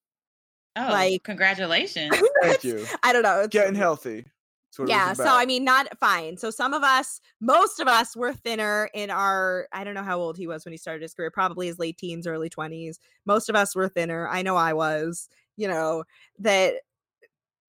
[0.79, 2.15] Oh, Like- congratulations.
[2.41, 2.85] Thank you.
[3.03, 3.39] I don't know.
[3.41, 4.25] it's- Getting healthy.
[4.69, 7.79] That's what it was yeah so i mean not fine so some of us most
[7.79, 10.77] of us were thinner in our i don't know how old he was when he
[10.77, 14.43] started his career probably his late teens early 20s most of us were thinner i
[14.43, 15.27] know i was
[15.57, 16.03] you know
[16.37, 16.75] that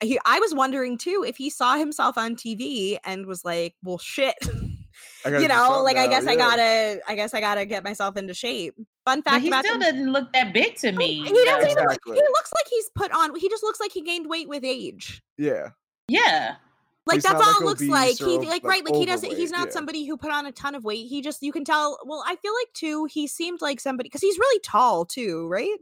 [0.02, 3.96] he i was wondering too if he saw himself on tv and was like well
[3.98, 4.34] shit
[5.24, 8.18] you know something like i now, guess i gotta i guess i gotta get myself
[8.18, 8.74] into shape
[9.04, 11.22] fun but fact he about still him- doesn't look that big to me.
[11.24, 11.70] he doesn't though.
[11.70, 12.14] even Exactly.
[12.16, 15.22] he looks like he's put on he just looks like he gained weight with age
[15.38, 15.70] Yeah.
[16.08, 16.56] Yeah.
[17.06, 19.06] like he's that's all like, it looks like or he like, like, right like he
[19.06, 19.72] doesn't he's not yeah.
[19.72, 22.36] somebody who put on a ton of weight he just you can tell well i
[22.36, 25.76] feel like too he seemed like somebody because he's really tall too right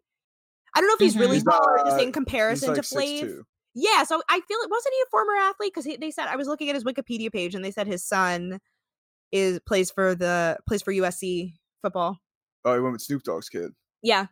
[0.75, 2.69] i don't know if he's really He's tall or just not- uh, in He's comparison
[2.75, 3.23] like to Flav.
[3.25, 3.43] 6'2".
[3.75, 6.47] yeah so i feel it wasn't he a former athlete because they said i was
[6.47, 8.61] looking at his wikipedia page and they said his son
[9.33, 12.19] is plays for the plays for usc football
[12.69, 13.73] Oh, he went with Snoop Dogg's kid.
[14.03, 14.27] yeah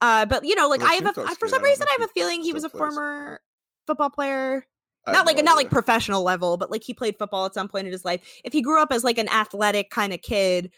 [0.00, 2.12] uh but you know like i have a Dogg's for some reason i have a
[2.12, 3.40] feeling he was a former
[3.86, 4.64] football player
[5.06, 7.68] I not like no not like professional level, but like he played football at some
[7.68, 8.20] point in his life.
[8.44, 10.70] If he grew up as like an athletic kind of kid,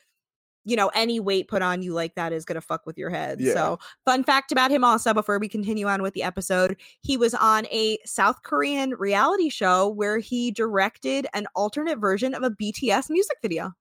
[0.65, 3.41] you know, any weight put on you like that is gonna fuck with your head.
[3.41, 3.55] Yeah.
[3.55, 7.35] So, fun fact about him also before we continue on with the episode, he was
[7.35, 13.11] on a South Korean reality show where he directed an alternate version of a BTS
[13.11, 13.73] music video.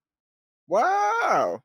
[0.68, 1.62] Wow.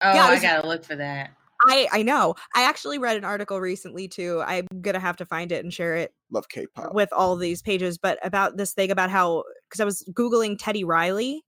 [0.00, 1.30] Oh, Yeah, it I gotta look for that.
[1.68, 2.34] I I know.
[2.54, 4.42] I actually read an article recently too.
[4.46, 6.94] I'm gonna have to find it and share it Love K-pop.
[6.94, 10.84] with all these pages, but about this thing about how because I was googling Teddy
[10.84, 11.44] Riley,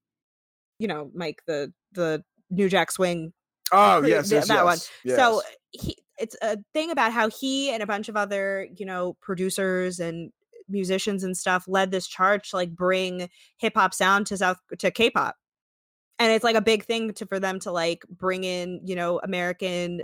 [0.79, 3.33] you know, Mike the the New Jack Swing
[3.71, 4.79] oh pre- yes, th- yes, that one.
[5.03, 8.85] yes, So he, it's a thing about how he and a bunch of other, you
[8.85, 10.31] know, producers and
[10.67, 14.91] musicians and stuff led this charge to like bring hip hop sound to South to
[14.91, 15.35] K-pop.
[16.19, 19.19] And it's like a big thing to for them to like bring in, you know,
[19.23, 20.01] American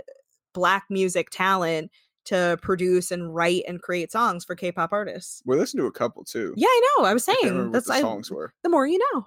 [0.54, 1.90] black music talent
[2.24, 5.42] to produce and write and create songs for K-pop artists.
[5.44, 6.52] we listened to a couple too.
[6.56, 7.04] Yeah, I know.
[7.04, 8.52] I was saying remember that's the I, songs were.
[8.62, 9.26] the more you know.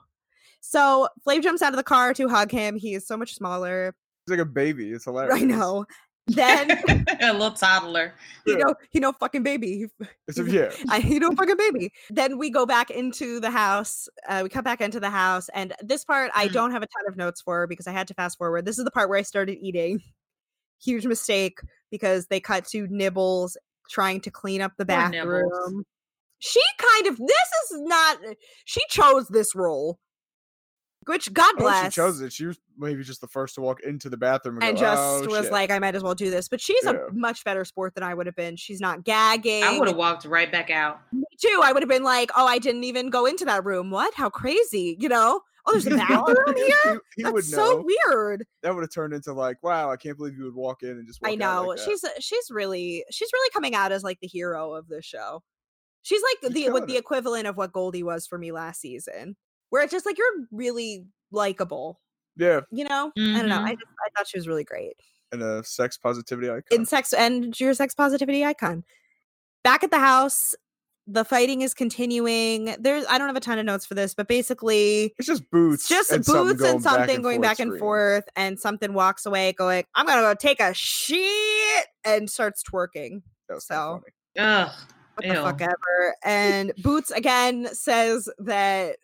[0.61, 2.75] So Flav jumps out of the car to hug him.
[2.75, 3.95] He is so much smaller.
[4.25, 4.91] He's like a baby.
[4.91, 5.41] It's hilarious.
[5.41, 5.85] I know.
[6.30, 6.72] Then
[7.22, 8.14] a little toddler.
[8.45, 8.65] you Yeah.
[8.65, 9.88] know, he no fucking baby.
[10.27, 10.72] It's a, yeah.
[10.89, 11.91] I you know fucking baby.
[12.10, 14.07] Then we go back into the house.
[14.27, 16.53] Uh, we come back into the house, and this part I Mm.
[16.53, 18.65] don't have a ton of notes for because I had to fast forward.
[18.65, 20.01] This is the part where I started eating.
[20.81, 21.60] Huge mistake
[21.91, 23.57] because they cut to Nibbles
[23.89, 25.84] trying to clean up the bathroom.
[26.38, 28.18] She kind of this is not.
[28.65, 29.99] She chose this role,
[31.10, 31.94] which God I don't know if bless.
[31.94, 32.31] she chose it.
[32.31, 35.02] She was maybe just the first to walk into the bathroom and, and go, just
[35.02, 36.48] "Oh, was shit." like, I might as well do this.
[36.48, 36.94] But she's Yeah.
[37.10, 38.56] a much better sport than I would have been.
[38.56, 39.64] She's not gagging.
[39.64, 41.02] I would have walked right back out.
[41.11, 41.60] Me too.
[41.64, 43.91] I would have been like, oh, I didn't even go into that room.
[43.91, 44.14] What?
[44.14, 44.95] How crazy?
[44.99, 45.41] You know?
[45.65, 47.02] Oh, there's a bathroom here?
[47.15, 47.84] He, he would That's know.
[47.84, 48.45] so weird.
[48.64, 51.06] That would have turned into like, wow, I can't believe you would walk in and
[51.06, 51.22] just.
[51.22, 51.68] Walk I out know.
[51.69, 51.86] like that.
[51.86, 55.44] she's uh, she's really she's really coming out as like the hero of the show.
[56.02, 58.80] She's like She's the what killing the equivalent of what Goldie was for me last
[58.80, 59.36] season.
[59.69, 61.99] Where it's just like you're really likable.
[62.35, 63.11] yeah, You know?
[63.17, 63.61] I don't know.
[63.61, 63.79] I Mhm.
[63.79, 64.93] just I thought she was really great.
[65.31, 66.63] and a sex positivity icon.
[66.71, 68.83] in sex and your sex positivity icon.
[69.63, 70.55] Back at the house,
[71.05, 72.75] the fighting is continuing.
[72.79, 75.83] There's I don't have a ton of notes for this, but basically it's just boots.
[75.83, 77.79] it's just and something boots going and back something going back and screaming.
[77.79, 83.21] forth, and something walks away going, I'm gonna go take a shit and starts twerking.
[83.49, 84.01] That was So-
[84.35, 84.47] funny.
[84.47, 84.71] Ugh.
[85.15, 86.15] What the fuck ever.
[86.23, 88.97] And Boots again says that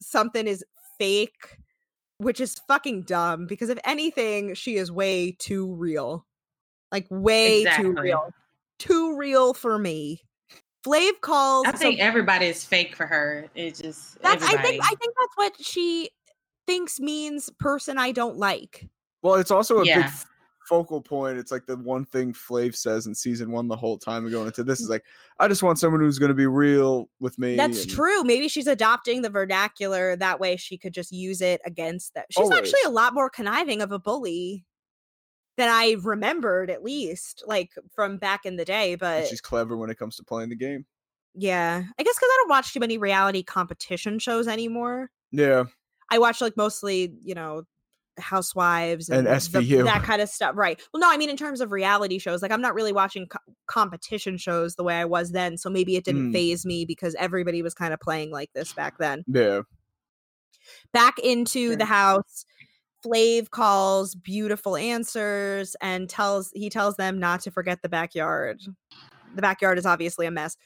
[0.00, 0.64] something is
[0.98, 1.58] fake,
[2.18, 6.26] which is fucking dumb because if anything, she is way too real.
[6.90, 8.32] Like way too real.
[8.78, 10.20] Too real for me.
[10.86, 13.48] Flav calls I so think everybody is fake for her.
[13.54, 16.10] It just that's I think I think that's what she
[16.66, 18.88] thinks means person I don't like.
[19.22, 19.98] Well, it's also a big Yeah.
[20.06, 20.26] f-
[20.68, 21.38] focal point.
[21.38, 24.46] It's like the one thing Flav says in season one the whole time and going
[24.46, 25.04] into this is like,
[25.38, 27.56] I just want someone who's going to be real with me.
[27.56, 28.22] That's and- true.
[28.24, 32.26] Maybe she's adopting the vernacular that way she could just use it against that.
[32.30, 34.64] She's actually a lot more conniving of a bully
[35.56, 38.92] than I remembered, at least, like from back in the day.
[38.92, 40.84] and But She's clever when it comes to playing the game.
[41.34, 45.10] yeah, I guess because I don't watch too many reality competition shows anymore.
[45.32, 45.64] Yeah,
[46.10, 47.64] I watch like mostly, you know,
[48.18, 49.84] housewives And the- SVU.
[49.84, 50.52] that kind of stuff.
[50.56, 50.80] Right.
[50.92, 53.38] Well, no, I mean in terms of reality shows, like I'm not really watching co-
[53.66, 55.56] competition shows the way I was then.
[55.58, 56.32] So maybe it didn't Mm.
[56.32, 59.24] faze me because everybody was kind of playing like this back then.
[59.26, 59.60] yeah.
[60.92, 62.44] Back into the house,
[63.04, 68.60] Flav calls beautiful answers and tells he tells them not to forget the backyard.
[69.34, 70.56] The backyard is obviously a mess.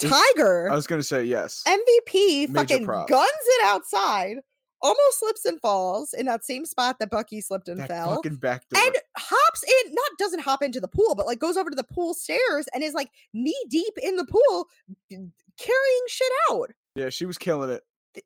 [0.00, 1.62] Tiger I was going to say yes.
[1.66, 3.10] MVP Major fucking props.
[3.10, 4.36] guns it outside,
[4.82, 8.16] almost slips and falls in that same spot that Bucky slipped and that fell.
[8.16, 8.82] fucking back door.
[8.84, 11.84] and hops in, not doesn't hop into the pool, but like goes over to the
[11.84, 14.66] pool stairs and is like knee deep in the pool,
[15.10, 16.70] carrying shit out.
[16.94, 17.82] yeah, she was killing it.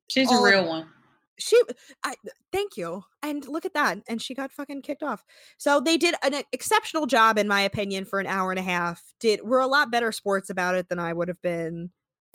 [0.08, 0.86] She's all a real one.
[1.38, 1.58] She,
[2.04, 2.14] I
[2.52, 5.24] thank you, and look at that, and she got fucking kicked off.
[5.56, 9.02] So they did an exceptional job, in my opinion, for an hour and a half.
[9.18, 11.90] Did we're a lot better sports about it than I would have been.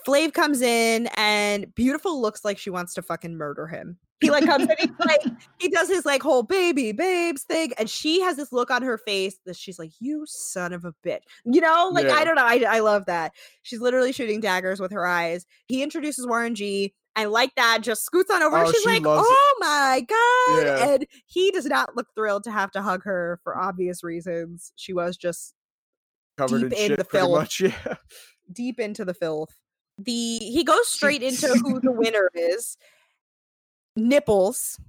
[0.05, 3.97] Flav comes in and beautiful looks like she wants to fucking murder him.
[4.21, 5.21] He like comes in, he's like
[5.59, 8.97] he does his like whole baby babes thing, and she has this look on her
[8.97, 12.15] face that she's like, "You son of a bitch," you know, like Yeah.
[12.15, 13.33] I don't know, I I love that.
[13.61, 15.45] She's literally shooting daggers with her eyes.
[15.67, 18.57] He introduces Warren G, and like that, just scoots on over.
[18.57, 19.31] Oh, she's she like, loves it.
[19.31, 20.93] "Oh my god!" Yeah.
[20.93, 24.73] And he does not look thrilled to have to hug her for obvious reasons.
[24.77, 25.53] She was just
[26.39, 27.31] Covered Deep in in shit the filth.
[27.37, 27.61] much.
[27.61, 27.95] Yeah.
[28.51, 29.55] deep into the filth.
[29.99, 32.77] The he goes straight into who the winner is.
[33.97, 34.79] Nipples.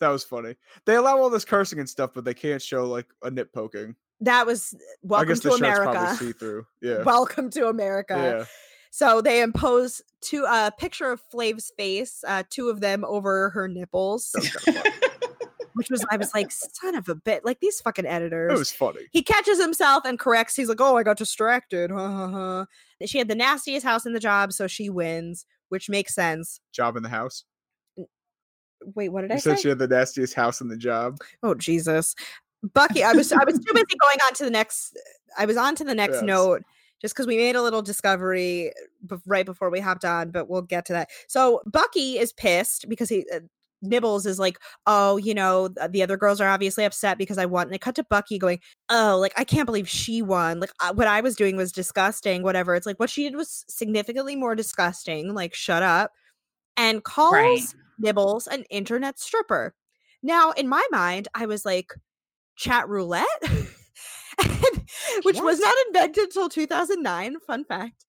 [0.00, 0.56] That was funny.
[0.84, 3.96] They allow all this cursing and stuff, but they can't show like a nip poking.
[4.20, 5.68] That was I welcome guess to the probably
[5.98, 6.16] America.
[6.16, 6.66] see through.
[6.82, 7.02] Yeah.
[7.02, 8.14] Welcome to America.
[8.38, 8.44] yeah.
[8.90, 13.68] So they impose two a picture of Flav's face, uh, two of them over her
[13.68, 14.96] nipples, That was kinda funny.
[15.74, 18.52] which was I was like, son of a bit, like these fucking editors.
[18.52, 19.00] It was funny.
[19.12, 20.56] he catches himself and corrects.
[20.56, 22.66] He's like, "Oh, I got distracted." Ha, ha, ha.
[23.04, 26.60] She had the nastiest house in the job, so she wins, which makes sense.
[26.72, 27.44] Job in the house.
[28.94, 29.50] Wait, what did I You say?
[29.50, 31.18] said she had the nastiest house in the job.
[31.42, 32.14] oh Jesus!
[32.74, 34.96] Bucky, I was I was too busy going on to the next.
[35.38, 36.22] I was on to the next Yes.
[36.22, 36.62] note
[37.02, 38.72] just because we made a little discovery
[39.06, 41.10] bef- right before we hopped on, but we'll get to that.
[41.28, 43.24] So Bucky is pissed because he.
[43.32, 43.40] Uh,
[43.82, 47.66] Nibbles is like, oh, you know, the other girls are obviously upset because I won.
[47.66, 48.58] And it cut to Bucky going,
[48.88, 50.60] oh, like I can't believe she won.
[50.60, 52.42] Like uh, what I was doing was disgusting.
[52.42, 52.74] Whatever.
[52.74, 55.34] It's like what she did was significantly more disgusting.
[55.34, 56.12] Like shut up.
[56.78, 57.60] And calls Right.
[57.98, 59.74] Nibbles an internet stripper.
[60.22, 61.92] Now, in my mind, I was like,
[62.56, 64.84] chat roulette, And-
[65.22, 67.36] which was not invented until 2009.
[67.46, 68.04] Fun fact.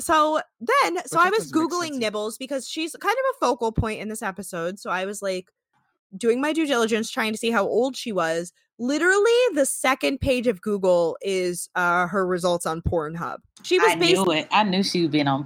[0.00, 1.98] So then, so I was Googling.
[1.98, 4.80] Nibbles because she's kind of a focal point in this episode.
[4.80, 5.50] So I was like,
[6.16, 8.52] doing my due diligence, trying to see how old she was.
[8.78, 13.38] Literally, the second page of Google is uh, her results on Pornhub.
[13.62, 14.24] She was I based.
[14.24, 14.48] knew it.
[14.50, 15.44] I knew she would been on.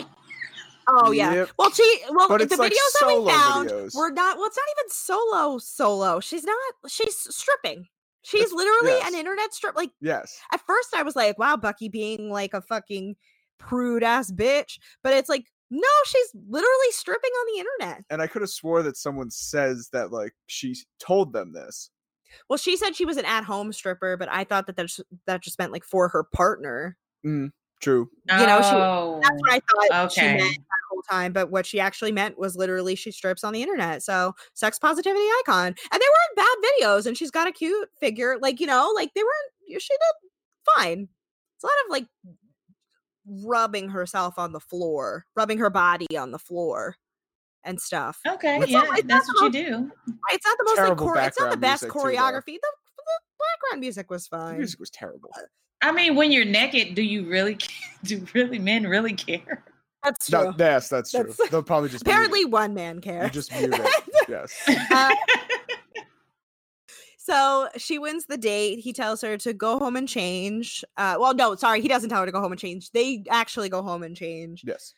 [0.88, 1.34] Oh yeah.
[1.34, 1.50] Yep.
[1.58, 3.94] Well, she well But the videos like that we found videos.
[3.94, 4.36] were not.
[4.38, 5.58] Well, it's not even solo.
[5.58, 6.20] Solo.
[6.20, 6.56] She's not.
[6.88, 7.86] She's stripping.
[8.22, 9.08] She's It's- literally yes.
[9.08, 9.76] an internet strip.
[9.76, 10.38] Like Yes.
[10.52, 13.16] at first, I was like, "Wow, Bucky being like a fucking
[13.58, 18.04] prude ass bitch," but it's like, no, she's literally stripping on the internet.
[18.10, 21.90] And I could have swore that someone says that like she told them this.
[22.48, 25.00] Well, she said she was an at home stripper, but I thought that that just,
[25.26, 26.96] that just meant like for her partner.
[27.24, 27.50] Mm.
[27.80, 28.10] True.
[28.28, 30.48] You know, she- oh, That's what I thought she meant okay.
[30.48, 30.58] that
[30.90, 31.32] whole time.
[31.32, 34.02] But what she actually meant was literally she strips on the internet.
[34.02, 35.66] So sex positivity icon.
[35.68, 37.06] And they weren't bad videos.
[37.06, 38.36] And she's got a cute figure.
[38.40, 40.30] Like, you know, like they weren't she did
[40.76, 41.08] fine.
[41.56, 42.06] It's a lot of like
[43.26, 46.96] rubbing herself on the floor, rubbing her body on the floor
[47.64, 48.20] and stuff.
[48.26, 49.90] Okay, It's yeah, not- that's the what you do.
[50.30, 52.44] It's not the most like Terrible chore- it's not the best music, too, choreography.
[52.46, 54.56] the, the background music was The fine.
[54.58, 55.30] music was terrible.
[55.36, 55.42] Uh,
[55.82, 57.54] I mean, when you're naked, do you really?
[57.60, 57.68] ca-
[58.04, 59.64] Do really men really care?
[60.04, 60.44] That's true.
[60.44, 61.24] No, yes, that's true.
[61.24, 62.50] That's- They'll probably just Apparently it.
[62.50, 63.30] one man you cares.
[63.32, 64.04] just mute it.
[64.28, 64.52] Yes.
[64.90, 65.14] Uh,
[67.18, 68.78] So she wins the date.
[68.78, 70.82] He tells her to go home and change.
[70.96, 72.90] Uh, well, no, sorry, he doesn't tell her to go home and change.
[72.92, 74.62] They actually go home and change.
[74.64, 74.94] Yes.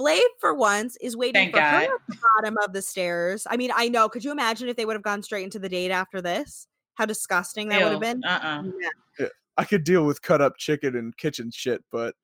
[0.00, 3.46] Flav, for once, is waiting Thank for her at the bottom of the stairs.
[3.50, 4.08] I mean, I know.
[4.08, 6.66] Could you imagine if they would have gone straight into the date after this?
[6.94, 8.24] How disgusting that would have been.
[8.24, 8.62] Uh
[9.18, 9.26] Yeah.
[9.56, 12.14] I could deal with cut up chicken and kitchen shit, but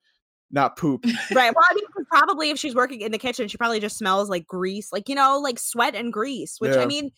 [0.51, 1.03] not poop.
[1.33, 1.53] Right.
[1.55, 4.29] Well, I mean, 'cause probably if she's working in the kitchen, she probably just smells
[4.29, 6.57] like grease, like you know, like sweat and grease.
[6.59, 7.11] Which I mean,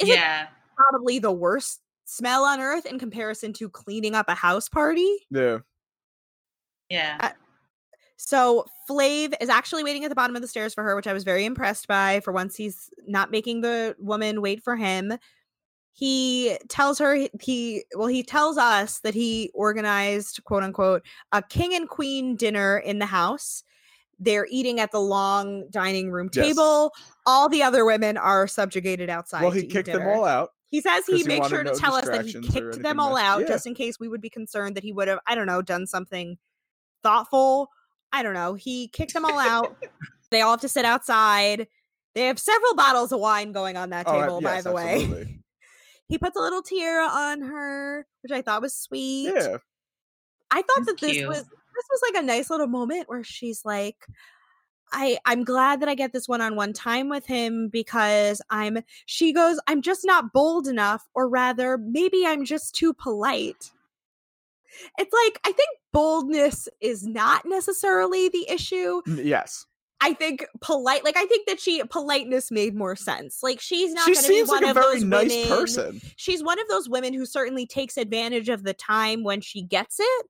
[0.00, 0.48] isn't Yeah.
[0.76, 5.08] probably the worst smell on earth in comparison to cleaning up a house party.
[5.30, 5.58] Yeah.
[6.90, 7.32] Yeah.
[8.16, 11.12] So Flav is actually waiting at the bottom of the stairs for her, which I
[11.12, 12.20] was very impressed by.
[12.20, 15.14] For once, he's not making the woman wait for him.
[15.96, 21.72] He tells her he- well, he tells us that he organized quote unquote a king
[21.74, 23.62] and queen dinner in the house.
[24.18, 26.46] They're eating at the long dining room Yes.
[26.48, 26.92] table.
[27.26, 29.42] All the other women are subjugated outside.
[29.42, 30.50] Well, he kicked them all out.
[30.66, 33.16] He says he he makes sure to no tell us that he kicked them all
[33.16, 33.46] out Yeah.
[33.48, 35.86] just in case we would be concerned that he would have, I don't know, done
[35.86, 36.36] something
[37.04, 37.70] thoughtful.
[38.12, 38.54] I don't know.
[38.54, 39.76] He kicked them all out.
[40.30, 41.68] they all have to sit outside.
[42.16, 45.40] They have several bottles of wine going on that Oh, table, by yes, the way.
[46.08, 49.32] He puts a little tiara on her, which I thought was sweet.
[49.34, 49.58] Yeah.
[50.50, 51.28] I thought That's that this cute.
[51.28, 54.06] was this was like a nice little moment where she's like
[54.92, 59.58] I I'm glad that I get this one-on-one time with him because I'm she goes
[59.66, 63.72] I'm just not bold enough or rather maybe I'm just too polite.
[64.98, 69.02] It's like I think boldness is not necessarily the issue.
[69.06, 69.66] Yes.
[70.04, 73.42] I think polite like I think that she politeness made more sense.
[73.42, 75.30] Like she's not She going to be seems one like a of very those nice
[75.30, 76.00] women person.
[76.16, 79.96] she's one of those women who certainly takes advantage of the time when she gets
[79.98, 80.26] it,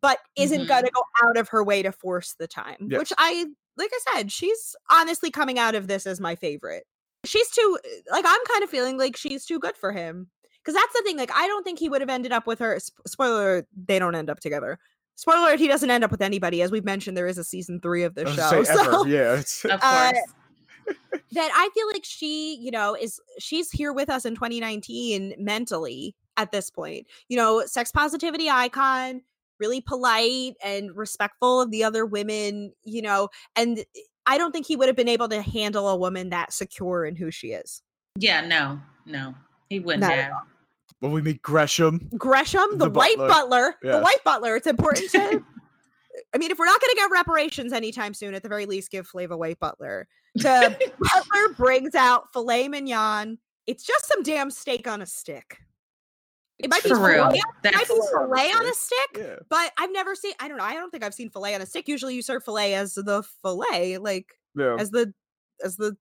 [0.00, 0.68] but isn't Mhm.
[0.68, 2.88] going to go out of her way to force the time.
[2.90, 3.46] Which I,
[3.76, 6.84] like I said, she's honestly coming out of this as my favorite.
[7.24, 7.78] She's too,
[8.10, 10.28] like, I'm kind of feeling like she's too good for him.
[10.64, 11.16] Because that's the thing.
[11.16, 12.78] Like, I don't think he would have ended up with her.
[13.06, 14.78] Spoiler, they don't end up together.
[15.18, 16.62] Spoiler, alert, he doesn't end up with anybody.
[16.62, 18.62] As we've mentioned, there is a season three of I this show.
[18.62, 19.08] say so- ever.
[19.08, 19.34] Yeah.
[19.40, 20.96] It's, Of Uh, course.
[21.32, 26.14] that I feel like she, you know, is she's here with us in 2019 mentally
[26.36, 27.08] at this point.
[27.28, 29.22] You know, sex positivity icon,
[29.58, 33.84] really polite and respectful of the other women, you know, and
[34.26, 37.16] I don't think he would have been able to handle a woman that secure in
[37.16, 37.82] who she is.
[38.16, 38.40] yeah.
[38.46, 38.78] No.
[39.04, 39.34] No.
[39.68, 40.32] He wouldn't Not at have.
[41.00, 42.08] When we meet Gresham.
[42.16, 43.28] Gresham, the, The white butler.
[43.28, 44.56] butler, the white butler.
[44.56, 45.44] It's important to.
[46.34, 48.90] I mean, if we're not going to get reparations anytime soon, at the very least,
[48.90, 50.06] give Flav a white butler.
[50.34, 53.38] The butler brings out filet mignon.
[53.66, 55.58] It's just some damn steak on a stick.
[56.58, 57.24] It might be For real.
[57.26, 58.98] filet, it might That's be Filet on a filet on a stick.
[59.14, 59.36] stick, Yeah.
[59.48, 60.32] but I've never seen.
[60.40, 60.64] I don't know.
[60.64, 61.88] I don't think I've seen filet on a stick.
[61.88, 64.26] Usually, you serve filet as the filet, like
[64.56, 64.76] Yeah.
[64.78, 65.12] as the
[65.64, 65.96] as the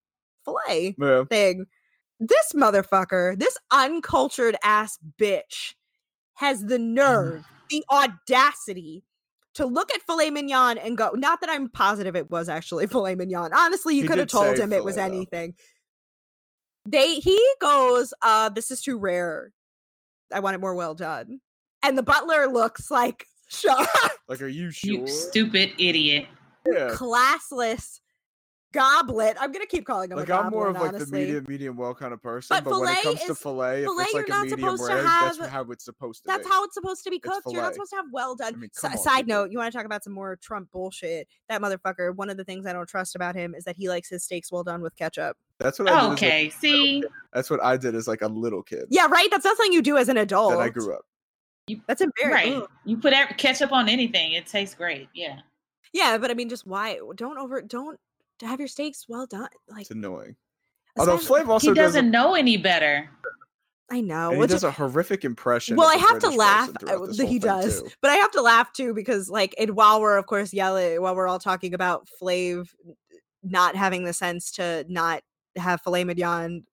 [0.45, 1.23] filet Yeah.
[1.25, 1.65] thing.
[2.19, 5.73] This motherfucker, this uncultured ass bitch,
[6.35, 9.03] has the nerve, the audacity
[9.55, 13.15] to look at filet mignon and go, not that I'm positive it was actually filet
[13.15, 13.51] mignon.
[13.55, 15.03] Honestly, you could have told say him it was though.
[15.03, 15.55] anything.
[16.85, 19.51] They he goes, uh, this is too rare.
[20.33, 21.39] I want it more well done.
[21.83, 23.89] And the butler looks like shocked,
[24.27, 24.91] Like, are you sure?
[24.91, 26.27] You stupid idiot.
[26.65, 26.89] yeah.
[26.91, 27.99] classless
[28.77, 29.37] goblet.
[29.39, 31.05] I'm gonna keep calling him Like I'm goblet, more of like honestly.
[31.05, 32.55] the medium, medium well kind of person.
[32.55, 34.31] But But, when it filet comes to is- filet, if filet it's you're like a
[34.31, 36.49] not medium supposed to rare, that's have- how it's supposed to That's be.
[36.49, 37.47] how it's supposed to be cooked.
[37.51, 38.59] You're not supposed to have well done.
[38.59, 39.43] mean, S- on, side people.
[39.43, 41.27] note, you want to talk about some more Trump bullshit?
[41.49, 42.15] That motherfucker.
[42.15, 44.51] One of the things I don't trust about him is that he likes his steaks
[44.51, 45.37] well done with ketchup.
[45.59, 45.97] That's what I did.
[45.97, 48.85] Oh, as like, Okay, see, that's what I did as like a little kid.
[48.89, 49.27] Yeah, right.
[49.31, 50.51] That's not something you do as an adult.
[50.51, 51.01] That I grew up.
[51.87, 52.59] That's embarrassing.
[52.59, 52.69] right?
[52.85, 55.09] You put ketchup on anything, it tastes great.
[55.13, 55.39] Yeah.
[55.93, 56.99] Yeah, but I mean, just why?
[57.15, 57.61] Don't over.
[57.61, 57.99] Don't
[58.45, 59.49] have your steaks well done.
[59.67, 60.35] Like, It's annoying.
[60.97, 63.09] Although especially- Flav also he does, a, doesn't know any better.
[63.89, 64.31] I know.
[64.31, 65.77] and he does is- a horrific impression.
[65.77, 66.73] well, I I a have to laugh.
[66.73, 67.89] person uh, that he does, too.
[68.01, 71.15] but I have to laugh too because, like, and while we're of course yelling, while
[71.15, 72.67] we're all talking about Flav
[73.43, 75.21] not having the sense to not
[75.55, 76.63] have filet mignon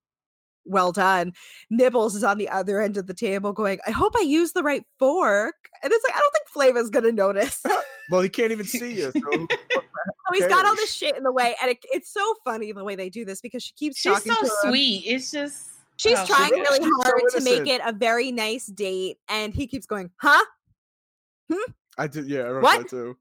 [0.65, 1.33] well done,
[1.71, 4.63] Nibbles is on the other end of the table going, "I hope I use the
[4.63, 7.63] right fork," and it's like I don't think Flav is gonna notice.
[8.11, 9.11] Well, he can't even see you.
[9.13, 9.21] So
[9.73, 12.85] So he's got all this shit in the way, and it, it's so funny the
[12.85, 14.53] way they do this because she keeps She's talking so to him.
[14.73, 15.05] sweet.
[15.07, 18.31] It's just She's oh, trying really- really she's so hard to make it a very
[18.31, 20.45] nice date, and he keeps going, "Huh?"
[21.51, 21.73] Hmm?
[21.97, 22.29] I did.
[22.29, 22.81] Yeah, I wrote What?
[22.83, 23.17] that too.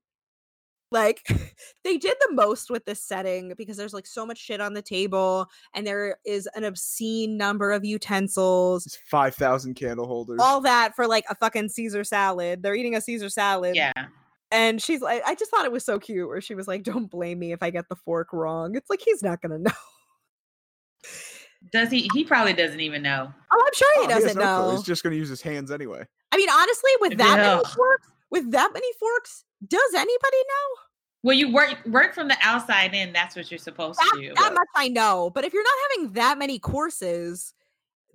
[0.94, 1.22] Like
[1.84, 4.82] they did the most with this setting because there's like so much shit on the
[4.82, 8.98] table, and there is an obscene number of utensils.
[9.10, 10.40] Five thousand candle holders.
[10.42, 12.64] All that for like a fucking Caesar salad.
[12.64, 13.76] They're eating a Caesar salad.
[13.76, 13.92] yeah.
[14.52, 17.10] And she's like, I just thought it was so cute where she was like, Don't
[17.10, 18.76] blame me if I get the fork wrong.
[18.76, 19.72] It's like he's not gonna know.
[21.72, 22.10] Does he?
[22.14, 23.34] He probably doesn't even know.
[23.52, 24.66] Oh, I'm sure Oh, he has doesn't no clue.
[24.72, 24.76] know.
[24.76, 26.06] He's just going to use his hands anyway.
[26.32, 30.82] I mean, honestly, with that many forks, with that many forks, does anybody know?
[31.22, 33.14] Well, you work work from the outside in.
[33.14, 34.34] That's what you're supposed That, to do.
[34.34, 35.32] that much I know.
[35.34, 37.54] But if you're not having that many courses,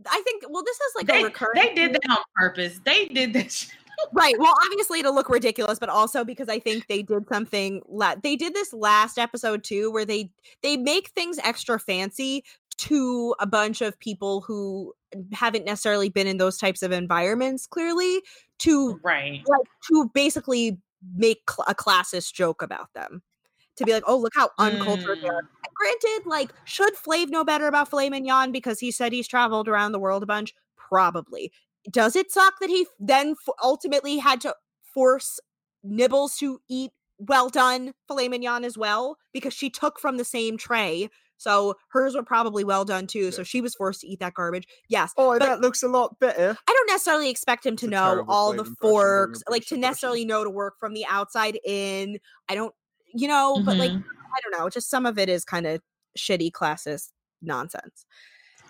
[0.07, 1.53] I think well, this is like a recurring.
[1.55, 2.81] they did that on purpose.
[2.85, 3.70] They did this.
[4.12, 4.35] right.
[4.39, 7.81] Well, obviously to look ridiculous, but also because I think they did something.
[7.89, 10.31] La- they did this last episode too, where they
[10.62, 12.45] they make things extra fancy
[12.78, 14.93] to a bunch of people who
[15.32, 17.66] haven't necessarily been in those types of environments.
[17.66, 18.22] Clearly,
[18.59, 19.43] to Right.
[19.47, 20.78] like to basically
[21.14, 23.22] make cl- a classist joke about them.
[23.76, 25.43] To be like, oh, look how uncultured they are.
[25.43, 25.48] Mm.
[25.64, 29.68] And Granted, like, should Flav know better about filet mignon because he said he's traveled
[29.68, 30.52] around the world a bunch?
[30.76, 31.52] Probably.
[31.89, 35.39] Does it suck that he then f- ultimately had to force
[35.85, 40.56] Nibbles to eat well done filet mignon as well because she took from the same
[40.56, 41.09] tray?
[41.39, 43.31] So hers were probably well done too.
[43.32, 44.66] So she was forced to eat that garbage.
[44.89, 45.12] Yes.
[45.16, 46.56] Oh, But- that looks a lot better.
[46.69, 49.65] I don't necessarily expect him to It's know all the impression, doing a forks, like
[49.66, 52.19] to necessarily know to work from the outside in.
[52.48, 52.74] I don't,
[53.15, 54.05] you know, but like Mhm.
[54.36, 54.69] I don't know.
[54.69, 55.81] Just some of it is kind of
[56.19, 57.10] shitty classist
[57.40, 58.05] nonsense.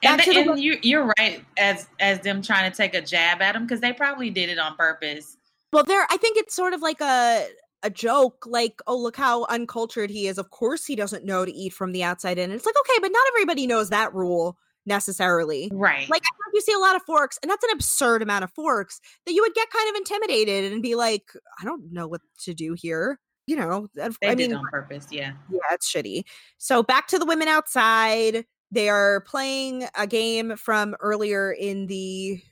[0.04, 2.94] and, back to the- the and you you're right as as them trying to take
[2.94, 5.36] a jab at him because they probably did it on purpose.
[5.72, 7.48] Well, there, I think it's sort of like a
[7.82, 10.38] a joke, like, oh, look how uncultured he is.
[10.38, 12.50] Of course, he doesn't know to eat from the outside in.
[12.50, 14.56] It's like, okay, but not everybody knows that rule
[14.86, 15.70] necessarily.
[15.72, 16.08] Right.
[16.08, 19.00] Like, I you see a lot of forks, and that's an absurd amount of forks
[19.26, 21.30] that you would get kind of intimidated and be like,
[21.60, 23.18] I don't know what to do here.
[23.46, 25.06] You know, that- they I did mean, it on purpose.
[25.10, 25.32] Yeah.
[25.50, 26.24] yeah, it's shitty.
[26.58, 28.44] So back to the women outside.
[28.70, 32.42] They are playing a game from earlier in the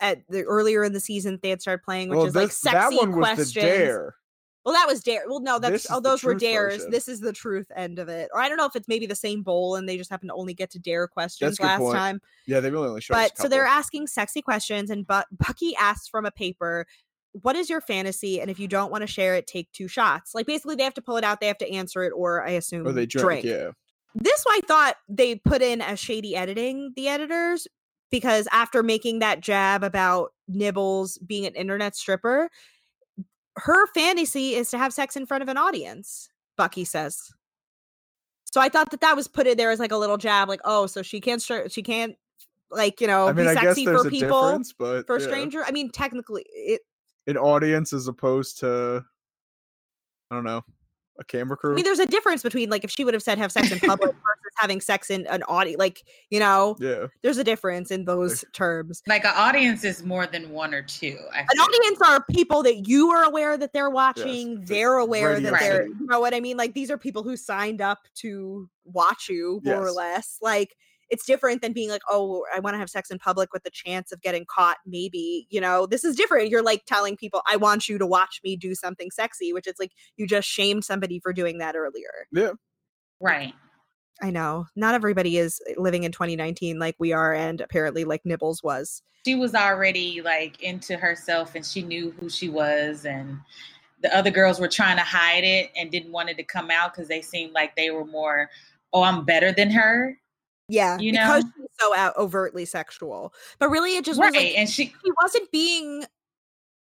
[0.00, 2.76] at the earlier in the season they had started playing, which Well, is like sexy
[2.76, 3.54] that one was questions.
[3.54, 4.14] the dare.
[4.64, 5.24] Well, that was dare.
[5.26, 6.76] Well, no, that's This oh, those were dares.
[6.76, 6.90] version.
[6.90, 8.30] This is the truth end of it.
[8.32, 10.34] Or I don't know if it's maybe the same bowl and they just happen to
[10.34, 11.96] only get to dare questions last point.
[11.96, 12.20] time.
[12.46, 15.26] Yeah, they really only showed us a But so they're asking sexy questions, and but
[15.32, 16.86] Bucky asks from a paper,
[17.32, 20.34] "What is your fantasy?" And if you don't want to share it, take two shots.
[20.34, 21.40] Like basically, they have to pull it out.
[21.40, 23.70] They have to answer it, or I assume Or they drank, yeah.
[24.14, 26.92] This I thought they put in as shady editing.
[26.94, 27.66] The editors.
[28.10, 32.50] Because after making that jab about Nibbles being an internet stripper,
[33.56, 37.32] her fantasy is to have sex in front of an audience, Bucky says.
[38.44, 40.60] So I thought that that was put in there as like a little jab, like,
[40.64, 42.16] oh, so she can't, stri- she can't,
[42.70, 45.26] like, you know, I mean, be I guess sexy for people, but for yeah.
[45.26, 45.64] stranger.
[45.64, 46.82] I mean, technically, it.
[47.26, 49.04] an audience as opposed to,
[50.30, 50.62] I don't know,
[51.18, 51.72] a camera crew.
[51.72, 53.78] I mean, there's a difference between like if she would have said have sex in
[53.80, 55.78] public versus having sex in an audience.
[55.78, 59.02] Like, you know, yeah, there's a difference in those terms.
[59.06, 61.18] Like an audience is more than one or two.
[61.32, 61.62] I An feel.
[61.62, 64.58] audience are people that you are aware that they're watching.
[64.60, 65.94] it's they're aware that radio they're, city.
[66.00, 66.56] you know what I mean?
[66.56, 70.38] Like these are people who signed up to watch you more or less.
[70.40, 70.76] Like
[71.12, 73.70] it's different than being like, oh, I want to have sex in public with the
[73.70, 74.78] chance of getting caught.
[74.86, 76.48] Maybe you know, this is different.
[76.48, 79.74] You're like telling people, I want you to watch me do something sexy, which is
[79.78, 82.26] like you just shamed somebody for doing that earlier.
[82.32, 82.52] Yeah.
[83.20, 83.54] Right.
[84.22, 88.22] I know not everybody is eh, living in 2019 like we are, and apparently like
[88.24, 89.02] Nibbles was.
[89.26, 93.38] She was already like into herself and she knew who she was and
[94.02, 96.92] the other girls were trying to hide it and didn't want it to come out
[96.92, 98.50] because they seemed like they were more,
[98.92, 100.18] oh, I'm better than her.
[100.68, 101.50] Yeah, You because know?
[101.56, 104.32] she's so out overtly sexual, but really it just Right.
[104.32, 106.04] was like and she she wasn't being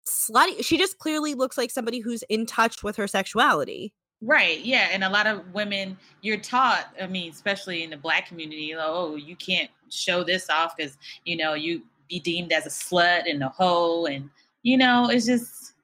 [0.06, 0.64] slutty.
[0.64, 3.92] She just clearly looks like somebody who's in touch with her sexuality.
[4.20, 4.60] Right.
[4.64, 4.88] Yeah.
[4.90, 9.14] And a lot of women, you're taught, I mean, especially in the black community, oh,
[9.16, 13.42] you can't show this off because, you know, you be deemed as a slut and
[13.44, 14.06] a hoe.
[14.06, 14.28] And,
[14.62, 15.74] you know, it's just,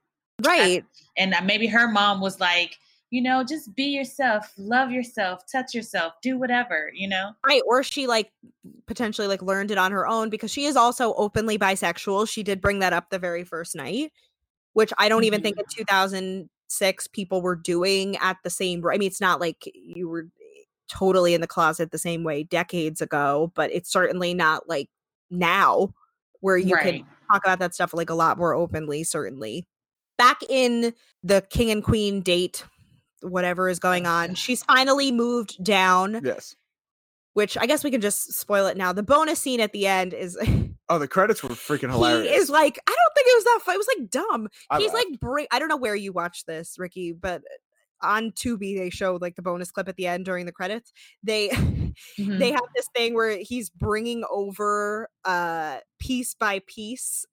[0.44, 0.84] Right.
[1.16, 2.78] and uh, maybe her mom was like,
[3.14, 7.30] you know, just be yourself, love yourself, touch yourself, do whatever, you know?
[7.46, 7.62] Right.
[7.64, 8.32] Or she like
[8.86, 12.28] potentially like learned it on her own because she is also openly bisexual.
[12.28, 14.10] She did bring that up the very first night,
[14.72, 15.80] which I don't even think mm-hmm.
[15.80, 20.26] in 2006 people were doing at the same I mean, it's not like you were
[20.88, 24.88] totally in the closet the same way decades ago, but it's certainly not like
[25.30, 25.94] now
[26.40, 29.68] where you can talk about that stuff like a lot more openly, certainly.
[30.18, 32.64] Back in the king and queen date,
[33.24, 36.54] whatever is going on, she's finally moved down, Yes.
[37.32, 38.92] which I guess we can just spoil it now.
[38.92, 40.38] The bonus scene at the end is
[40.90, 42.28] Oh, the credits were freaking hilarious.
[42.30, 43.74] he is like, I don't think it was that fun.
[43.74, 44.48] It was like dumb.
[44.70, 45.06] I He's laughed.
[45.12, 47.40] like, bring, I don't know where you watch this, Ricky, but
[48.02, 50.92] on Tubi they showed like the bonus clip at the end during the credits.
[51.22, 51.94] They Mhm.
[52.38, 57.24] they have this thing where he's bringing over uh piece by piece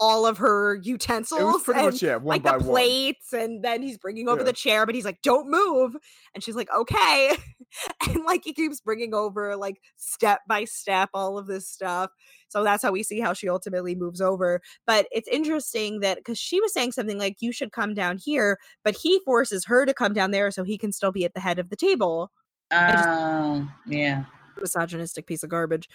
[0.00, 2.68] all of her utensils it was pretty and, much yeah, one like by the one.
[2.68, 4.44] plates and then he's bringing over Yeah.
[4.46, 5.94] the chair but he's like don't move
[6.34, 7.36] and she's like okay
[8.08, 12.10] and like he keeps bringing over like step by step all of this stuff
[12.48, 16.38] so that's how we see how she ultimately moves over but it's interesting that because
[16.38, 19.92] she was saying something like you should come down here but he forces her to
[19.94, 22.30] come down there so he can still be at the head of the table
[22.72, 24.26] Oh, yeah.
[24.60, 25.88] misogynistic piece of garbage.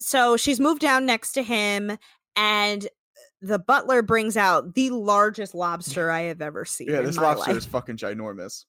[0.00, 1.96] So she's moved down next to him,
[2.36, 2.86] and
[3.44, 6.88] the butler brings out the largest lobster I have ever seen.
[6.90, 7.58] Yeah, this lobster life.
[7.58, 8.64] is fucking ginormous.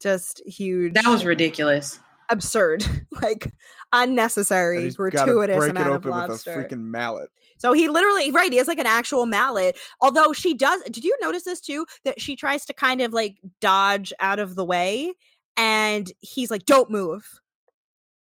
[0.00, 0.94] just huge.
[0.94, 2.00] That was ridiculous.
[2.30, 2.84] absurd,
[3.22, 3.52] like
[3.92, 7.28] unnecessary, gratuitous break it amount of open with a freaking mallet.
[7.58, 9.76] So he literally, right, he has like an actual mallet.
[10.00, 11.86] Although she does, did you notice this too?
[12.04, 15.12] That she tries to kind of like dodge out of the way,
[15.56, 17.28] and he's like, don't move.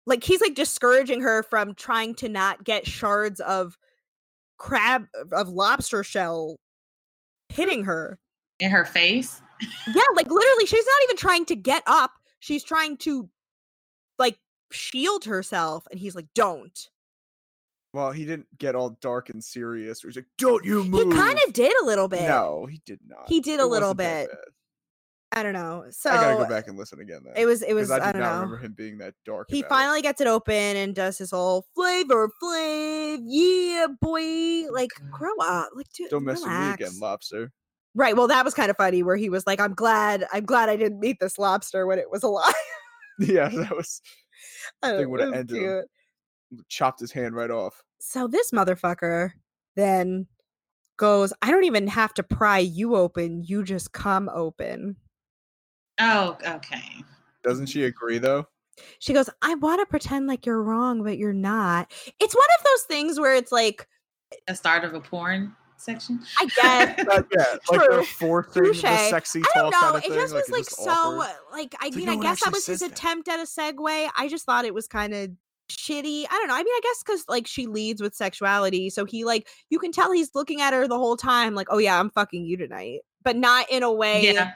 [0.06, 3.78] Like he's like discouraging her from trying to not get shards of
[4.58, 6.58] crab, of lobster shell
[7.50, 8.20] hitting her.
[8.60, 9.42] In her face.
[9.88, 12.12] Yeah, like literally, she's not even trying to get up.
[12.40, 13.30] She's trying to
[14.20, 14.38] like
[14.72, 15.88] shield herself.
[15.92, 16.90] And he's like, don't.
[17.94, 20.04] Well, he didn't get all dark and serious.
[20.04, 22.24] Where he's like, "Don't you move." He kind of did a little bit.
[22.24, 23.30] No, he did not.
[23.30, 24.30] He did a It little bit.
[25.36, 25.86] I don't know.
[25.90, 27.22] So I gotta go back and listen again.
[27.26, 28.36] Then it was, it was, I I, don't not know.
[28.42, 29.48] remember him being that dark.
[29.50, 29.70] he about it.
[29.70, 35.36] finally gets it open and does his whole flavor flav yeah boy oh like grow
[35.42, 37.52] up like dude, don't mess with me again, lobster.
[37.96, 40.70] right well that was kind of funny where he was like i'm glad i'm glad
[40.70, 42.54] i didn't meet this lobster when it was alive
[43.20, 44.02] yeah, that was
[44.84, 45.84] I don't Thing know, would've ended him.
[46.70, 47.82] chopped his hand right off.
[48.00, 49.32] so this motherfucker
[49.76, 50.28] then
[50.98, 54.96] goes i don't even have to pry you open you just come open
[56.00, 57.04] Oh, okay.
[57.44, 58.48] Doesn't she agree though?
[58.98, 62.66] she goes i want to pretend like you're wrong but you're not it's one of
[62.66, 63.88] those things where it's like
[64.32, 66.20] eh, a start of a porn section.
[66.40, 68.04] i guess yeah, like they're True.
[68.04, 68.82] forcing Touche.
[68.82, 69.80] the sexy I don't know.
[69.80, 71.28] kind of it just was like, it's so awkward.
[71.52, 72.94] like I It's like, mean, no I guess that was his that.
[72.94, 74.10] attempt at a segue.
[74.18, 75.30] I just thought it was kind of
[75.70, 76.26] shitty.
[76.28, 76.56] I don't know.
[76.56, 79.92] I mean, I guess because like she leads with sexuality, so he like you can
[79.92, 83.02] tell he's looking at her the whole time, like, oh yeah, I'm fucking you tonight,
[83.24, 84.34] but not in a way.
[84.34, 84.54] Yeah.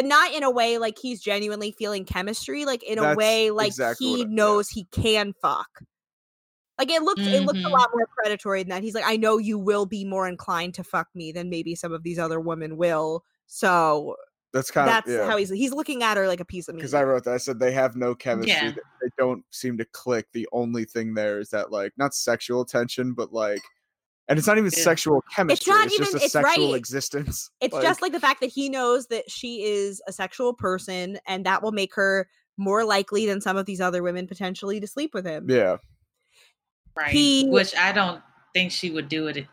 [0.00, 2.64] But not in a way like he's genuinely feeling chemistry.
[2.64, 5.68] Like in a way like exactly he knows he can fuck.
[6.78, 7.70] Like it looks, it looks a Mhm.
[7.70, 8.82] lot more predatory than that.
[8.82, 11.92] He's like, I know you will be more inclined to fuck me than maybe some
[11.92, 13.26] of these other women will.
[13.46, 14.16] So
[14.54, 15.26] That's kind that's of yeah.
[15.26, 16.80] how he's he's looking at her like a piece of meat.
[16.80, 17.34] Because I wrote that.
[17.34, 18.52] I said they have no chemistry.
[18.52, 18.70] Yeah.
[18.70, 20.28] They, they don't seem to click.
[20.32, 23.60] The only thing there is that like not sexual tension, but like,
[24.30, 25.72] and it's not even sexual chemistry.
[25.72, 26.78] not It's, just even- a it's sexual right.
[26.78, 27.50] existence.
[27.60, 31.44] it's just like the fact that he knows that she is a sexual person, and
[31.44, 35.12] that will make her more likely than some of these other women potentially to sleep
[35.12, 35.46] with him.
[35.50, 35.76] yeah.
[36.96, 37.10] Right.
[37.10, 38.22] He- Which I don't
[38.54, 39.46] think she would do it.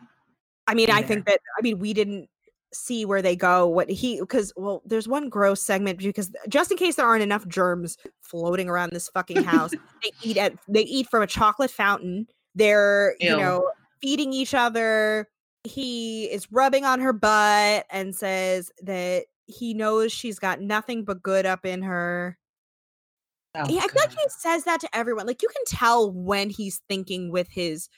[0.68, 2.30] I mean, I think that I mean we didn't
[2.74, 6.78] see where they go what he because well there's one gross segment because just in
[6.78, 9.72] case there aren't enough germs floating around this fucking house
[10.04, 13.64] they eat at they eat from a chocolate fountain they're you know
[14.02, 15.28] feeding each other
[15.64, 21.22] he is rubbing on her butt and says that he knows she's got nothing but
[21.22, 22.38] good up in her
[23.60, 25.26] Oh, yeah, I feel like he says that to everyone.
[25.26, 27.90] Like you can tell when he's thinking with his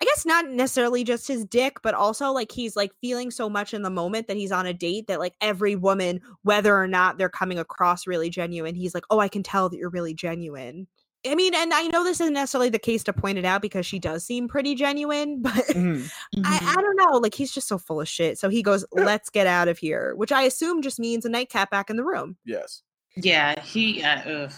[0.00, 3.72] I guess not necessarily just his dick, but also like he's like feeling so much
[3.72, 7.16] in the moment that he's on a date that like every woman, whether or not
[7.16, 10.86] they're coming across really genuine, he's like, Oh, I can tell that you're really genuine.
[11.30, 13.84] I mean, and I know this isn't necessarily the case to point it out because
[13.86, 16.10] she does seem pretty genuine, but Mhm.
[16.44, 16.74] I.
[16.76, 17.18] I don't know.
[17.18, 18.38] Like he's just so full of shit.
[18.38, 21.70] So he goes, Let's get out of here, which I assume just means a nightcap
[21.70, 22.36] back in the room.
[22.44, 22.82] Yes.
[23.16, 24.02] yeah, he.
[24.02, 24.52] Uh, ugh.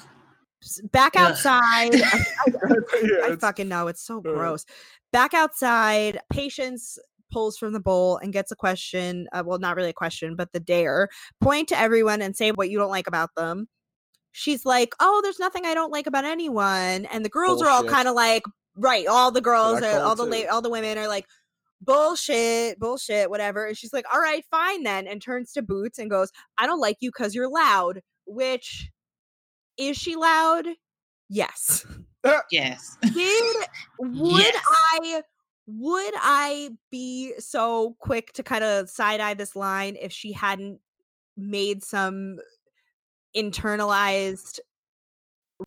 [0.63, 1.31] S- Back Ugh.
[1.31, 1.61] outside.
[1.95, 4.21] I- I- Yeah, I fucking know it's so uh.
[4.23, 4.65] gross.
[5.13, 6.99] Back outside, Patience
[7.31, 9.29] pulls from the bowl and gets a question.
[9.33, 11.09] Uh, well, not really a question, but the dare.
[11.41, 13.69] Point to everyone and say what you don't like about them.
[14.33, 17.85] She's like, "Oh, there's nothing I don't like about anyone," and the girls are all
[17.85, 18.43] kind of like,
[18.77, 20.31] "Right." All the girls, are, all the too.
[20.47, 21.27] la- all the women are like,
[21.81, 26.11] "Bullshit, bullshit, whatever." And she's like, "All right, fine then," and turns to Boots and
[26.11, 28.91] goes, "I don't like you because you're loud." Which
[29.79, 30.67] is she loud?
[31.29, 31.87] Yes
[32.51, 32.97] Yes.
[33.15, 33.57] did
[33.99, 34.65] would Yes.
[34.71, 35.23] I
[35.67, 40.81] would I be so quick to kind of side eye this line if she hadn't
[41.37, 42.39] made some
[43.37, 44.61] internalized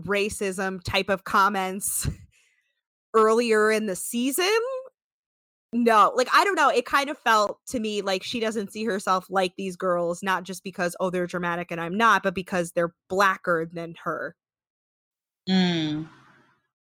[0.04, 2.08] racism type of comments
[3.14, 4.58] earlier in the season?
[5.74, 6.70] No, like I don't know.
[6.70, 10.44] It kind of felt to me like she doesn't see herself like these girls, not
[10.44, 14.36] just because oh they're dramatic and I'm not, but because they're blacker than her.
[15.50, 16.10] Mm.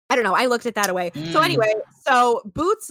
[0.09, 0.35] I don't know.
[0.35, 1.11] I looked at that away.
[1.15, 1.45] So Mm.
[1.45, 1.73] anyway,
[2.03, 2.91] so Boots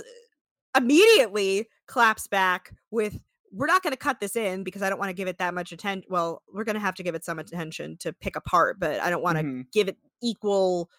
[0.77, 3.19] immediately claps back with
[3.51, 5.53] we're not going to cut this in because I don't want to give it that
[5.53, 6.05] much attention.
[6.09, 9.09] Well, we're going to have to give it some attention to pick apart, but I
[9.09, 9.71] don't want to Mhm.
[9.71, 10.89] give it equal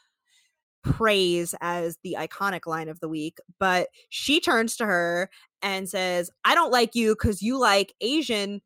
[0.83, 3.39] praise as the iconic line of the week.
[3.59, 5.31] But she turns to her
[5.63, 8.61] and says, I don't like you because you like Asian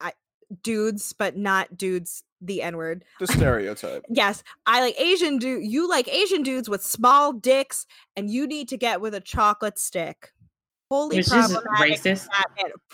[0.00, 0.12] I,
[0.62, 3.04] dudes, but not dudes, the N word.
[3.18, 4.04] The stereotype.
[4.10, 5.64] Yes, I like Asian dude.
[5.64, 9.78] You like Asian dudes with small dicks, and you need to get with a chocolate
[9.78, 10.33] stick.
[10.94, 12.28] Holy Which problematic racist.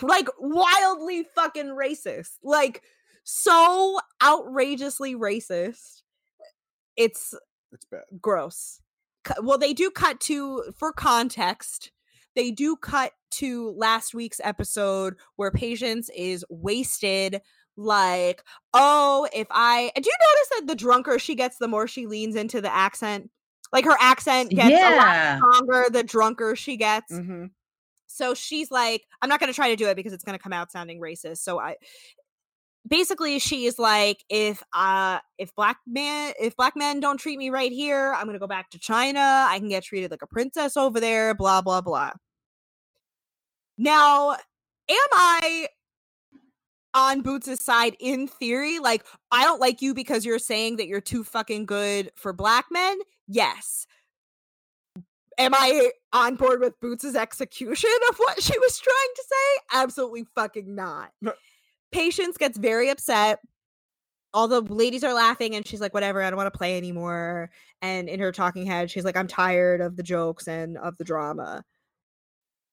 [0.00, 2.82] Like wildly fucking racist, like
[3.24, 6.02] so outrageously racist.
[6.96, 7.34] It's
[7.72, 8.04] It's bad.
[8.20, 8.80] gross.
[9.42, 11.92] Well, they do cut to for context.
[12.34, 17.42] They do cut to last week's episode where Patience is wasted.
[17.76, 22.06] Like, oh, if I do you notice that the drunker she gets, the more she
[22.06, 23.30] leans into the accent.
[23.72, 27.14] Like her accent gets a lot stronger the drunker she gets.
[27.14, 27.46] hmm
[28.10, 30.42] So she's like, I'm not going to try to do it because it's going to
[30.42, 31.38] come out sounding racist.
[31.38, 31.76] So I
[32.88, 37.50] basically she is like if uh if black man if black men don't treat me
[37.50, 39.46] right here, I'm going to go back to China.
[39.48, 42.12] I can get treated like a princess over there, blah blah blah.
[43.78, 45.68] Now, am I
[46.92, 48.78] on Boots' side in theory?
[48.78, 52.66] Like, I don't like you because you're saying that you're too fucking good for black
[52.70, 52.98] men?
[53.26, 53.86] Yes.
[55.40, 59.78] Am I on board with Boots's execution of what she was trying to say?
[59.80, 61.10] Absolutely fucking not.
[61.22, 61.32] No.
[61.92, 63.40] Patience gets very upset.
[64.34, 67.50] All the ladies are laughing, and she's like, whatever, I don't want to play anymore.
[67.80, 71.04] And in her talking head, she's like, I'm tired of the jokes and of the
[71.04, 71.64] drama.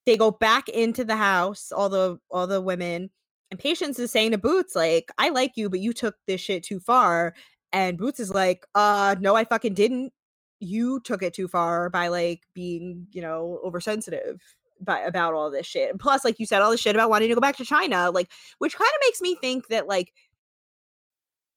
[0.05, 3.09] They go back into the house, all the all the women,
[3.49, 6.63] and Patience is saying to Boots, like, I like you, but you took this shit
[6.63, 7.33] too far.
[7.73, 10.11] And Boots is like, uh, no, I fucking didn't.
[10.59, 14.41] You took it too far by like being, you know, oversensitive
[14.79, 15.89] by about all this shit.
[15.89, 18.11] And plus, like you said, all this shit about wanting to go back to China,
[18.11, 18.29] like,
[18.59, 20.13] which kind of makes me think that like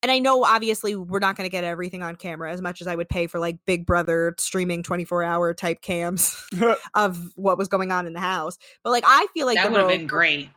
[0.02, 2.86] and I know obviously we're not going to get everything on camera as much as
[2.86, 6.42] I would pay for like Big Brother streaming 24 hour type cams
[6.94, 8.56] of what was going on in the house.
[8.82, 10.50] But like I feel like that would have been great.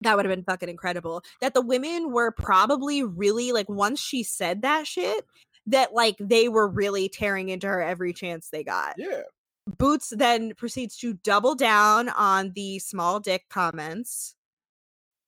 [0.00, 1.22] that would have been fucking incredible.
[1.40, 5.24] That the women were probably really like once she said that shit,
[5.66, 8.94] that like they were really tearing into her every chance they got.
[8.98, 9.22] yeah.
[9.78, 14.34] Boots then proceeds to double down on the small dick comments.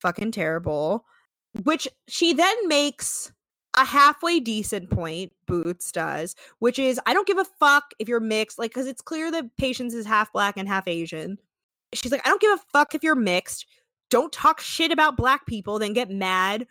[0.02, 1.06] Fucking terrible.
[1.62, 3.32] Which she then makes
[3.78, 8.20] a halfway decent point, Boots does, which is I don't give a fuck if you're
[8.20, 11.38] mixed, like, because it's clear that Patience is half black and half Asian.
[11.94, 13.64] She's like, I don't give a fuck if you're mixed.
[14.10, 16.66] Don't talk shit about black people, then get mad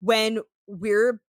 [0.00, 1.20] when we're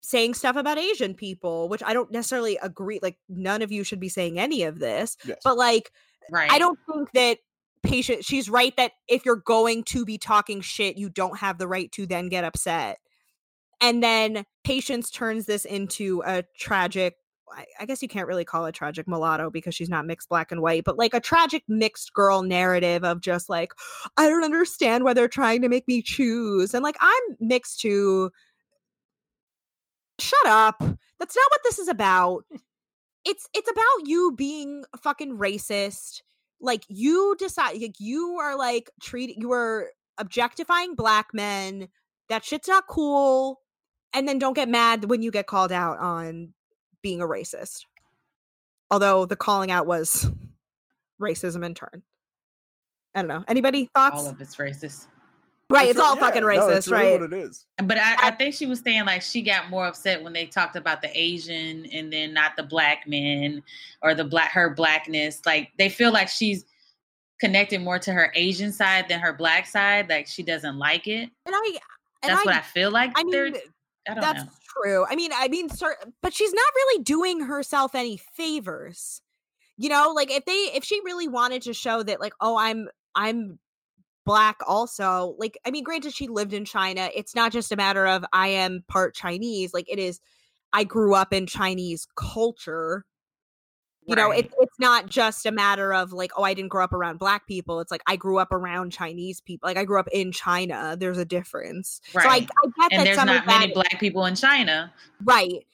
[0.00, 3.00] saying stuff about Asian people, which I don't necessarily agree.
[3.02, 5.38] Like, none of you should be saying any of this, Yes.
[5.44, 5.90] but like,
[6.30, 6.50] Right.
[6.50, 7.38] I don't think that
[7.82, 11.68] patient she's right that if you're going to be talking shit, you don't have the
[11.68, 12.98] right to then get upset.
[13.80, 17.14] And then patience turns this into a tragic
[17.50, 20.52] I, I guess you can't really call it tragic mulatto because she's not mixed black
[20.52, 23.72] and white, but like a tragic mixed girl narrative of just like,
[24.16, 26.74] I don't understand why they're trying to make me choose.
[26.74, 28.30] And like, I'm mixed to
[30.20, 30.78] shut up.
[30.78, 32.44] That's not what this is about.
[33.24, 36.22] It's it's about you being a fucking racist.
[36.60, 41.88] Like you decide like you are like treating you are objectifying black men.
[42.28, 43.60] That shit's not cool.
[44.14, 46.54] And then don't get mad when you get called out on
[47.02, 47.84] being a racist.
[48.90, 50.30] Although the calling out was
[51.20, 52.02] racism in turn.
[53.14, 53.44] I don't know.
[53.48, 54.16] Anybody thoughts?
[54.16, 55.06] All of it's racist.
[55.70, 57.20] Right, it's, all yeah, fucking no, racist, it's really right?
[57.20, 57.66] What it is.
[57.84, 60.76] But I, I think she was saying like she got more upset when they talked
[60.76, 63.62] about the Asian and then not the black men
[64.02, 65.42] or the black her blackness.
[65.44, 66.64] Like they feel like she's
[67.38, 70.08] connected more to her Asian side than her black side.
[70.08, 71.28] Like she doesn't like it.
[71.44, 71.78] And I
[72.22, 73.12] and That's I, what I feel like.
[73.14, 73.54] I mean
[74.08, 74.50] I don't that's know.
[74.82, 75.06] true.
[75.08, 79.20] I mean, I mean, cer- but she's not really doing herself any favors.
[79.76, 82.88] You know, like if they if she really wanted to show that, like, oh, I'm
[83.14, 83.58] I'm
[84.28, 85.34] black also.
[85.38, 87.10] Like, I mean, granted, she lived in China.
[87.14, 89.74] It's not just a matter of I am part Chinese.
[89.74, 90.20] Like, it is.
[90.72, 93.04] I grew up in Chinese culture.
[94.06, 94.44] You know, Right.
[94.44, 97.46] it, it's not just a matter of like, oh, I didn't grow up around black
[97.46, 97.80] people.
[97.80, 99.66] It's like I grew up around Chinese people.
[99.66, 100.96] Like I grew up in China.
[100.98, 102.00] There's a difference.
[102.12, 102.48] So I, I Right.
[102.48, 104.92] get and that there's some not of many that black people in China.
[105.24, 105.66] right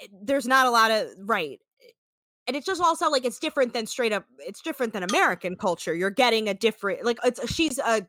[0.00, 1.60] Eh, there's not a lot of right
[2.46, 5.94] and it's just also like it's different than straight up it's different than american culture
[5.94, 8.06] you're getting a different like it's she's a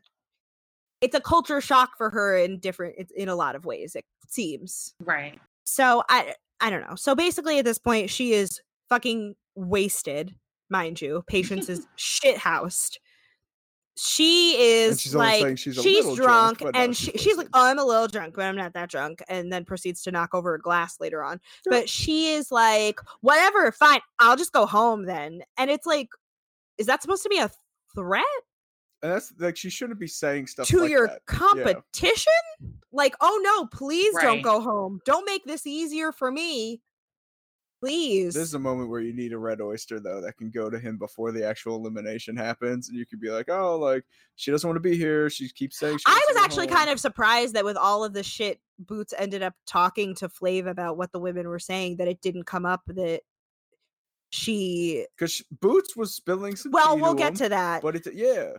[1.00, 4.04] it's a culture shock for her in different it's in a lot of ways it
[4.28, 5.38] seems Right.
[5.64, 10.34] so i i don't know so basically at this point she is fucking wasted
[10.70, 12.98] mind you patience is shit housed
[13.96, 17.48] she is she's like she's she's, drunk, drunk, but no, and she's she, she's like
[17.54, 20.34] oh i'm a little drunk but i'm not that drunk and then proceeds to knock
[20.34, 21.40] over a glass later on.
[21.64, 25.42] But she is like whatever fine i'll just go home then.
[25.56, 26.08] And it's like
[26.76, 27.50] is that supposed to be a
[27.94, 28.24] threat?
[29.02, 31.24] And that's like she shouldn't be saying stuff to like your that.
[31.26, 32.32] competition?
[32.92, 35.00] Like oh no please don't go home.
[35.06, 36.82] Don't make this easier for me
[37.80, 40.70] please This is a moment where you need a red oyster though that can go
[40.70, 44.04] to him before the actual elimination happens, and you could be like, "Oh, like
[44.36, 45.30] she doesn't want to be here.
[45.30, 48.12] She keeps saying." She I was actually home." kind of surprised that with all of
[48.12, 52.08] the shit Boots ended up talking to Flav about what the women were saying, that
[52.08, 53.22] it didn't come up that
[54.30, 55.06] she.
[55.16, 56.72] because Boots was spilling some.
[56.72, 57.82] Well, we'll to get him, to that.
[57.82, 58.52] But it, yeah,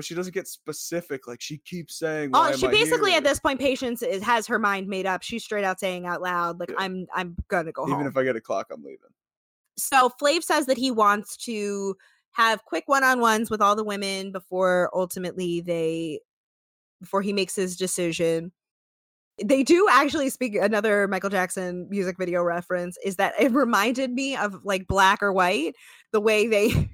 [0.00, 1.28] but she doesn't get specific.
[1.28, 4.88] Like she keeps saying, Oh, she basically at this point, Patience is, has her mind
[4.88, 5.22] made up.
[5.22, 6.76] She's straight out saying out loud, like, Yeah.
[6.78, 7.90] "I'm, I'm gonna go home.
[7.90, 9.10] Even home." if I get a clock, I'm leaving.
[9.76, 11.94] so Flav says that he wants to
[12.30, 16.20] have quick one-on-ones with all the women before ultimately they
[16.98, 18.50] before he makes his decision.
[19.44, 24.34] They do actually speak another Michael Jackson music video reference is that it reminded me
[24.34, 25.74] of like black or white,
[26.12, 26.88] the way they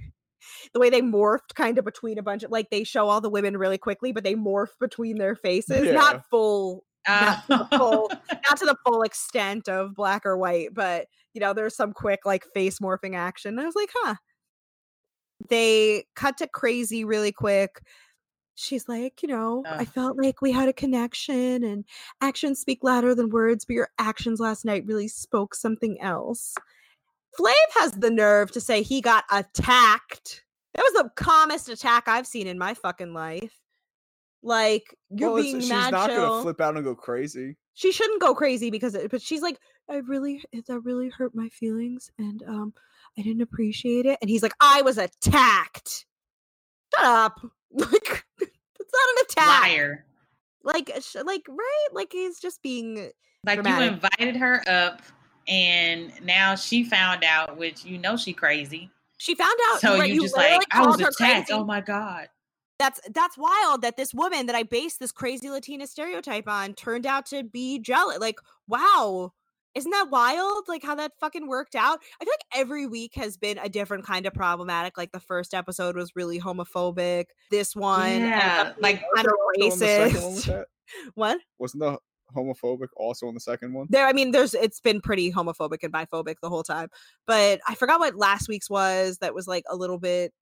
[0.76, 3.30] the way they morphed kind of between a bunch of like they show all the
[3.30, 5.92] women really quickly, but they morph between their faces, Yeah.
[5.92, 8.10] not full Uh, not the full
[8.46, 12.20] not to the full extent of black or white, but you know, there's some quick
[12.26, 13.52] like face morphing action.
[13.52, 14.16] And I was like, huh.
[15.48, 17.80] They cut to crazy really quick.
[18.54, 21.84] She's like, you know, I felt like we had a connection and
[22.20, 26.54] actions speak louder than words, but your actions last night really spoke something else.
[27.38, 30.42] Flav has the nerve to say he got attacked.
[30.76, 33.58] That was the calmest attack I've seen in my fucking life.
[34.42, 37.56] Like you're well, being she's mad not chill gonna flip out and go crazy.
[37.74, 39.58] she shouldn't go crazy because it, but she's like
[39.88, 42.72] i really that really hurt my feelings and um
[43.18, 46.06] i didn't appreciate it and he's like i was attacked
[46.94, 47.40] shut up
[47.72, 50.04] like it's not an attack liar.
[50.62, 53.10] like sh- like right like he's just being
[53.44, 53.88] Like dramatic.
[53.88, 55.02] you invited her up,
[55.48, 58.90] and now she found out, which you know she crazy.
[59.18, 61.46] She found out So right, you just like, I was called her attacked.
[61.48, 61.52] crazy.
[61.52, 62.28] Oh my god.
[62.78, 67.06] that's that's wild that this woman that I based this crazy Latina stereotype on turned
[67.06, 68.18] out to be jealous.
[68.18, 68.38] Like,
[68.68, 69.32] wow.
[69.74, 70.64] Isn't that wild?
[70.68, 71.98] Like how that fucking worked out?
[72.18, 74.96] I feel like every week has been a different kind of problematic.
[74.96, 77.26] Like the first episode was really homophobic.
[77.50, 79.32] This one Yeah, like- kind of
[79.62, 80.64] Also on the second one with racist.
[81.14, 81.40] What?
[81.58, 81.98] Wasn't the
[82.34, 83.86] homophobic also in the second one?
[83.90, 86.88] There, I mean, there's it's been pretty homophobic and biphobic the whole time.
[87.26, 89.18] But I forgot what last week's was.
[89.18, 90.32] That was like a little bit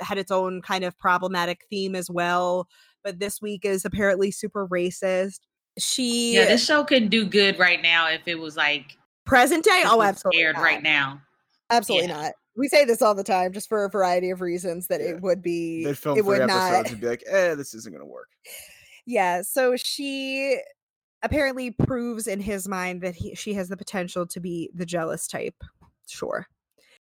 [0.00, 2.66] had its own kind of problematic theme as well.
[3.04, 5.40] But this week is apparently super racist.
[5.78, 8.96] She Yeah, this show couldn't do good right now if it was like
[9.26, 9.82] present day.
[9.86, 10.62] Oh, was absolutely aired not.
[10.62, 11.20] right now.
[11.70, 12.22] Absolutely Yeah.
[12.22, 12.32] not.
[12.54, 15.08] we say this all the time, just for a variety of reasons that Yeah.
[15.08, 15.84] it would be.
[15.84, 16.90] They'd film it three would episodes not.
[16.90, 18.28] and be like, eh, this isn't gonna work.
[19.06, 20.58] Yeah, so she
[21.22, 25.26] apparently proves in his mind that he, she has the potential to be the jealous
[25.26, 25.62] type.
[26.08, 26.46] Sure.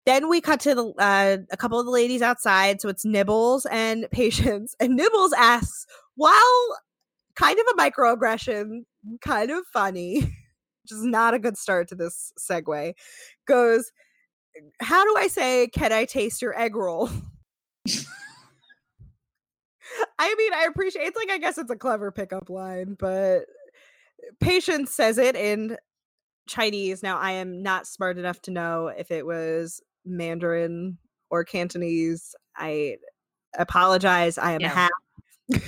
[0.05, 2.81] Then we cut to the uh, a couple of the ladies outside.
[2.81, 5.85] So it's Nibbles and Patience, and Nibbles asks,
[6.15, 6.77] while
[7.35, 8.83] kind of a microaggression,
[9.21, 12.93] kind of funny, which is not a good start to this segue,
[13.47, 13.91] goes,
[14.81, 15.67] "How do I say?
[15.67, 17.09] Can I taste your egg roll?"
[20.19, 23.43] I mean, I appreciate it's like I guess it's a clever pickup line, but
[24.39, 25.77] Patience says it in
[26.47, 27.03] Chinese.
[27.03, 30.97] Now I am not smart enough to know if it was Mandarin
[31.29, 32.35] or Cantonese.
[32.57, 32.97] I
[33.57, 34.37] apologize.
[34.37, 34.69] I am Yeah.
[34.69, 34.91] half.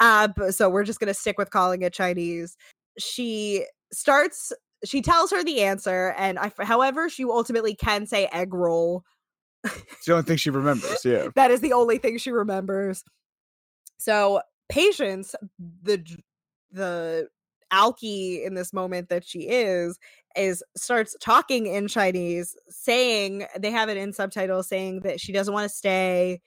[0.00, 2.56] uh, but, so we're just gonna stick with calling it Chinese.
[2.98, 4.52] She starts.
[4.84, 9.04] She tells her the answer, and I, however, she ultimately can say egg roll.
[9.64, 11.04] It's the only thing she remembers.
[11.04, 11.28] Yeah.
[11.36, 13.04] That is the only thing she remembers.
[13.98, 15.36] So patience,
[15.82, 16.04] the
[16.72, 17.28] the
[17.72, 19.98] alky in this moment that she is,
[20.36, 25.54] is starts talking in Chinese, saying they have it in subtitles saying that she doesn't
[25.54, 26.40] want to stay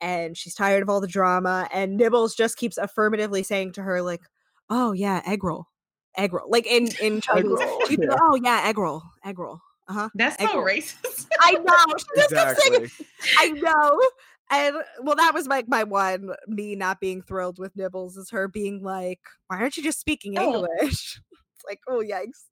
[0.00, 1.68] and she's tired of all the drama.
[1.72, 4.22] And Nibbles just keeps affirmatively saying to her, like,
[4.70, 5.66] oh yeah, egg roll.
[6.16, 6.48] Egg roll.
[6.50, 7.44] Like in, in Chinese.
[7.44, 9.02] roll, she'd like, oh yeah, egg roll.
[9.24, 9.60] Egg roll.
[9.88, 10.08] Uh-huh.
[10.14, 10.66] That's Egg so roll.
[10.66, 11.26] racist.
[11.40, 11.96] I know.
[11.98, 13.06] She just kept saying Exactly.
[13.38, 14.00] I know.
[14.50, 18.46] And well, that was like my one me not being thrilled with Nibbles is her
[18.48, 20.66] being like, "Why aren't you just speaking Oh.
[20.78, 22.44] English?" it's like, oh yikes!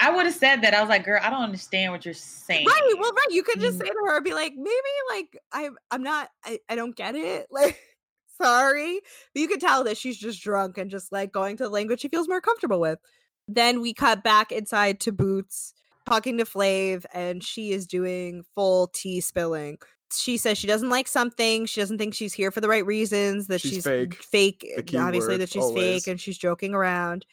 [0.00, 0.74] I would have said that.
[0.74, 2.66] I was like, girl, I don't understand what you're saying.
[2.66, 2.94] Right.
[2.98, 3.26] Well, right.
[3.30, 3.82] You could just Mm.
[3.86, 4.70] say to her, be like, maybe
[5.10, 7.46] like I'm I'm not I, I don't get it.
[7.50, 7.78] Like,
[8.40, 9.00] sorry.
[9.34, 12.00] But you could tell that she's just drunk and just like going to the language
[12.00, 12.98] she feels more comfortable with.
[13.48, 15.72] Then we cut back inside to Boots
[16.06, 19.78] talking to Flav, and she is doing full tea spilling.
[20.12, 21.66] She says she doesn't like something.
[21.66, 23.46] She doesn't think she's here for the right reasons.
[23.48, 24.14] That She's she's, fake.
[24.22, 24.66] fake.
[24.96, 26.04] Obviously, word, that she's always.
[26.04, 27.26] fake and she's joking around.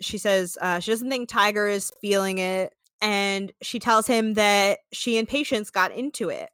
[0.00, 4.78] She says uh, she doesn't think Tiger is feeling it, and she tells him that
[4.92, 6.50] she and Patience got into it.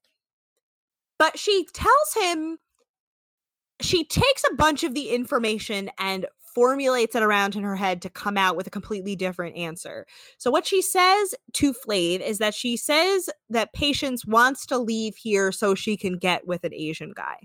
[1.18, 2.58] But she tells him
[3.80, 6.26] she takes a bunch of the information and
[6.56, 10.06] formulates it around in her head to come out with a completely different answer.
[10.38, 15.16] So what she says to Flav is that she says that Patience wants to leave
[15.16, 17.36] here so she can get with an Asian guy.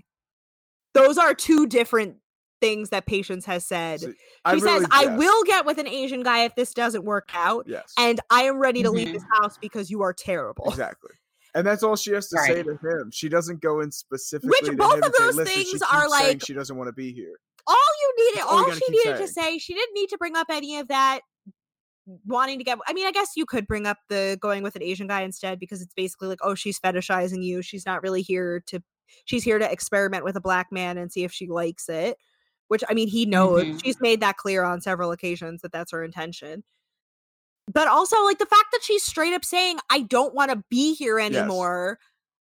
[0.94, 2.16] Those are two different
[2.62, 4.00] things that Patience has said.
[4.00, 4.16] So, She
[4.46, 7.28] I says, really- "I yes, will get with an Asian guy if this doesn't work
[7.34, 7.92] out, Yes.
[7.98, 9.42] and I am ready to leave this Mhm.
[9.42, 11.10] house because you are terrible." Exactly.
[11.54, 13.10] And that's all she has to say to him.
[13.12, 16.08] She doesn't go in specifically to both him of and say, those she things are
[16.08, 17.38] like- she doesn't want to be here.
[17.66, 20.46] all you needed, all gotta she needed to say, she didn't need to bring up
[20.50, 21.20] any of that
[22.26, 22.78] wanting to get.
[22.86, 25.58] I mean, I guess you could bring up the going with an Asian guy instead
[25.58, 27.62] because it's basically like, oh, she's fetishizing you.
[27.62, 28.82] She's not really here to.
[29.26, 32.16] She's here to experiment with a black man and see if she likes it.
[32.68, 33.64] Which I mean, he knows.
[33.64, 33.84] Mhm.
[33.84, 36.64] She's made that clear on several occasions that that's her intention.
[37.72, 40.94] But also, like the fact that she's straight up saying, "I don't want to be
[40.94, 41.98] here anymore,"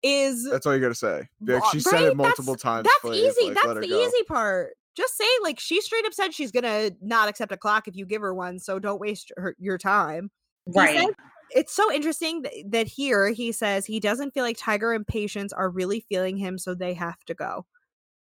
[0.01, 1.27] is That's all you got to say.
[1.41, 2.87] Like, she said it multiple times.
[3.03, 3.47] that's easy.
[3.47, 4.01] like, That's the go.
[4.01, 4.73] easy part.
[4.95, 8.05] Just say like she straight up said she's gonna not accept a clock if you
[8.05, 10.31] give her one, so don't waste her, your time.
[10.67, 10.99] Right.
[10.99, 11.15] said-
[11.51, 15.53] it's so interesting that, that here he says he doesn't feel like Tiger and Patience
[15.53, 17.65] are really feeling him, so they have to go.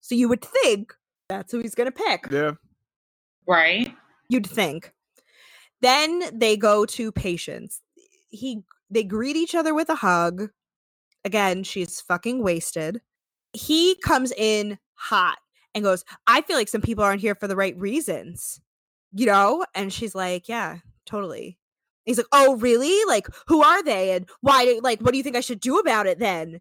[0.03, 0.93] So you would think
[1.29, 2.27] that's who he's gonna pick.
[2.31, 2.53] Yeah.
[3.47, 3.95] Right.
[4.29, 4.93] You'd think.
[5.81, 7.81] Then they go to Patience.
[8.29, 10.51] He they greet each other with a hug.
[11.25, 13.01] Again, she's fucking wasted.
[13.53, 15.39] He comes in hot
[15.75, 18.61] and goes, "I feel like some people aren't here for the right reasons."
[19.13, 19.65] You know?
[19.75, 21.59] And she's like, "Yeah, totally."
[22.05, 23.05] He's like, "Oh, really?
[23.07, 25.79] Like who are they and why do like what do you think I should do
[25.79, 26.61] about it then?"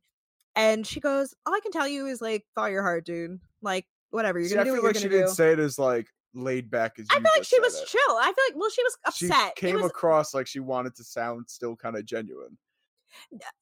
[0.56, 3.40] And she goes, "All I can tell you is like follow your heart, dude.
[3.62, 4.80] Like whatever you're See, gonna I do.
[4.82, 7.60] feel like she didn't say it as like laid back as I feel like she
[7.60, 7.88] was it.
[7.88, 8.00] chill.
[8.18, 9.50] I feel like well, she was upset.
[9.50, 12.58] It came was- across like she wanted to sound still kind of genuine.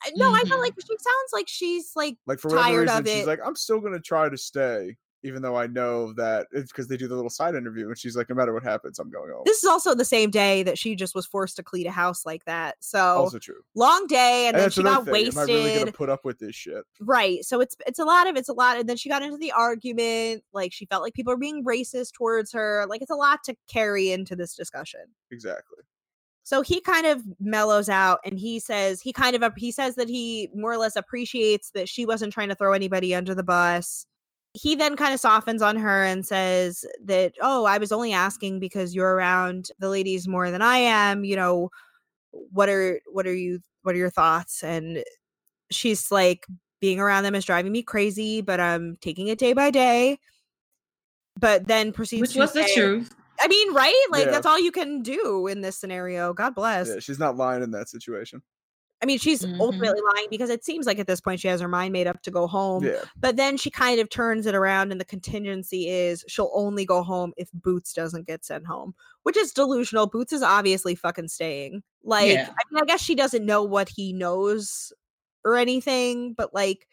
[0.03, 0.63] I- no, I felt Mhm.
[0.63, 3.27] like she sounds like she's like Like for Tired reason, of she's it.
[3.27, 6.97] like, I'm still gonna try to stay, even though I know that it's because they
[6.97, 9.43] do the little side interview, and she's like, no matter what happens, I'm going home.
[9.45, 12.25] this is also the same day that she just was forced to clean a house
[12.25, 12.75] like that.
[12.79, 13.61] So also true.
[13.75, 15.13] long day, and, And then she got thing.
[15.13, 15.37] wasted.
[15.37, 16.83] Am I really gonna put up with this shit?
[16.99, 17.43] right.
[17.45, 19.51] So it's it's a lot of it's a lot, and then she got into the
[19.51, 20.43] argument.
[20.53, 22.85] Like she felt like people are being racist towards her.
[22.89, 25.01] Like it's a lot to carry into this discussion.
[25.31, 25.77] Exactly.
[26.43, 30.09] So he kind of mellows out and he says he kind of he says that
[30.09, 34.05] he more or less appreciates that she wasn't trying to throw anybody under the bus.
[34.53, 38.59] He then kind of softens on her and says that oh, I was only asking
[38.59, 41.69] because you're around the ladies more than I am, you know,
[42.31, 45.03] what are what are you what are your thoughts and
[45.71, 46.45] she's like
[46.81, 50.19] being around them is driving me crazy, but I'm taking it day by day.
[51.39, 53.15] But then proceeds to Which to was the truth.
[53.39, 54.05] I mean, right?
[54.11, 54.31] Like Yeah.
[54.31, 56.33] that's all you can do in this scenario.
[56.33, 56.87] God bless.
[56.87, 58.41] Yeah, she's not lying in that situation.
[59.01, 59.59] I mean, she's Mhm.
[59.59, 62.21] ultimately lying because it seems like at this point she has her mind made up
[62.21, 62.83] to go home.
[62.83, 63.03] Yeah.
[63.19, 67.01] But then she kind of turns it around, and the contingency is she'll only go
[67.01, 70.05] home if Boots doesn't get sent home, which is delusional.
[70.07, 71.81] Boots is obviously fucking staying.
[72.03, 72.49] Like, Yeah.
[72.49, 74.93] I mean, I guess she doesn't know what he knows
[75.43, 76.87] or anything, but like,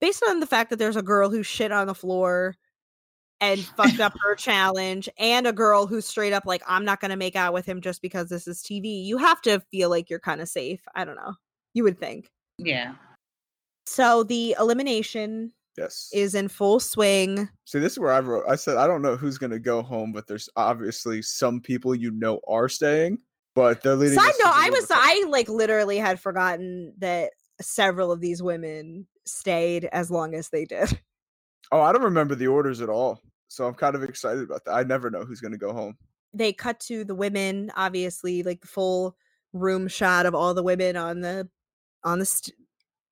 [0.00, 2.54] based on the fact that there's a girl who shit on the floor
[3.52, 7.16] and fucked up her challenge, and a girl who's straight up like, I'm not gonna
[7.16, 10.20] make out with him just because this is TV, you have to feel like you're
[10.20, 10.80] kind of safe.
[10.94, 11.34] I don't know.
[11.74, 12.30] You would think.
[12.58, 12.94] Yeah.
[13.86, 16.08] So the elimination Yes.
[16.12, 17.48] is in full swing.
[17.64, 18.44] See, this is where I wrote.
[18.48, 22.12] I said I don't know who's gonna go home, but there's obviously some people you
[22.12, 23.18] know are staying,
[23.54, 24.18] but they're leading.
[24.18, 29.86] Side note, I was I like literally had forgotten that several of these women stayed
[29.86, 30.98] as long as they did.
[31.72, 34.72] Oh, I don't remember the orders at all, so I'm kind of excited about that.
[34.72, 35.96] I never know who's gonna go home.
[36.32, 39.16] They cut to the women, obviously, like the full
[39.52, 41.48] room shot of all the women on the
[42.02, 42.56] on the st-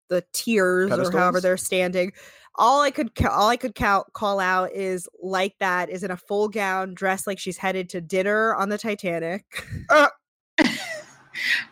[0.08, 2.12] the tiers or however they're standing.
[2.56, 6.10] All I could ca- all I could count, call out is like that is in
[6.10, 9.44] a full gown, dressed like she's headed to dinner on the Titanic.
[9.88, 10.08] Uh.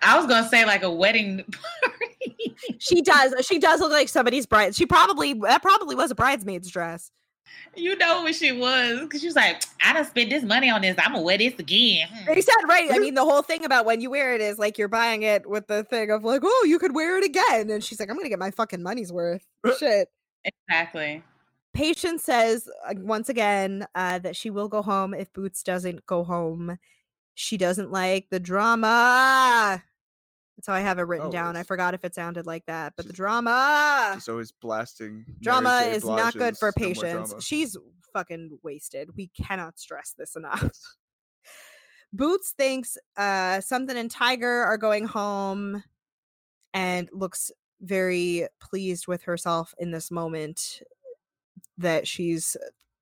[0.02, 2.56] I was gonna say like a wedding party.
[2.78, 3.34] she does.
[3.46, 4.74] She does look like somebody's bride.
[4.74, 7.10] She probably that probably was a bridesmaid's dress.
[7.76, 10.82] You know what she was because she was like, I don't spend this money on
[10.82, 10.96] this.
[10.98, 12.08] I'm gonna wear this again.
[12.08, 12.34] Hmm.
[12.34, 12.90] They said right.
[12.90, 15.48] I mean, the whole thing about when you wear it is like you're buying it
[15.48, 17.70] with the thing of like, oh, you could wear it again.
[17.70, 19.46] And she's like, I'm gonna get my fucking money's worth.
[19.78, 20.08] Shit.
[20.44, 21.22] Exactly.
[21.72, 26.24] Patience says uh, once again uh, that she will go home if Boots doesn't go
[26.24, 26.78] home.
[27.34, 29.82] She doesn't like the drama.
[30.60, 31.56] That's how I have it written down.
[31.56, 34.10] I forgot if it sounded like that, but the drama.
[34.12, 35.24] She's always blasting.
[35.40, 37.34] Drama is not good for Blige's No patience.
[37.42, 37.78] She's
[38.12, 39.08] fucking wasted.
[39.16, 40.70] We cannot stress this enough.
[42.12, 45.82] Boots thinks uh something and Tiger are going home
[46.74, 47.50] and looks
[47.80, 50.82] very pleased with herself in this moment
[51.78, 52.54] that she's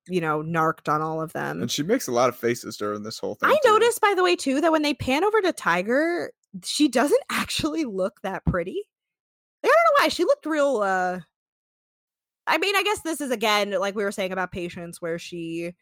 [0.07, 1.61] you know narked on all of them.
[1.61, 3.49] and she makes a lot of faces during this whole thing.
[3.49, 3.69] I too.
[3.69, 6.31] noticed by the way too that when they pan over to Tiger,
[6.63, 8.81] she doesn't actually look that pretty.
[9.63, 10.09] I don't know why.
[10.09, 11.19] She looked real uh
[12.47, 15.73] I mean, I guess this is again like we were saying about patience where she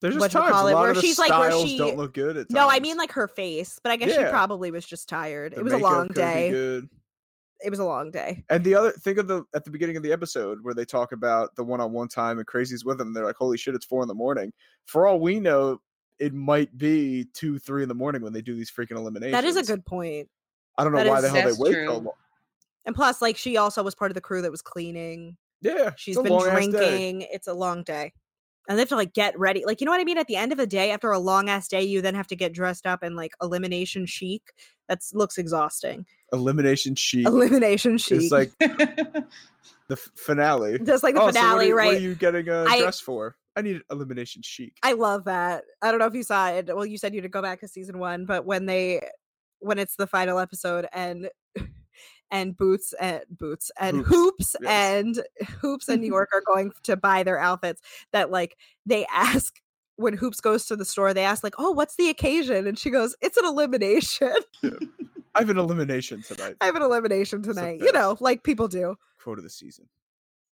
[0.00, 2.68] There's just times a lot where she's like- where she- don't look good at No,
[2.68, 5.54] I mean like her face, but I guess she probably was just tired.
[5.54, 6.82] The it was a long day.
[7.60, 8.44] It was a long day.
[8.50, 11.10] And the other think of the at the beginning of the episode where they talk
[11.10, 13.12] about the one-on-one time and Crazy's with them.
[13.12, 14.52] They're like, "Holy shit, it's four in the morning."
[14.86, 15.80] For all we know,
[16.18, 19.32] it might be two, three in the morning when they do these freaking eliminations.
[19.32, 20.28] That is a good point.
[20.76, 22.12] I don't know that why is- the hell they wait so long.
[22.84, 25.36] And plus, like she also was part of the crew that was cleaning.
[25.60, 27.22] Yeah, She's been drinking.
[27.30, 28.12] It's a long day.
[28.68, 29.64] And they have to like get ready.
[29.66, 30.18] Like, you know what I mean?
[30.18, 32.36] At the end of the day, after a long ass day, you then have to
[32.36, 34.42] get dressed up and like elimination chic.
[34.88, 36.06] That looks exhausting.
[36.32, 37.26] Elimination chic.
[37.26, 38.22] Elimination chic.
[38.22, 38.52] It's like
[39.88, 40.78] the finale.
[40.78, 41.86] just like the oh, so what, finale, are right?
[41.88, 43.36] what are you getting a I- dress for?
[43.58, 44.76] I need elimination chic.
[44.84, 45.64] I love that.
[45.82, 46.68] I don't know if you saw it.
[46.68, 49.08] Well, you said you'd go back to season one, but when they
[49.58, 51.28] when it's the final episode and
[52.30, 54.70] and eh, boots and boots and Hoops, hoops, yes.
[54.70, 55.24] and
[55.60, 57.82] hoops and New York are going to buy their outfits
[58.12, 58.56] that like
[58.86, 59.60] they ask
[59.96, 62.88] when hoops goes to the store they ask like oh what's the occasion and she
[62.88, 64.32] goes it's an elimination
[65.34, 66.54] I have an elimination tonight.
[66.60, 68.94] i have an elimination tonight you know like people do
[69.28, 69.86] Quote of the season.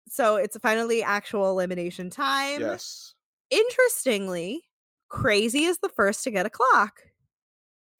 [0.08, 3.16] So it's finally actual elimination time Yes.
[3.52, 4.64] interestingly
[5.10, 7.02] crazy is the first to get a clock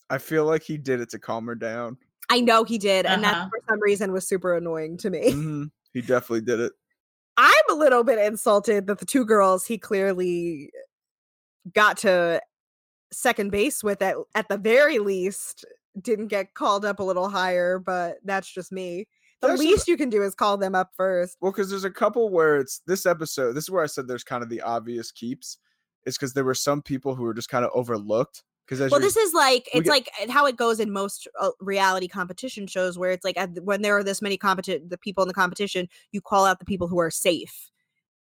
[0.10, 1.98] I feel like he did it to calm her down.
[2.30, 3.34] I know he did, and Uh-huh.
[3.34, 5.32] that for some reason was super annoying to me.
[5.34, 5.64] hmm
[5.94, 6.74] He definitely did it.
[7.38, 10.72] I'm a little bit insulted that the two girls he clearly
[11.74, 12.42] got to
[13.12, 15.66] second base with at at the very least
[16.02, 19.08] didn't get called up a little higher, but that's just me.
[19.42, 21.38] The There's least you can do is call them up first.
[21.40, 23.54] Well, because there's a couple where it's this episode.
[23.54, 25.58] This is where I said there's kind of the obvious keeps.
[26.06, 28.44] Is because there were some people who were just kind of overlooked.
[28.66, 31.50] Because Well, this is like it's get- like uh, how it goes in most uh,
[31.60, 35.24] reality competition shows, where it's like at, when there are this many competi- the people
[35.24, 37.72] in the competition, you call out the people who are safe.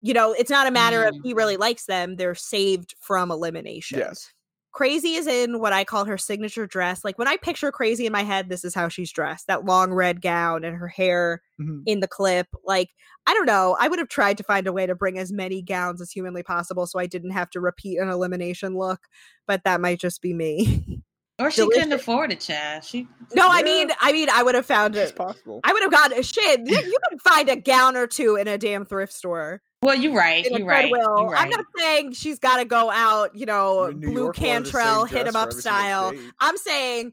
[0.01, 3.99] You know, it's not a matter of he really likes them; they're saved from elimination.
[3.99, 4.31] yes,
[4.75, 7.05] Crazy is in what I call her signature dress.
[7.05, 9.93] Like when I picture Crazy in my head, this is how she's dressed: that long
[9.93, 11.87] red gown and her hair Mhm.
[11.87, 12.47] in the clip.
[12.65, 12.89] Like
[13.27, 15.61] I don't know, I would have tried to find a way to bring as many
[15.63, 19.01] gowns as humanly possible, so I didn't have to repeat an elimination look.
[19.47, 21.03] But that might just be me.
[21.37, 22.85] Or she couldn't afford it, child.
[22.85, 25.17] She No, I mean, I mean, I would have found It's it.
[25.17, 25.59] possible.
[25.65, 26.61] I would have gotten a shit.
[26.61, 29.61] You, you can find a gown or two in a damn thrift store.
[29.81, 30.45] well, you're right.
[30.49, 30.89] You're right.
[30.89, 31.41] You're right.
[31.41, 34.31] I'm not saying she's got to go out, you know, I New blue York wore
[34.33, 36.13] the same Cantrell, hit dress him up style.
[36.39, 37.11] I'm saying,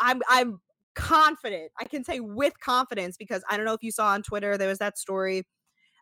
[0.00, 0.60] I'm I'm
[0.94, 1.70] confident.
[1.78, 4.68] I can say with confidence because I don't know if you saw on Twitter there
[4.68, 5.46] was that story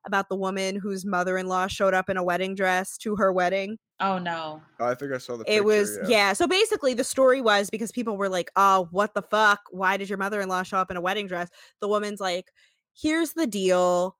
[0.06, 3.76] about the woman whose mother-in-law showed up in a wedding dress to her wedding.
[4.00, 4.62] Oh no.
[4.78, 5.44] I think I saw the.
[5.46, 6.08] it was yeah.
[6.08, 6.32] yeah.
[6.32, 9.60] So basically, the story was because people were like, "Oh, what the fuck?
[9.70, 11.50] Why did your mother-in-law show up in a wedding dress?"
[11.80, 12.50] The woman's like,
[12.94, 14.16] "Here's the deal.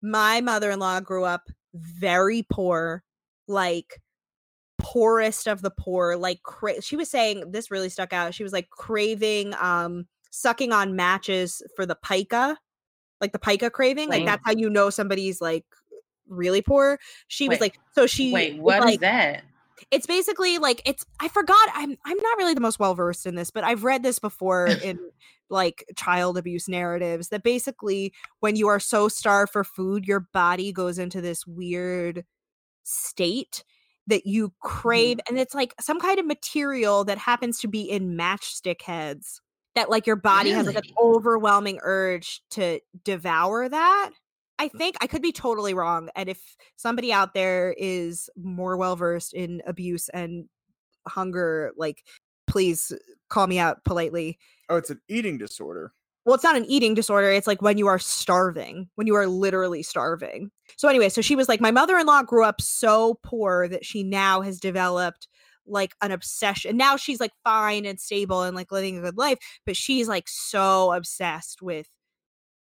[0.00, 3.02] My mother-in-law grew up very poor,
[3.48, 4.00] like
[4.78, 6.16] poorest of the poor.
[6.16, 8.32] Like cra- she was saying this really stuck out.
[8.32, 12.56] She was like craving, um, sucking on matches for the pica,
[13.20, 14.08] like the pica craving.
[14.08, 14.26] Like Wait.
[14.26, 15.64] that's how you know somebody's like."
[16.28, 16.98] Really poor
[17.28, 19.44] she was like so she Wait, what is like, that?
[19.90, 23.34] it's basically like it's i forgot i'm i'm not really the most well versed in
[23.34, 24.98] this but i've read this before in
[25.48, 30.72] like child abuse narratives that basically when you are so starved for food your body
[30.72, 32.24] goes into this weird
[32.82, 33.64] state
[34.06, 34.68] that you mm-hmm.
[34.68, 39.40] crave and it's like some kind of material that happens to be in matchstick heads
[39.74, 44.10] that like your body has like an overwhelming urge to devour that
[44.58, 46.08] I think I could be totally wrong.
[46.16, 50.46] And if somebody out there is more well versed in abuse and
[51.06, 52.04] hunger, like,
[52.46, 52.92] please
[53.28, 54.38] call me out politely.
[54.68, 55.92] Oh, it's an eating disorder.
[56.24, 57.30] Well, it's not an eating disorder.
[57.30, 60.50] It's like when you are starving, when you are literally starving.
[60.76, 63.84] So, anyway, so she was like, My mother in law grew up so poor that
[63.84, 65.28] she now has developed
[65.66, 66.76] like an obsession.
[66.76, 70.28] Now she's like fine and stable and like living a good life, but she's like
[70.28, 71.88] so obsessed with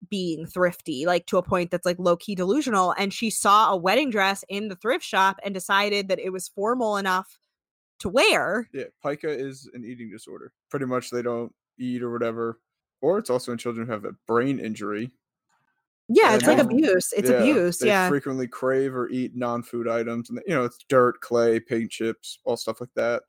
[0.09, 2.95] being thrifty, like to a point that's like low key delusional.
[2.99, 6.49] And she saw a wedding dress in the thrift shop and decided that it was
[6.49, 7.39] formal enough
[8.01, 8.69] to wear.
[8.73, 10.53] Yeah, pica is an eating disorder.
[10.71, 12.61] Pretty much, they don't eat or whatever.
[13.01, 15.11] Or it's also in children who have a brain injury.
[16.09, 16.63] Yeah, it's like oh.
[16.63, 17.13] abuse.
[17.17, 17.79] It's yeah, abuse.
[17.79, 18.09] They Yeah.
[18.09, 22.57] frequently crave or eat non-food items, and you know it's dirt, clay, paint chips, all
[22.57, 23.23] stuff like that.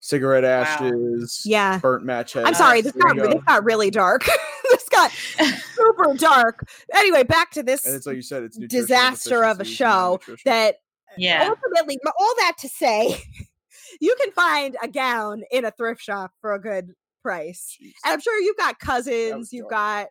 [0.00, 1.78] Cigarette ashes, Yeah.
[1.78, 2.46] burnt match heads.
[2.46, 4.24] I'm sorry, this got, this got really dark.
[4.92, 6.68] this got super dark.
[6.94, 10.76] Anyway, back to this And it's like you said, it's disaster of a show that
[11.16, 11.48] yeah.
[11.48, 13.22] ultimately, all that to say,
[14.00, 16.92] you can find a gown in a thrift shop for a good
[17.22, 17.76] price.
[17.82, 17.92] Jeez.
[18.04, 20.08] And I'm sure you've got cousins, you've got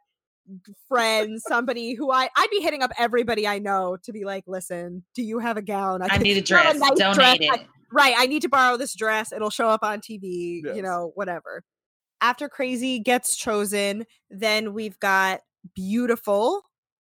[0.87, 5.03] friends, somebody who I I'd be hitting up everybody I know to be like, listen,
[5.15, 6.01] do you have a gown?
[6.01, 6.77] I could- need a not dress.
[6.77, 7.49] nice Donate dress, it.
[7.51, 9.31] I- right, I need to borrow this dress.
[9.31, 10.75] It'll show up on TV, Yes.
[10.75, 11.63] you know, whatever.
[12.21, 15.41] After Crazy gets chosen, then we've got
[15.75, 16.61] Beautiful,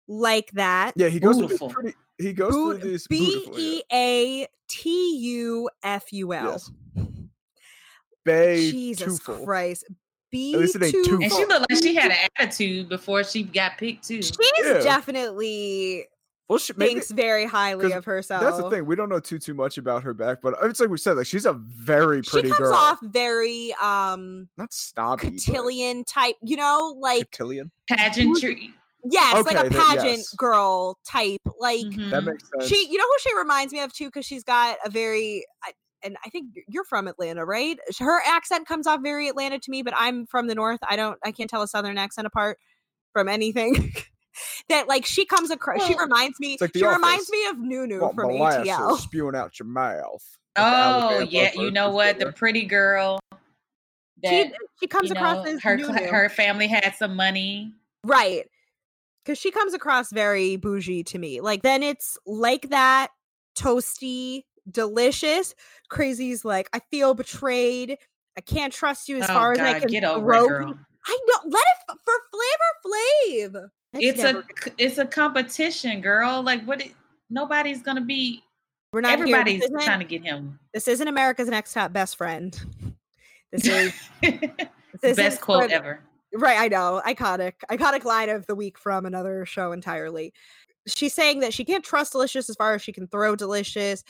[0.07, 0.94] like that.
[0.95, 1.68] Yeah, he goes through Beautiful.
[1.69, 1.94] this pretty.
[2.18, 6.44] He goes Boot- through these B beautifully, E A T U F U yeah.
[6.45, 6.52] L.
[6.52, 6.72] Yes.
[8.23, 9.44] Bay Jesus Tufel.
[9.45, 9.86] Christ.
[10.32, 13.23] B least it ain't two- too And she looked like she had an attitude before
[13.23, 14.22] she got picked too.
[14.22, 14.80] She's Yeah.
[14.80, 16.06] definitely
[16.47, 18.43] Well, she, maybe, thinks very highly of herself.
[18.43, 18.85] that's the thing.
[18.85, 21.26] We don't know too too much about her back, but it's like we said, like
[21.26, 22.57] she's a very pretty girl.
[22.57, 22.77] She comes girl.
[22.77, 25.39] off very um Not snobby.
[25.47, 27.72] but type, you know, like Cotillion.
[27.89, 28.72] Pageantry.
[29.03, 30.34] yes, like Okay, a then pageant yes.
[30.35, 31.41] girl type.
[31.59, 32.11] Like Mhm.
[32.11, 32.67] That makes sense.
[32.69, 35.73] she, you know who she reminds me of too, because she's got a very, I-
[36.03, 37.80] and I think you're from Atlanta, right?
[37.97, 40.80] Her accent comes off very Atlanta to me, but I'm from the north.
[40.88, 42.59] I don't, I can't tell a southern accent apart
[43.13, 43.91] from anything.
[44.69, 46.57] that like she comes across, she reminds me.
[46.61, 48.97] like The she reminds me of Nunu Want from molasses ATL.
[48.97, 50.23] spewing out your mouth.
[50.57, 52.19] Oh Alabama yeah, you know versus what?
[52.19, 53.19] The pretty girl.
[54.23, 55.93] She, That she comes you across know, as her Nunu.
[55.93, 57.73] her family had some money.
[58.03, 58.45] Right.
[59.23, 61.41] Because she comes across very bougie to me.
[61.41, 63.09] Like, then it's like that,
[63.57, 65.55] toasty, delicious.
[65.89, 67.97] Crazy's like, I feel betrayed.
[68.37, 70.79] I can't trust you as oh far as I can get over throw it, girl.
[71.07, 71.49] I know.
[71.49, 73.69] Let it f- for Flavor Flav.
[73.95, 76.43] That's It's never a it's a competition, girl.
[76.43, 76.81] Like what?
[76.81, 76.91] It,
[77.30, 78.43] nobody's gonna be.
[78.91, 79.13] we're not.
[79.13, 80.59] Everybody's trying to get him.
[80.73, 82.59] this isn't America's Next Top Best Friend.
[83.53, 83.65] This
[84.22, 84.34] is
[85.01, 86.01] this Best quote ever.
[86.34, 87.01] Right, I know.
[87.07, 87.53] Iconic.
[87.72, 90.34] Iconic line of the week from another show entirely.
[90.88, 94.03] She's saying that she can't trust Delicious as far as she can throw Delicious,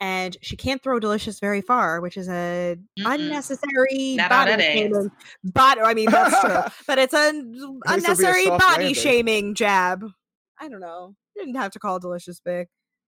[0.00, 3.14] and she can't throw Delicious very far, which is a Mm-mm.
[3.14, 5.10] unnecessary Not body shaming.
[5.44, 6.62] But I mean that's true.
[6.86, 8.94] But it's an be a unnecessary body landing.
[8.94, 10.04] shaming jab.
[10.60, 11.14] I don't know.
[11.36, 12.68] Didn't have to call Delicious big.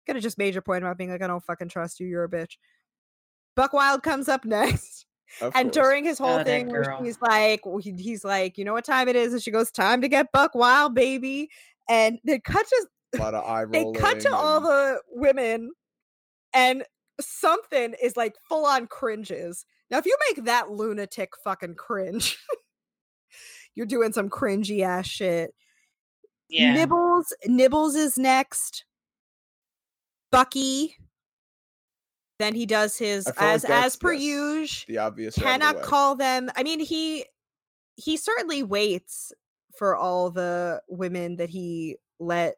[0.05, 2.25] Could have just made your point about being like, I don't fucking trust you, you're
[2.25, 2.57] a bitch.
[3.55, 5.05] Buck Wild comes up next.
[5.41, 5.73] Of And course.
[5.85, 6.69] during his whole Oh, thing,
[7.03, 9.33] he's like, he- he's like, you know what time it is?
[9.33, 11.49] And she goes, time to get buck wild, baby.
[11.89, 15.71] And they cut to a lot of eye they cut to all the women,
[16.53, 16.83] and
[17.19, 19.65] something is like full on cringes.
[19.89, 22.37] Now, if you make that lunatic fucking cringe,
[23.75, 25.53] you're doing some cringy ass shit.
[26.49, 26.73] Yeah.
[26.73, 28.85] Nibbles, Nibbles is next.
[30.31, 30.95] Bucky.
[32.39, 34.85] Then he does his feel like as as per usual.
[34.87, 35.37] The obvious.
[35.37, 36.49] of the Cannot call them.
[36.55, 37.25] I mean, he
[37.95, 39.31] he certainly waits
[39.77, 42.55] for all the women that he let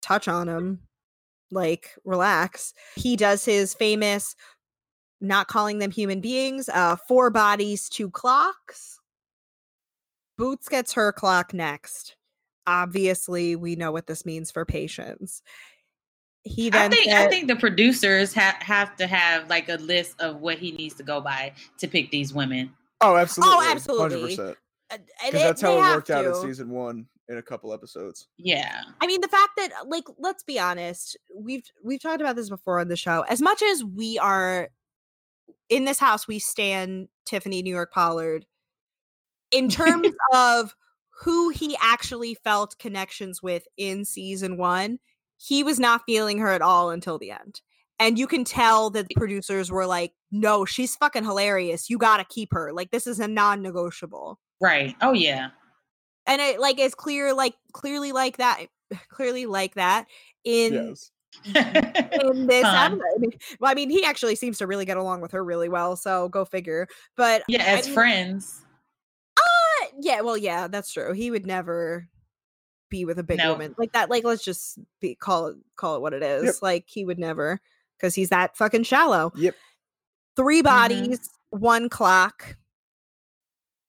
[0.00, 0.80] touch on him.
[1.52, 2.74] Like, relax.
[2.96, 4.34] He does his famous
[5.20, 8.98] not calling them human beings, uh, four bodies, two clocks.
[10.36, 12.16] Boots gets her clock next.
[12.66, 15.42] Obviously, we know what this means for patience.
[16.42, 20.20] He I then think I think the producers have have to have like a list
[20.20, 22.72] of what he needs to go by to pick these women.
[23.00, 23.56] Oh, absolutely.
[23.56, 24.36] Oh, absolutely.
[24.36, 24.56] 100%.
[24.92, 27.72] Uh, and Because that's how it have worked out in season one in a couple
[27.72, 28.28] episodes.
[28.36, 28.82] Yeah.
[29.00, 32.80] I mean, the fact that like let's be honest, we've we've talked about this before
[32.80, 33.24] on the show.
[33.28, 34.68] As much as we are
[35.68, 38.46] in this house, we stand Tiffany New York Pollard
[39.50, 40.74] in terms of
[41.22, 44.98] who he actually felt connections with in season one.
[45.38, 47.60] He was not feeling her at all until the end.
[47.98, 51.88] And you can tell that the producers were like, no, she's fucking hilarious.
[51.88, 52.72] You got to keep her.
[52.72, 54.94] Like, this is a non negotiable Right.
[55.02, 55.50] Oh yeah.
[56.26, 58.66] and it like is clear like clearly like that
[59.10, 60.06] clearly like that
[60.44, 61.10] in Yes.
[61.44, 61.52] in
[62.46, 63.00] this episode.
[63.02, 65.68] I mean, well i mean he actually seems to really get along with her really
[65.68, 66.86] well so go figure
[67.16, 68.64] but yeah, I as mean, friends.
[69.36, 72.06] uh, yeah well yeah that's true he would never
[72.90, 73.52] be with a big No.
[73.52, 76.54] woman like that like let's just be call it call it what it is Yep.
[76.60, 77.60] like he would never
[77.98, 79.56] because he's that fucking shallow Yep.
[80.36, 80.64] three Mhm.
[80.64, 82.56] bodies one clock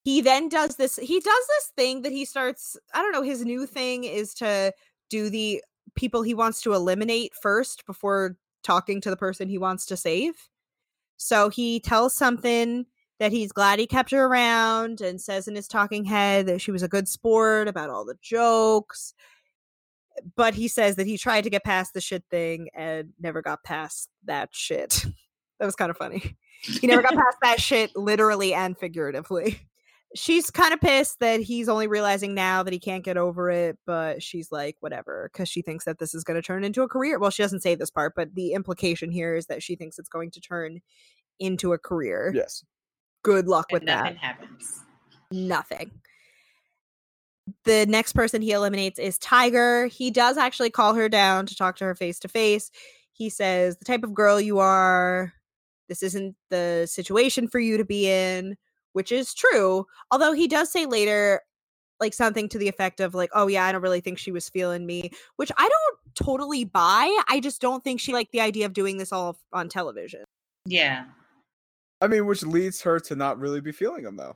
[0.03, 3.43] he then does this he does this thing that he starts i don't know his
[3.45, 4.71] new thing is to
[5.09, 5.63] do the
[5.95, 10.33] people he wants to eliminate first before talking to the person he wants to save.
[11.17, 12.85] So he tells something
[13.19, 16.71] that he's glad he kept her around and says in his talking head that she
[16.71, 19.13] was a good sport about all the jokes
[20.35, 23.63] but he says that he tried to get past the shit thing and never got
[23.63, 25.05] past that shit.
[25.59, 26.35] That was kind of funny.
[26.61, 29.61] He never got past that shit literally and figuratively.
[30.15, 33.77] She's kind of pissed that he's only realizing now that he can't get over it,
[33.85, 36.87] but she's like, whatever, because she thinks that this is going to turn into a
[36.87, 37.17] career.
[37.17, 40.09] Well, she doesn't say this part, but the implication here is that she thinks it's
[40.09, 40.81] going to turn
[41.39, 42.31] into a career.
[42.35, 42.63] Yes.
[43.23, 44.03] Good luck with and that.
[44.03, 44.83] nothing happens.
[45.31, 45.91] Nothing.
[47.65, 49.87] The next person he eliminates is Tiger.
[49.87, 52.71] He does actually call her down to talk to her face to face.
[53.13, 55.33] He says, The type of girl you are,
[55.89, 58.57] this isn't the situation for you to be in,
[58.93, 59.85] which is true.
[60.09, 61.41] Although he does say later,
[61.99, 64.49] like something to the effect of, like, oh, yeah, I don't really think she was
[64.49, 67.15] feeling me, which I don't totally buy.
[67.29, 70.23] I just don't think she liked the idea of doing this all on television.
[70.65, 71.05] Yeah.
[72.01, 74.35] I mean, which leads her to not really be feeling him though.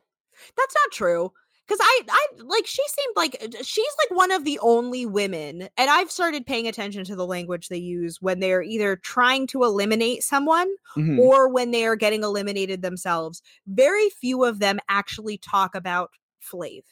[0.56, 1.34] That's not true.
[1.68, 5.68] Cause I, I like she seemed like uh, she's like one of the only women,
[5.78, 9.64] and I've started paying attention to the language they use when they're either trying to
[9.64, 11.20] eliminate someone Mhm.
[11.20, 13.42] or when they are getting eliminated themselves.
[13.68, 16.12] Very few of them actually talk about
[16.42, 16.84] Flav.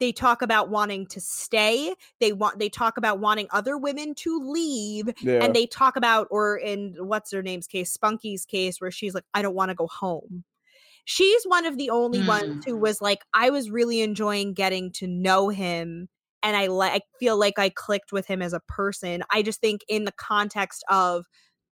[0.00, 1.94] They talk about wanting to stay.
[2.18, 5.44] They want they talk about wanting other women to leave, Yeah.
[5.44, 9.24] and they talk about or in what's her name's case, Spunky's case, where she's like,
[9.34, 10.44] I don't want to go home.
[11.10, 15.06] She's one of the only ones who was like, I was really enjoying getting to
[15.06, 16.08] know him.
[16.42, 19.22] And I like I feel like I clicked with him as a person.
[19.32, 21.24] I just think in the context of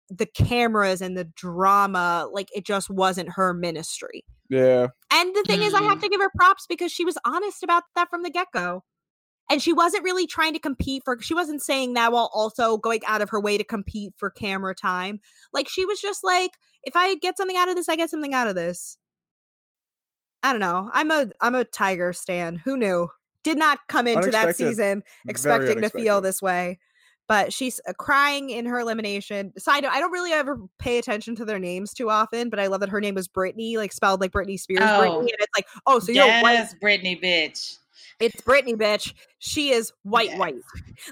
[0.08, 4.24] the cameras and the drama, like it just wasn't her ministry.
[4.48, 4.88] yeah.
[5.12, 6.00] And the thing is, I have Mm.
[6.00, 8.84] to give her props because she was honest about that from the get go.
[9.50, 13.02] And she wasn't really trying to compete for, she wasn't saying that while also going
[13.06, 15.20] out of her way to compete for camera time.
[15.52, 16.52] Like she was just like,
[16.84, 18.98] if I get something out of this, I get something out of this.
[20.46, 20.88] I don't know.
[20.92, 22.54] I'm a I'm a Tiger stan.
[22.54, 23.08] Who knew?
[23.42, 26.78] Did not come into that season expecting to feel this way.
[27.28, 29.52] But she's uh, crying in her elimination.
[29.58, 32.68] Side note, I don't really ever pay attention to their names too often, but I
[32.68, 34.78] love that her name was Brittany, like spelled like Britney Spears.
[34.78, 35.18] Brittany, Oh.
[35.18, 36.52] and it's like, oh, so you're white.
[36.52, 37.78] yes, Brittany, bitch.
[38.20, 39.12] It's Brittany, bitch.
[39.40, 40.38] She is white, Yes.
[40.38, 40.54] white.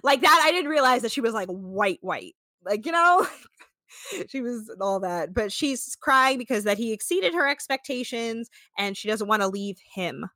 [0.04, 0.42] Like that.
[0.44, 2.36] I didn't realize that she was like white, white.
[2.64, 3.26] Like, you know,
[4.28, 5.34] she was all that.
[5.34, 9.78] But she's crying because that he exceeded her expectations and she doesn't want to leave
[9.94, 10.26] him.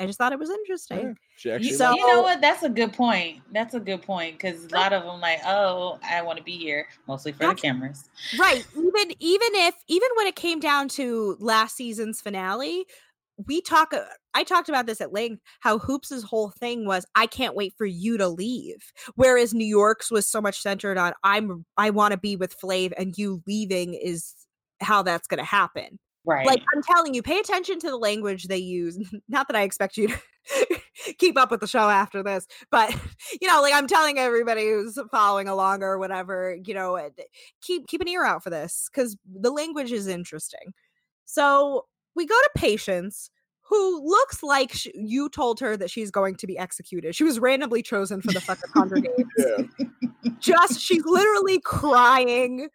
[0.00, 0.98] I just thought it was interesting.
[0.98, 1.12] yeah.
[1.36, 1.72] She You, actually.
[1.72, 2.40] So- you know what?
[2.40, 3.42] That's a good point.
[3.52, 6.56] That's a good point because a lot of them like, oh, I want to be
[6.56, 8.08] here mostly for the cameras.
[8.38, 12.86] right even even if even when it came down to last season's finale
[13.46, 14.04] we talk uh,
[14.34, 17.86] I talked about this at length how Hoops's whole thing was I can't wait for
[17.86, 22.18] you to leave whereas New York's was so much centered on I'm I want to
[22.18, 24.34] be with Flav and you leaving is
[24.80, 25.98] how that's going to happen.
[26.24, 26.46] Right.
[26.46, 28.98] Like I'm telling you pay attention to the language they use.
[29.28, 30.80] Not that I expect you to
[31.18, 32.94] keep up with the show after this, but
[33.40, 37.10] you know like I'm telling everybody who's following along or whatever, you know, uh,
[37.62, 40.74] keep keep an ear out for this cuz the language is interesting.
[41.24, 41.86] So
[42.18, 43.30] we go to Patience,
[43.62, 47.14] who looks like sh- you told her that she's going to be executed.
[47.14, 49.32] She was randomly chosen for the fucking Hunger Games.
[49.38, 50.30] Yeah.
[50.40, 52.68] Just she's literally crying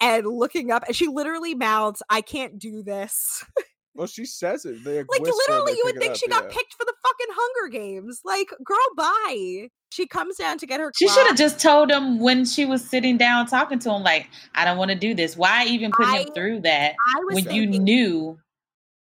[0.00, 3.44] and looking up, and she literally mouths, "I can't do this."
[3.92, 4.84] Well, she says it.
[4.84, 6.50] They like whisper, literally, you would pick it think up, she got yeah.
[6.50, 8.20] picked for the fucking Hunger Games.
[8.24, 9.68] Like, girl, bye.
[9.90, 10.92] She comes down to get her.
[10.96, 14.28] She should have just told him when she was sitting down talking to him, like,
[14.54, 15.36] I don't want to do this.
[15.36, 18.38] Why even put I- him through that I was when you knew?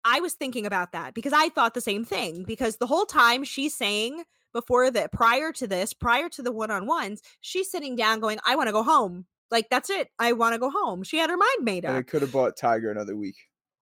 [0.04, 2.44] I was thinking about that because I thought the same thing.
[2.44, 6.70] Because the whole time she's saying before that, prior to this, prior to the one
[6.70, 9.26] on ones, she's sitting down going, I want to go home.
[9.50, 10.08] Like, that's it.
[10.18, 11.02] I want to go home.
[11.04, 12.00] She had her mind made And up.
[12.00, 13.36] it could have bought Tiger another week.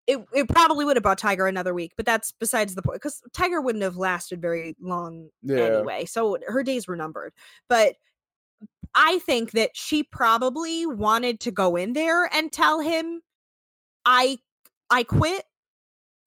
[0.06, 3.20] It, it probably would have bought Tiger another week, but that's besides the point because
[3.32, 5.56] Tiger wouldn't have lasted very long Yeah.
[5.58, 6.04] anyway.
[6.04, 7.32] So her days were numbered.
[7.68, 7.96] But
[8.94, 13.20] I think that she probably wanted to go in there and tell him,
[14.04, 14.38] I
[14.90, 15.42] I quit.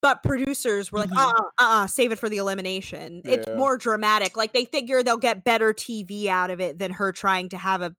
[0.02, 3.22] But producers were like, uh uh uh, save it for the elimination.
[3.26, 4.38] It's more dramatic.
[4.38, 7.82] Like they figure they'll get better TV out of it than her trying to have
[7.82, 7.94] a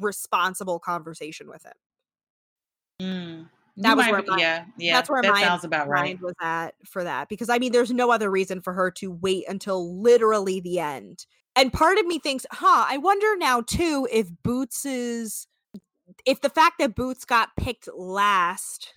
[0.00, 1.72] responsible conversation with him.
[3.00, 5.88] Mm, That you was where be- my- yeah, yeah, that's where that my sounds about
[5.88, 6.04] right.
[6.06, 9.10] mind was at for that because I mean, there's no other reason for her to
[9.12, 11.26] wait until literally the end.
[11.56, 15.46] And part of me thinks, huh, I wonder now too if Boots is,
[16.26, 18.94] if the fact that Boots got picked last,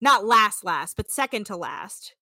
[0.00, 2.14] not last, last, but second to last,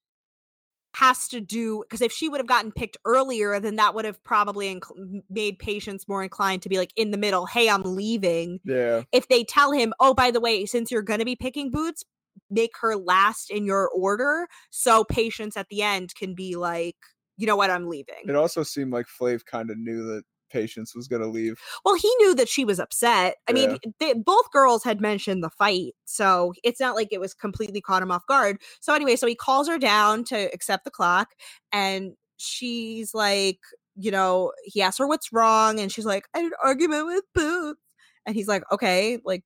[0.94, 4.23] has to do because if she would have gotten picked earlier, then that would have
[4.24, 8.61] probably inc- made Patience more inclined to be like in the middle, hey, I'm leaving
[8.65, 9.03] Yeah.
[9.11, 12.05] if they tell him, oh, by the way, since you're going to be picking boots,
[12.51, 14.47] make her last in your order.
[14.70, 16.97] So Patience at the end can be like,
[17.39, 18.24] you know what, I'm leaving.
[18.28, 21.58] It also seemed like Flav kind of knew that Patience was gonna leave.
[21.84, 23.36] Well, he knew that she was upset.
[23.48, 25.94] I mean, they, both girls had mentioned the fight.
[26.04, 28.58] So it's not like it was completely caught him off guard.
[28.80, 31.30] So anyway, so he calls her down to accept the clock.
[31.72, 33.60] And she's like,
[33.96, 35.80] you know, he asks her what's wrong.
[35.80, 37.80] And she's like, I had an argument with Boots.
[38.26, 39.44] And he's like, okay, like,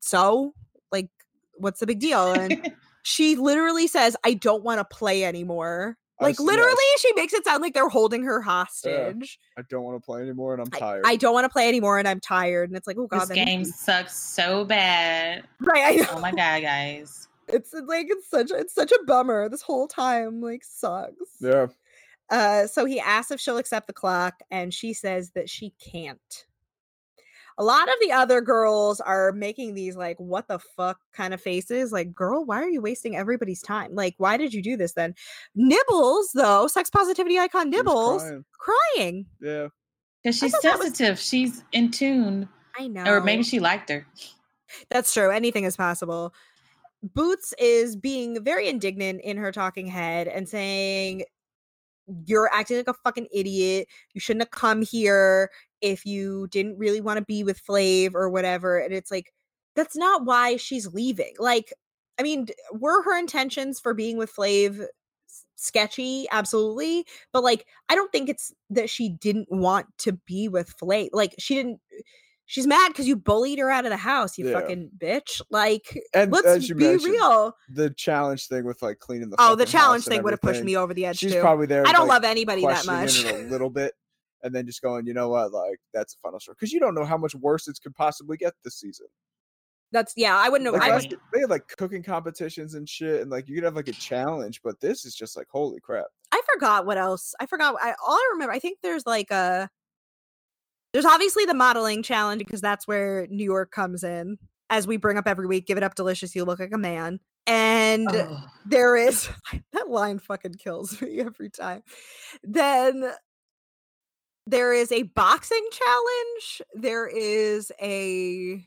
[0.00, 0.52] so?
[0.92, 1.08] Like,
[1.54, 2.32] what's the big deal?
[2.32, 5.96] And she literally says, I don't want to play anymore.
[6.20, 9.38] I Like, s- yeah, literally, she makes it sound like they're holding her hostage.
[9.56, 11.04] I don't want to play anymore, and I'm tired.
[11.06, 12.70] I, don't want to play anymore and I'm tired.
[12.70, 15.44] And it's like, oh god, this game makes sucks so bad.
[15.60, 15.84] right?
[15.84, 16.06] I know.
[16.12, 17.24] Oh my god, guys.
[17.50, 19.48] It's it's like it's such a, it's such a bummer.
[19.48, 21.14] This whole time like sucks.
[21.40, 21.68] yeah.
[22.28, 26.44] Uh, so he asks if she'll accept the clock, and she says that she can't.
[27.58, 31.40] A lot of the other girls are making these like what the fuck kind of
[31.40, 31.92] faces.
[31.92, 33.94] Like, girl, why are you wasting everybody's time?
[33.94, 35.14] Like, why did you do this then?
[35.56, 38.44] Nibbles, though, sex positivity icon Nibbles, crying.
[38.58, 39.26] crying.
[39.40, 39.68] Yeah.
[40.22, 41.18] Because she's thought that was- sensitive.
[41.18, 42.48] She's in tune.
[42.78, 43.04] I know.
[43.12, 44.06] Or maybe she liked her.
[44.90, 45.30] That's true.
[45.30, 46.32] Anything is possible.
[47.02, 51.24] Boots is being very indignant in her talking head and saying,
[52.26, 53.88] You're acting like a fucking idiot.
[54.14, 58.28] You shouldn't have come here if you didn't really want to be with Flav or
[58.30, 58.78] whatever.
[58.78, 59.32] And it's like,
[59.76, 61.34] that's not why she's leaving.
[61.38, 61.72] Like,
[62.18, 64.84] I mean, were her intentions for being with Flav
[65.56, 66.26] sketchy?
[66.32, 67.06] Absolutely.
[67.32, 71.10] But like, I don't think it's that she didn't want to be with Flav.
[71.12, 71.80] Like, she didn't.
[72.50, 74.58] She's mad because you bullied her out of the house, you Yeah.
[74.58, 75.42] fucking bitch.
[75.50, 77.54] Like, And let's be real.
[77.68, 80.74] the challenge thing with like cleaning the Oh, the challenge thing would have pushed me
[80.74, 81.40] over the edge She's too.
[81.42, 81.86] probably there.
[81.86, 83.22] I don't like, love anybody that much.
[83.24, 83.92] a little bit,
[84.42, 86.94] and then just going, you know what, like that's the final straw because you don't
[86.94, 89.06] know how much worse it could possibly get this season.
[89.92, 90.34] That's yeah.
[90.36, 90.72] I wouldn't.
[90.72, 93.64] Like I last was, they had like cooking competitions and shit, and like you could
[93.64, 96.06] have like a challenge, but this is just like holy crap.
[96.32, 97.34] I forgot what else.
[97.40, 97.74] I forgot.
[97.82, 98.52] I all I remember.
[98.54, 99.68] I think there's like a.
[100.92, 104.38] There's obviously the modeling challenge because that's where New York comes in.
[104.70, 106.34] As we bring up every week, give it up, delicious.
[106.34, 107.20] You look like a man.
[107.46, 108.44] And Oh.
[108.66, 109.28] there is
[109.72, 111.82] that line fucking kills me every time.
[112.42, 113.10] Then
[114.46, 116.62] there is a boxing challenge.
[116.74, 118.64] There is a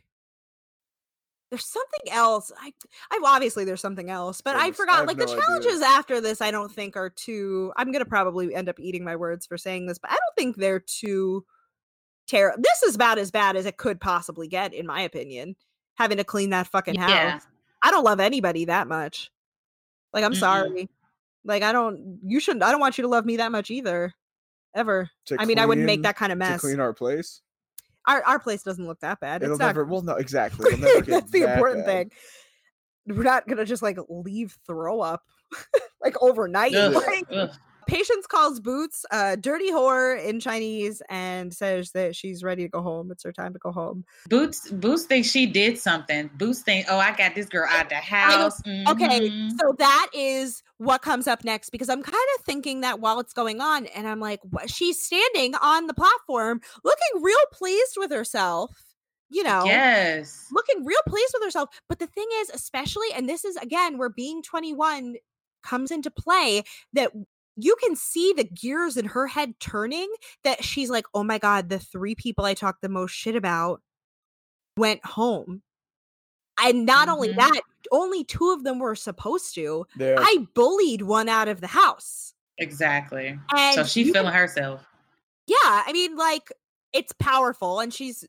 [1.50, 2.52] there's something else.
[2.62, 2.72] I
[3.12, 5.42] I obviously there's something else, but I I forgot have like no the idea.
[5.42, 9.04] challenges after this I don't think are too I'm going to probably end up eating
[9.04, 11.46] my words for saying this, but I don't think they're too
[12.28, 12.62] terrible.
[12.62, 15.56] This is about as bad as it could possibly get in my opinion.
[15.96, 17.10] Having to clean that fucking house.
[17.10, 17.40] Yeah.
[17.84, 19.32] I don't love anybody that much.
[20.14, 20.40] Like, I'm Mm-mm.
[20.40, 20.90] sorry.
[21.44, 24.14] Like I don't you shouldn't I don't want you to love me that much either.
[24.76, 25.10] Ever.
[25.26, 26.62] To I mean, I wouldn't make that kind of to mess.
[26.62, 27.42] clean our place.
[28.08, 29.42] Our our place doesn't look that bad.
[29.44, 29.86] It'll it's not never.
[29.86, 30.72] Well, no, exactly.
[30.72, 32.12] It'll never get that's the that important bad.
[33.08, 33.18] thing.
[33.18, 35.24] We're not gonna just like leave throw up
[36.02, 36.76] like overnight.
[36.76, 37.50] Ugh, Like, ugh.
[37.88, 42.82] Patience calls Boots a dirty whore in Chinese and says that she's ready to go
[42.82, 43.12] home.
[43.12, 44.06] It's her time to go home.
[44.30, 46.30] Boots Boots thinks she did something.
[46.38, 48.62] Boots think, oh, I got this girl out the house.
[48.66, 49.52] Okay, Mhm.
[49.60, 53.34] so that is what comes up next because I'm kind of thinking that while it's
[53.34, 54.70] going on, and I'm like, what?
[54.70, 58.72] she's standing on the platform looking real pleased with herself,
[59.30, 59.64] you know.
[59.66, 60.48] Yes.
[60.52, 61.70] looking real pleased with herself.
[61.88, 65.16] But the thing is, especially, and this is again where being 21
[65.64, 66.64] comes into play,
[66.94, 67.12] that
[67.58, 70.12] you can see the gears in her head turning.
[70.44, 73.82] That she's like, oh my God, the three people I talked the most shit about
[74.78, 75.62] went home.
[76.64, 77.38] And not only Mhm.
[77.38, 77.62] that,
[77.92, 79.86] only two of them were supposed to.
[79.98, 80.16] Yeah.
[80.20, 82.34] I bullied one out of the house.
[82.58, 83.40] Exactly.
[83.54, 84.86] And so she's feeling herself.
[85.48, 86.52] yeah, I mean, like,
[86.94, 88.26] it's powerful and she's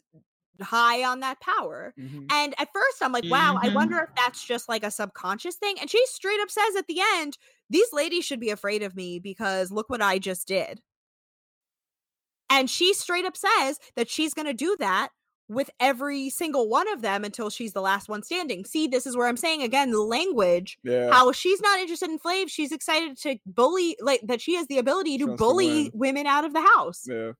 [0.61, 1.93] high on that power.
[1.99, 2.27] Mhm.
[2.31, 3.75] And at first, I'm like, wow, I Mhm.
[3.75, 5.77] wonder if that's just like a subconscious thing.
[5.81, 7.37] And she straight up says at the end,
[7.73, 10.81] these ladies should be afraid of me because look what I just did.
[12.51, 15.09] And she straight up says that she's going to do that
[15.49, 18.65] with every single one of them until she's the last one standing.
[18.65, 20.79] See, this is where I'm saying again the language.
[20.85, 21.11] Yeah.
[21.11, 22.49] How she's not interested in Flav.
[22.49, 26.27] She's excited to bully, like that she has the ability to wants to bully women
[26.27, 27.05] out of the house.
[27.09, 27.33] yeah.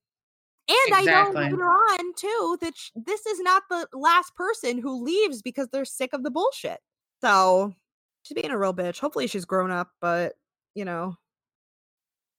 [0.69, 1.43] And I know Exactly.
[1.45, 5.85] later on too that sh- this is not the last person who leaves because they're
[5.85, 6.79] sick of the bullshit.
[7.21, 7.75] So
[8.23, 8.99] she's being a real bitch.
[8.99, 10.35] Hopefully she's grown up, but
[10.75, 11.17] you know,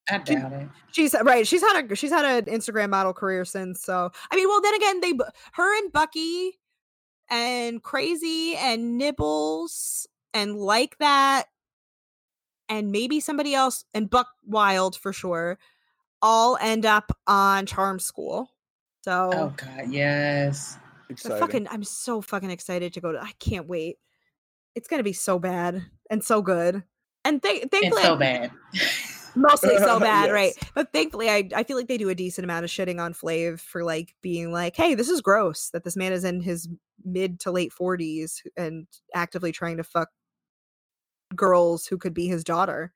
[0.10, 0.68] I doubt it.
[0.92, 1.48] she's uh, right.
[1.48, 3.82] She's had a she's had an Instagram model career since.
[3.82, 5.14] So I mean, well, then again, they
[5.54, 6.60] her and Bucky
[7.30, 11.46] and Crazy and Nibbles and like that
[12.70, 15.58] and maybe somebody else and Buck Wild for sure
[16.22, 18.50] all end up on Charm School.
[19.04, 20.78] So Oh God, yes.
[21.10, 23.98] I'm fucking I'm so fucking excited to go to I can't wait.
[24.76, 26.84] It's gonna be so bad and so good.
[27.26, 28.52] And th- thankfully so bad.
[29.36, 30.54] mostly so bad, right?
[30.74, 33.60] But thankfully I, I feel like they do a decent amount of shitting on Flav
[33.60, 36.68] for like being like, hey, this is gross that this man is in his
[37.04, 40.10] mid to late forties and actively trying to fuck
[41.36, 42.94] girls who could be his daughter.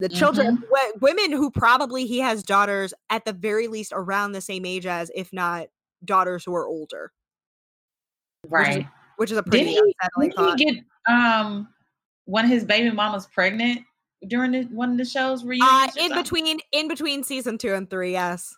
[0.00, 0.64] The children, mm-hmm.
[0.64, 4.86] w- women who probably he has daughters at the very least around the same age
[4.86, 5.68] as, if not
[6.04, 7.12] daughters who are older,
[8.48, 8.86] Right.
[9.16, 11.68] Which is a Did pretty he, unsettling did he get um
[12.28, 13.80] of his baby mamas pregnant
[14.28, 15.70] during the, one of the shows reunions?
[15.70, 16.22] Uh, in something?
[16.22, 18.56] between, in between season two and three, yes.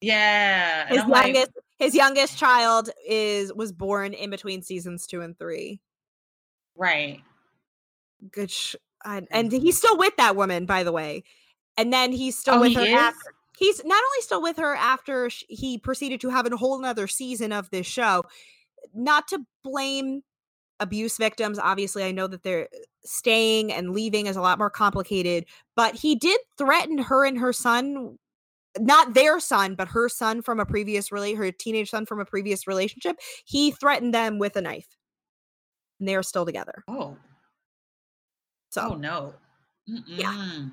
[0.00, 0.86] Yeah.
[0.88, 5.38] His I'm like, youngest, his youngest child is was born in between seasons two and
[5.38, 5.80] three.
[6.76, 7.20] right.
[8.32, 11.24] Good, sh- and, and he's still with that woman, by the way.
[11.78, 12.92] And then he's still Oh, with he her is?
[12.92, 13.34] after.
[13.58, 17.06] He's not only still with her after sh- he proceeded to have a whole nother
[17.06, 18.24] season of this show.
[18.94, 20.22] Not to blame
[20.80, 21.58] abuse victims.
[21.58, 25.44] Obviously, I know that they're uh, staying and leaving is a lot more complicated,
[25.76, 28.18] but he did threaten her and her son.
[28.78, 32.24] Not their son, but her son from a previous really her teenage son from a
[32.24, 33.16] previous relationship.
[33.44, 34.96] He threatened them with a knife,
[35.98, 36.84] and they are still together.
[36.88, 37.16] Oh.
[38.70, 39.34] So Oh no.
[39.88, 40.70] Mm-mm.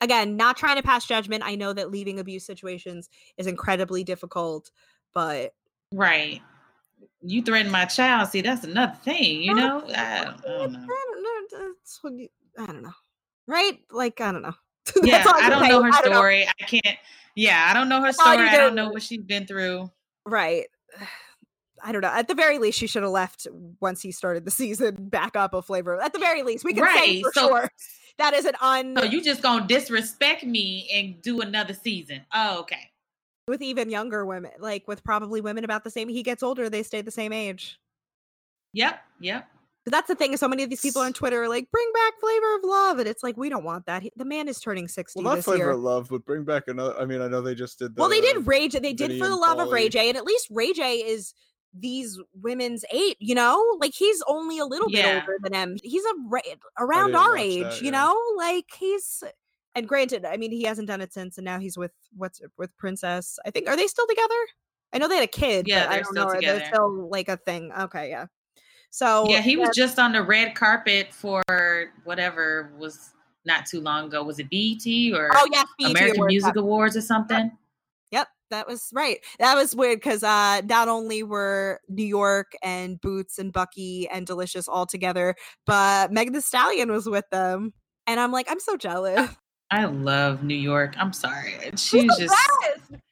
[0.00, 1.42] again, not trying to pass judgment.
[1.44, 4.70] I know that leaving abuse situations is incredibly difficult,
[5.14, 5.52] but
[5.92, 6.40] Right.
[7.24, 8.28] You threaten my child.
[8.30, 9.42] See, that's another thing.
[9.42, 9.82] You know.
[9.88, 10.78] I, I I don't don't know.
[10.80, 10.86] know.
[11.68, 12.28] That's what you,
[12.58, 12.92] I don't know.
[13.46, 13.78] Right?
[13.90, 14.54] Like I don't know.
[15.04, 16.46] Yeah, I don't know her I don't story.
[16.46, 16.98] I can't.
[17.36, 18.48] Yeah, I don't know her That's all you story.
[18.48, 19.90] I don't know what she's been through.
[20.26, 20.66] Right.
[21.84, 22.08] I don't know.
[22.08, 23.46] At the very least, she should have left
[23.80, 26.00] once he started the season back up a flavor.
[26.00, 27.70] At the very least, we can say for so- sure
[28.18, 32.20] that is an un So you just gonna disrespect me and do another season?
[32.32, 32.90] Oh, okay.
[33.48, 36.08] With even younger women, like with probably women about the same.
[36.08, 37.78] He gets older, they stay the same age.
[38.72, 39.00] Yep.
[39.20, 39.48] Yep.
[39.84, 40.36] But that's the thing.
[40.36, 43.08] So many of these people on Twitter are like, "Bring back Flavor of Love," and
[43.08, 44.02] it's like we don't want that.
[44.02, 45.70] He- The man is turning sixty Well, not this flavor year.
[45.70, 46.96] of love, but bring back another.
[46.98, 47.96] I mean, I know they just did.
[47.96, 48.78] The, well, they did Ray J.
[48.78, 49.92] They did for the and love of Ray Pauly.
[49.92, 51.34] J, and at least Ray J is
[51.74, 53.16] these women's age.
[53.18, 55.02] You know, like he's only a little Yeah.
[55.02, 55.78] bit older than him.
[55.82, 56.14] He's a
[56.78, 57.62] around our age.
[57.64, 59.24] that, you know, like he's.
[59.74, 62.76] And granted, I mean, he hasn't done it since, and now he's with what's with
[62.76, 63.38] Princess.
[63.46, 64.34] I think are they still together?
[64.92, 65.66] I know they had a kid.
[65.66, 66.34] Yeah, but I they're don't know.
[66.34, 66.64] Together.
[66.66, 67.72] still like a thing?
[67.72, 68.26] Okay, yeah.
[68.90, 71.42] So Yeah, he was just on the red carpet for
[72.04, 73.12] whatever was
[73.46, 74.22] not too long ago.
[74.22, 74.86] Was it BET
[75.18, 76.60] or Oh yes, BET American Awards, Music yeah.
[76.60, 77.50] Awards or something?
[78.10, 79.18] Yep, that was right.
[79.38, 84.26] That was weird because uh, not only were New York and Boots and Bucky and
[84.26, 85.34] Delicious all together,
[85.66, 87.72] but Megan Thee Stallion was with them.
[88.06, 89.30] And I'm like, I'm so jealous.
[89.72, 90.94] I love New York.
[90.98, 91.54] I'm sorry.
[91.76, 92.36] She's She's the just.
[92.60, 93.02] best.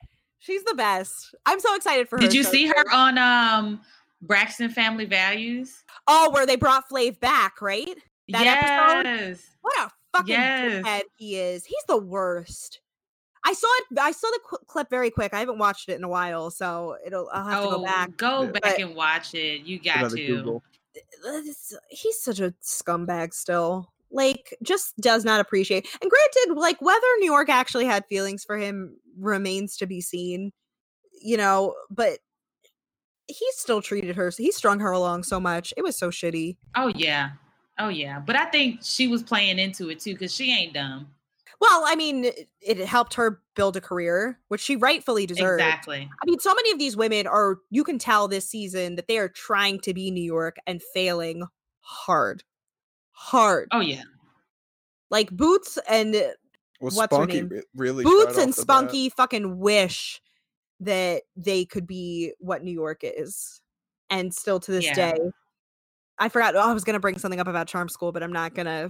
[0.40, 1.34] She's the best.
[1.46, 2.20] I'm so excited for her.
[2.20, 2.74] Did you show see too.
[2.76, 3.80] her on um
[4.22, 5.82] Braxton Family Values?
[6.06, 7.96] Oh, where they brought Flav back, right?
[8.28, 9.08] That episode?
[9.08, 9.46] yes.
[9.62, 10.84] What a fucking Yes.
[10.84, 11.64] dickhead he is.
[11.64, 12.80] He's the worst.
[13.44, 13.98] I saw it.
[13.98, 15.32] I saw the qu- clip very quick.
[15.32, 17.30] I haven't watched it in a while, so it'll.
[17.32, 18.16] I'll have oh, to go back.
[18.18, 19.62] go back But- and watch it.
[19.62, 20.26] You got to.
[20.26, 20.62] Google.
[21.88, 23.90] He's such a scumbag still.
[24.10, 25.86] Like, just does not appreciate.
[26.00, 30.52] And granted, like whether New York actually had feelings for him remains to be seen.
[31.22, 32.20] You know, but
[33.26, 34.32] he still treated her.
[34.36, 35.74] He strung her along so much.
[35.76, 36.56] It was so shitty.
[36.74, 37.30] Oh yeah.
[37.78, 38.20] Oh yeah.
[38.20, 41.08] But I think she was playing into it too because she ain't dumb.
[41.60, 45.60] Well, I mean, it, it helped her build a career, which she rightfully deserved.
[45.60, 46.08] Exactly.
[46.10, 49.18] I mean, so many of these women are, you can tell this season that they
[49.18, 51.42] are trying to be New York and failing
[51.80, 52.44] hard.
[53.22, 53.68] Hard.
[53.70, 54.02] Oh yeah.
[55.10, 56.20] Like Boots and uh,
[56.80, 57.48] Well, What's her name?
[57.50, 58.76] re- really Boots and off the bat.
[58.78, 60.22] Spunky fucking wish
[60.80, 63.60] that they could be what New York is.
[64.08, 64.94] And still to this Yeah.
[64.94, 65.18] day,
[66.18, 66.56] I forgot.
[66.56, 68.86] Oh, I was gonna bring something up about Charm School, but I'm not gonna.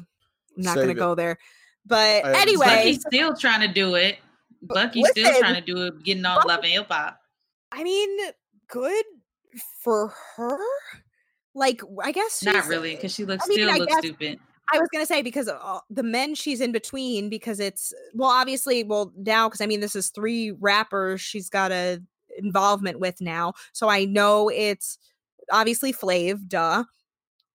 [0.56, 0.94] I'm not Save gonna it.
[0.94, 1.36] go there.
[1.84, 4.18] But I- anyway, Bucky's still trying to do it.
[4.62, 7.20] Bucky's still trying to do it, getting all Bucky- Love and Hip Hop.
[7.72, 8.18] I mean,
[8.68, 9.04] good
[9.82, 10.58] for her.
[11.54, 14.38] Like, I guess Not really, because she looks I mean, still I looks guess- stupid.
[14.72, 18.84] I was gonna say because uh, the men she's in between because it's well obviously
[18.84, 22.00] well now because I mean this is three rappers she's got a
[22.38, 24.96] involvement with now so I know it's
[25.50, 26.84] obviously Flav duh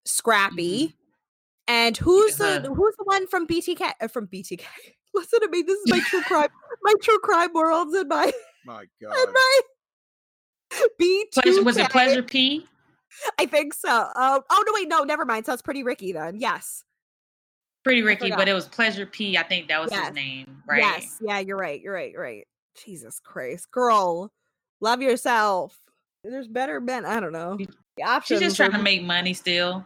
[0.04, 0.94] Scrappy
[1.70, 2.60] and who's Yeah.
[2.60, 4.60] the who's the one from BTK uh, from BTK
[5.14, 6.50] listen to me this is my true crime
[6.84, 8.30] my true crime worlds and my
[8.66, 9.28] My and God.
[9.34, 9.60] my
[11.00, 12.68] B Pleasure, was it Pleasure P?
[13.40, 16.38] I think so uh, oh no wait no never mind so it's pretty Ricky then
[16.38, 16.84] yes
[17.84, 19.38] Pretty Ricky, but it was Pleasure P.
[19.38, 20.08] I think that was Yes.
[20.08, 20.80] his name, right?
[20.80, 21.20] Yes.
[21.22, 21.80] Yeah, you're right.
[21.80, 22.12] You're right.
[22.12, 22.48] You're right.
[22.84, 23.70] Jesus Christ.
[23.70, 24.32] Girl,
[24.82, 25.78] love yourself.
[26.24, 27.06] There's better men.
[27.06, 27.60] I don't know.
[28.24, 29.86] She's just trying are- to make money still.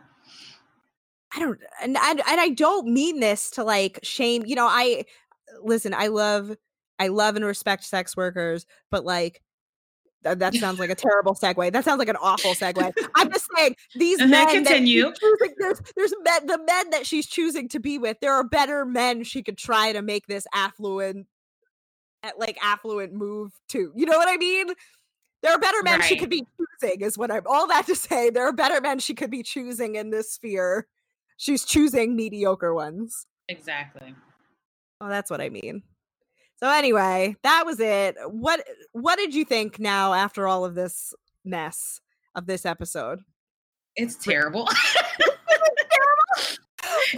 [1.35, 5.03] I don't and, and and I don't mean this to like shame, you know, I
[5.61, 6.55] listen, I love
[6.99, 9.41] I love and respect sex workers, but like
[10.23, 11.71] that, that sounds like a terrible segue.
[11.71, 12.93] That sounds like an awful segue.
[13.15, 15.11] I'm just saying these Uh-huh, men continue.
[15.19, 18.17] choosing, there's there's men, the men that she's choosing to be with.
[18.21, 21.27] There are better men she could try to make this affluent,
[22.23, 23.91] eh, like affluent move to.
[23.95, 24.67] You know what I mean?
[25.41, 26.45] There are better men she could be
[26.81, 26.99] choosing.
[27.01, 27.43] Is what I'm.
[27.45, 30.85] All that to say, there are better men she could be choosing in this sphere.
[31.37, 33.25] She's choosing mediocre ones.
[33.47, 34.13] Exactly.
[34.99, 35.81] Oh, that's what I mean.
[36.59, 38.17] So anyway, that was it.
[38.25, 41.13] What what did you think now after all of this
[41.45, 42.01] mess
[42.35, 43.21] of this episode?
[43.95, 44.67] It's terrible.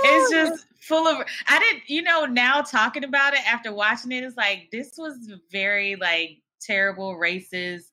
[0.03, 4.11] Oh, it's just full of I didn't, you know, now talking about it after watching
[4.11, 7.85] it, it's like this was very like terrible, racist,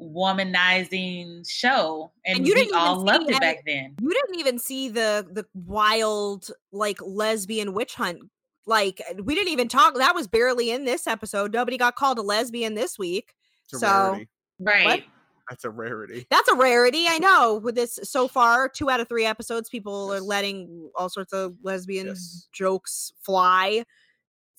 [0.00, 2.12] womanizing show.
[2.24, 3.94] And, And you didn't all loved it back then.
[4.00, 8.20] you didn't even see the the wild like lesbian witch hunt.
[8.66, 9.94] Like we didn't even talk.
[9.96, 11.52] That was barely in this episode.
[11.52, 13.34] Nobody got called a lesbian this week.
[13.64, 14.28] It's a So rarity.
[14.60, 15.04] Right.
[15.48, 16.26] That's a rarity.
[16.30, 17.06] that's a rarity.
[17.08, 17.56] I know.
[17.56, 21.54] With this so far, two out of three episodes, people are letting all sorts of
[21.64, 22.46] lesbian Yes.
[22.52, 23.84] jokes fly,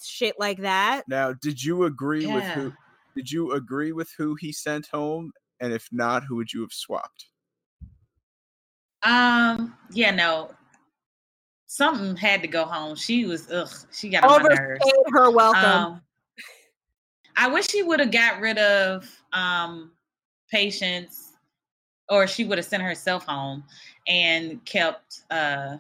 [0.01, 1.03] shit like that.
[1.07, 2.73] Now, did you agree with who?
[3.15, 5.31] Did you agree with who he sent home?
[5.61, 7.27] And if not, who would you have swapped?
[9.03, 10.51] Um, yeah, no.
[11.73, 12.97] Something had to go home.
[12.97, 14.81] She was ugh, she got on my nerves.
[14.83, 15.63] Overstayed her welcome.
[15.63, 16.01] Um,
[17.37, 19.93] I wish she would have got rid of um
[20.51, 21.31] patience
[22.09, 23.63] or she would have sent herself home
[24.05, 25.77] and kept uh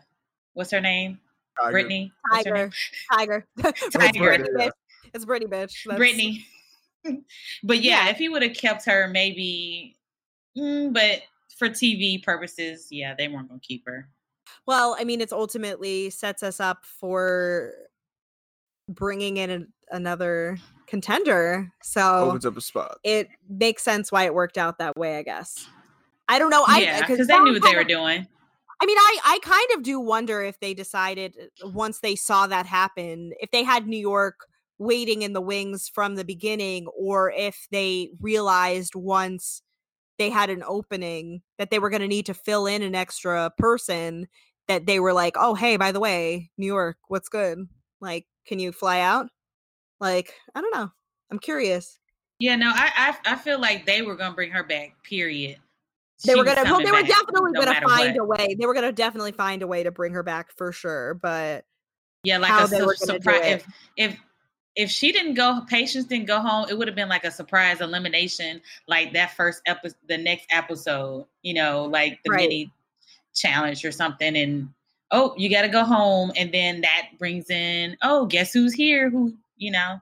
[0.53, 1.19] what's her name?
[1.59, 1.71] Tiger.
[1.73, 2.13] Brittany.
[2.29, 2.71] What's name?
[3.11, 3.73] Tiger, Tiger.
[3.91, 4.19] Tiger.
[4.19, 4.71] Brittany, bitch.
[5.13, 5.83] It's Brittany, bitch.
[5.83, 6.45] That's- Brittany.
[7.63, 8.11] but yeah, Yeah.
[8.11, 9.97] if he would have kept her, maybe.
[10.57, 11.23] mm, but
[11.57, 14.07] for TV purposes, yeah, they weren't gonna keep her.
[14.65, 17.73] Well, I mean, it's ultimately sets us up for
[18.89, 21.71] bringing in an, another contender.
[21.81, 22.97] So Opens up a spot.
[23.03, 25.67] it makes sense why it worked out that way, I guess.
[26.27, 26.63] I don't know.
[26.67, 28.27] I yeah, because that they knew what they were of- doing.
[28.83, 32.47] I mean, I I kind of do wonder if they decided uh, once they saw
[32.47, 34.47] that happen, if they had New York
[34.79, 39.61] waiting in the wings from the beginning, or if they realized once
[40.21, 43.51] they had an opening that they were going to need to fill in an extra
[43.57, 44.27] person
[44.67, 47.57] that they were like, oh hey, by the way, New York, what's good?
[47.99, 49.29] Like, can you fly out?
[49.99, 50.91] Like, I don't know.
[51.31, 51.97] I'm curious.
[52.37, 54.95] Yeah, no, I I, I feel like they were gonna bring her back.
[55.03, 55.57] Period.
[56.23, 58.21] They She were gonna, well, they were definitely no gonna find what.
[58.21, 58.55] a way.
[58.59, 61.15] They were gonna definitely find a way to bring her back for sure.
[61.15, 61.65] But
[62.23, 63.63] Yeah, like a they su- were gonna do surprise.
[63.97, 64.19] If if
[64.75, 66.67] if she didn't go, patience didn't go home.
[66.69, 71.25] It would have been like a surprise elimination, like that first episode, the next episode.
[71.41, 72.49] You know, like the Right.
[72.49, 72.71] mini
[73.35, 74.69] challenge or something, and
[75.11, 79.09] oh, you got to go home, and then that brings in, oh, guess who's here?
[79.09, 79.99] Who you know?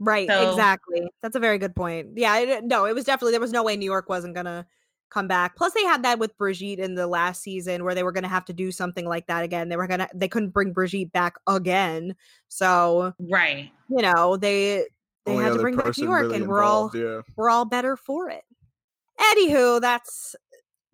[0.00, 1.08] Right, So- exactly.
[1.22, 2.10] That's a very good point.
[2.16, 4.66] Yeah, it, no, it was definitely there was no way New York wasn't gonna
[5.10, 5.56] come back.
[5.56, 8.44] Plus, they had that with Brigitte in the last season where they were gonna have
[8.46, 9.68] to do something like that again.
[9.68, 12.14] They were gonna they couldn't bring Brigitte back again,
[12.48, 13.70] so Right.
[13.88, 14.84] you know they
[15.24, 17.20] they Only had to bring back New York, really and we're all yeah.
[17.36, 18.42] we're all better for it.
[19.20, 20.36] Anywho, that's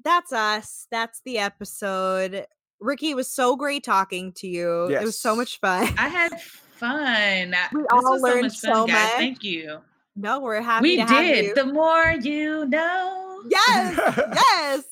[0.02, 0.86] that's us.
[0.90, 2.46] That's the episode.
[2.80, 4.86] Ricky, it was so great talking to you.
[4.86, 5.92] It was so much fun.
[5.98, 7.54] I had fun.
[7.72, 9.04] We this all was learned so much fun, so guys.
[9.04, 9.12] much.
[9.12, 9.78] Thank you.
[10.16, 11.44] No, we're happy We to have did.
[11.46, 11.54] you.
[11.54, 13.33] The more you know.
[13.48, 13.96] Yes,
[14.34, 14.84] yes.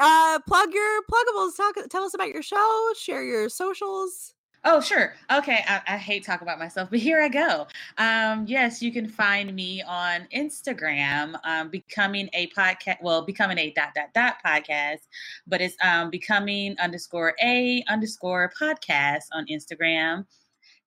[0.00, 1.56] Uh, plug your pluggables.
[1.56, 1.76] Talk.
[1.90, 2.90] Tell us about your show.
[2.96, 4.34] Share your socials.
[4.64, 5.14] Oh, sure.
[5.32, 5.64] Okay.
[5.66, 7.66] I, I hate talking about myself, but here I go.
[7.96, 12.96] Um, yes, you can find me on Instagram, um, becoming a podcast.
[13.00, 15.06] Well, becoming a dot dot dot podcast,
[15.46, 20.26] but it's um, becoming underscore a underscore podcast on Instagram.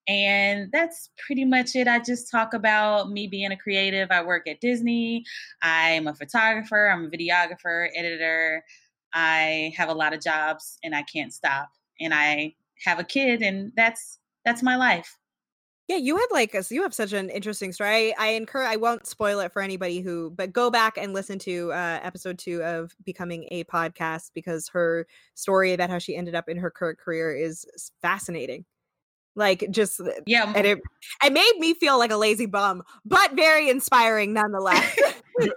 [0.08, 1.88] And that's pretty much it.
[1.88, 4.10] I just talk about me being a creative.
[4.12, 5.24] I work at Disney.
[5.62, 6.90] I'm a photographer.
[6.90, 8.64] I'm a videographer, editor.
[9.14, 11.70] I have a lot of jobs and I can't stop.
[12.00, 15.18] And I have a kid and that's that's my life.
[15.88, 17.90] Yeah, you had like a, you have such an interesting story.
[17.90, 18.70] I, I encourage.
[18.70, 22.40] I won't spoil it for anybody who, but go back and listen to uh, episode
[22.40, 25.06] two of becoming a podcast because her
[25.36, 27.66] story about how she ended up in her current career is
[28.02, 28.64] fascinating.
[29.36, 30.52] Like just, uh, Yeah.
[30.56, 30.82] and it
[31.24, 34.98] it made me feel like a lazy bum, but very inspiring nonetheless.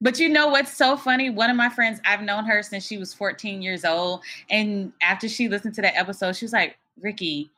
[0.00, 1.28] But you know what's so funny?
[1.28, 4.20] One of my friends, I've known her since she was 14 years old.
[4.48, 7.50] And after she listened to that episode, she was like, Ricky,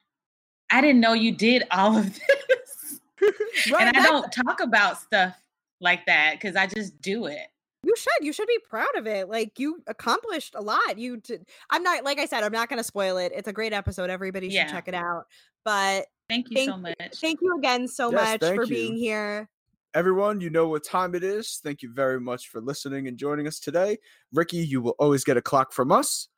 [0.72, 3.00] I didn't know you did all of this.
[3.70, 5.36] Right, and I don't talk about stuff
[5.82, 7.48] like that because I just do it.
[7.82, 8.24] You should.
[8.24, 9.28] You should be proud of it.
[9.28, 10.96] Like you accomplished a lot.
[10.98, 11.44] You did.
[11.68, 12.42] I'm not like I said.
[12.42, 13.32] I'm not going to spoil it.
[13.34, 14.08] It's a great episode.
[14.08, 14.70] Everybody should Yeah.
[14.70, 15.26] check it out.
[15.64, 16.96] But Thank you Thank- so much.
[17.20, 18.68] thank you again so Yes, much for you.
[18.68, 19.48] being here.
[19.94, 21.60] Everyone, you know what time it is.
[21.64, 23.98] Thank you very much for listening and joining us today.
[24.32, 26.28] Ricky, you will always get a clock from us.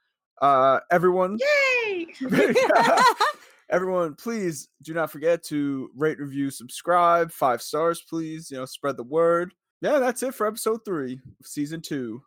[0.41, 1.37] Uh, everyone,
[1.85, 2.07] Yay!
[3.71, 7.31] everyone, please do not forget to rate, review, subscribe.
[7.31, 8.51] Five stars, please.
[8.51, 9.53] You know, spread the word.
[9.83, 12.23] Yeah, that's it for episode three, of season two.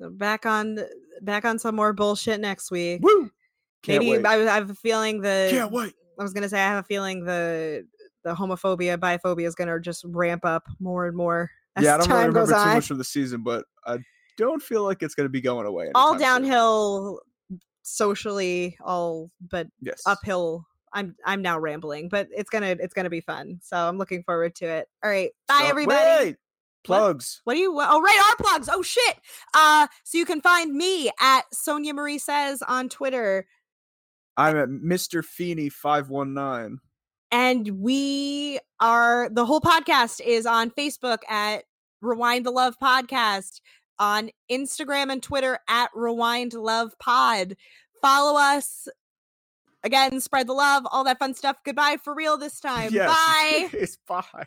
[0.00, 0.78] Back on
[1.20, 3.02] back on some more bullshit next week.
[3.02, 3.30] Woo!
[3.82, 4.26] Can't Maybe wait.
[4.26, 5.50] I, I have a feeling that.
[5.50, 5.92] Can't wait.
[6.20, 7.86] I was gonna say I have a feeling the
[8.22, 12.08] the homophobia biphobia is gonna just ramp up more and more as yeah, I don't
[12.10, 12.74] really remember too on.
[12.74, 13.98] much from the season, but I
[14.36, 15.90] don't feel like it's going to be going away.
[15.94, 16.50] all anytime soon.
[16.50, 17.20] downhill
[17.82, 20.02] socially, all but Yes.
[20.06, 20.66] uphill.
[20.92, 23.60] I'm I'm now rambling, but it's gonna it's gonna be fun.
[23.62, 24.88] So I'm looking forward to it.
[25.04, 26.24] All right, bye So- everybody.
[26.26, 26.36] wait!
[26.82, 27.42] Plugs.
[27.44, 27.72] What do you?
[27.78, 28.68] Oh, right, our plugs.
[28.72, 29.16] Oh shit.
[29.54, 33.46] Uh, so you can find me at Sonia Marie says on Twitter,
[34.40, 35.22] I'm at Mr.
[35.24, 36.78] Feeney five one nine.
[37.30, 41.64] and we are the whole podcast is on Facebook at
[42.00, 43.60] Rewind the Love Podcast,
[43.98, 47.54] on Instagram and Twitter at Rewind Love Pod.
[48.00, 48.88] Follow us.
[49.84, 51.56] Again, spread the love, all that fun stuff.
[51.64, 52.92] Goodbye for real this time.
[52.92, 53.08] Yes.
[53.72, 53.78] Bye.
[53.78, 54.46] it's bye.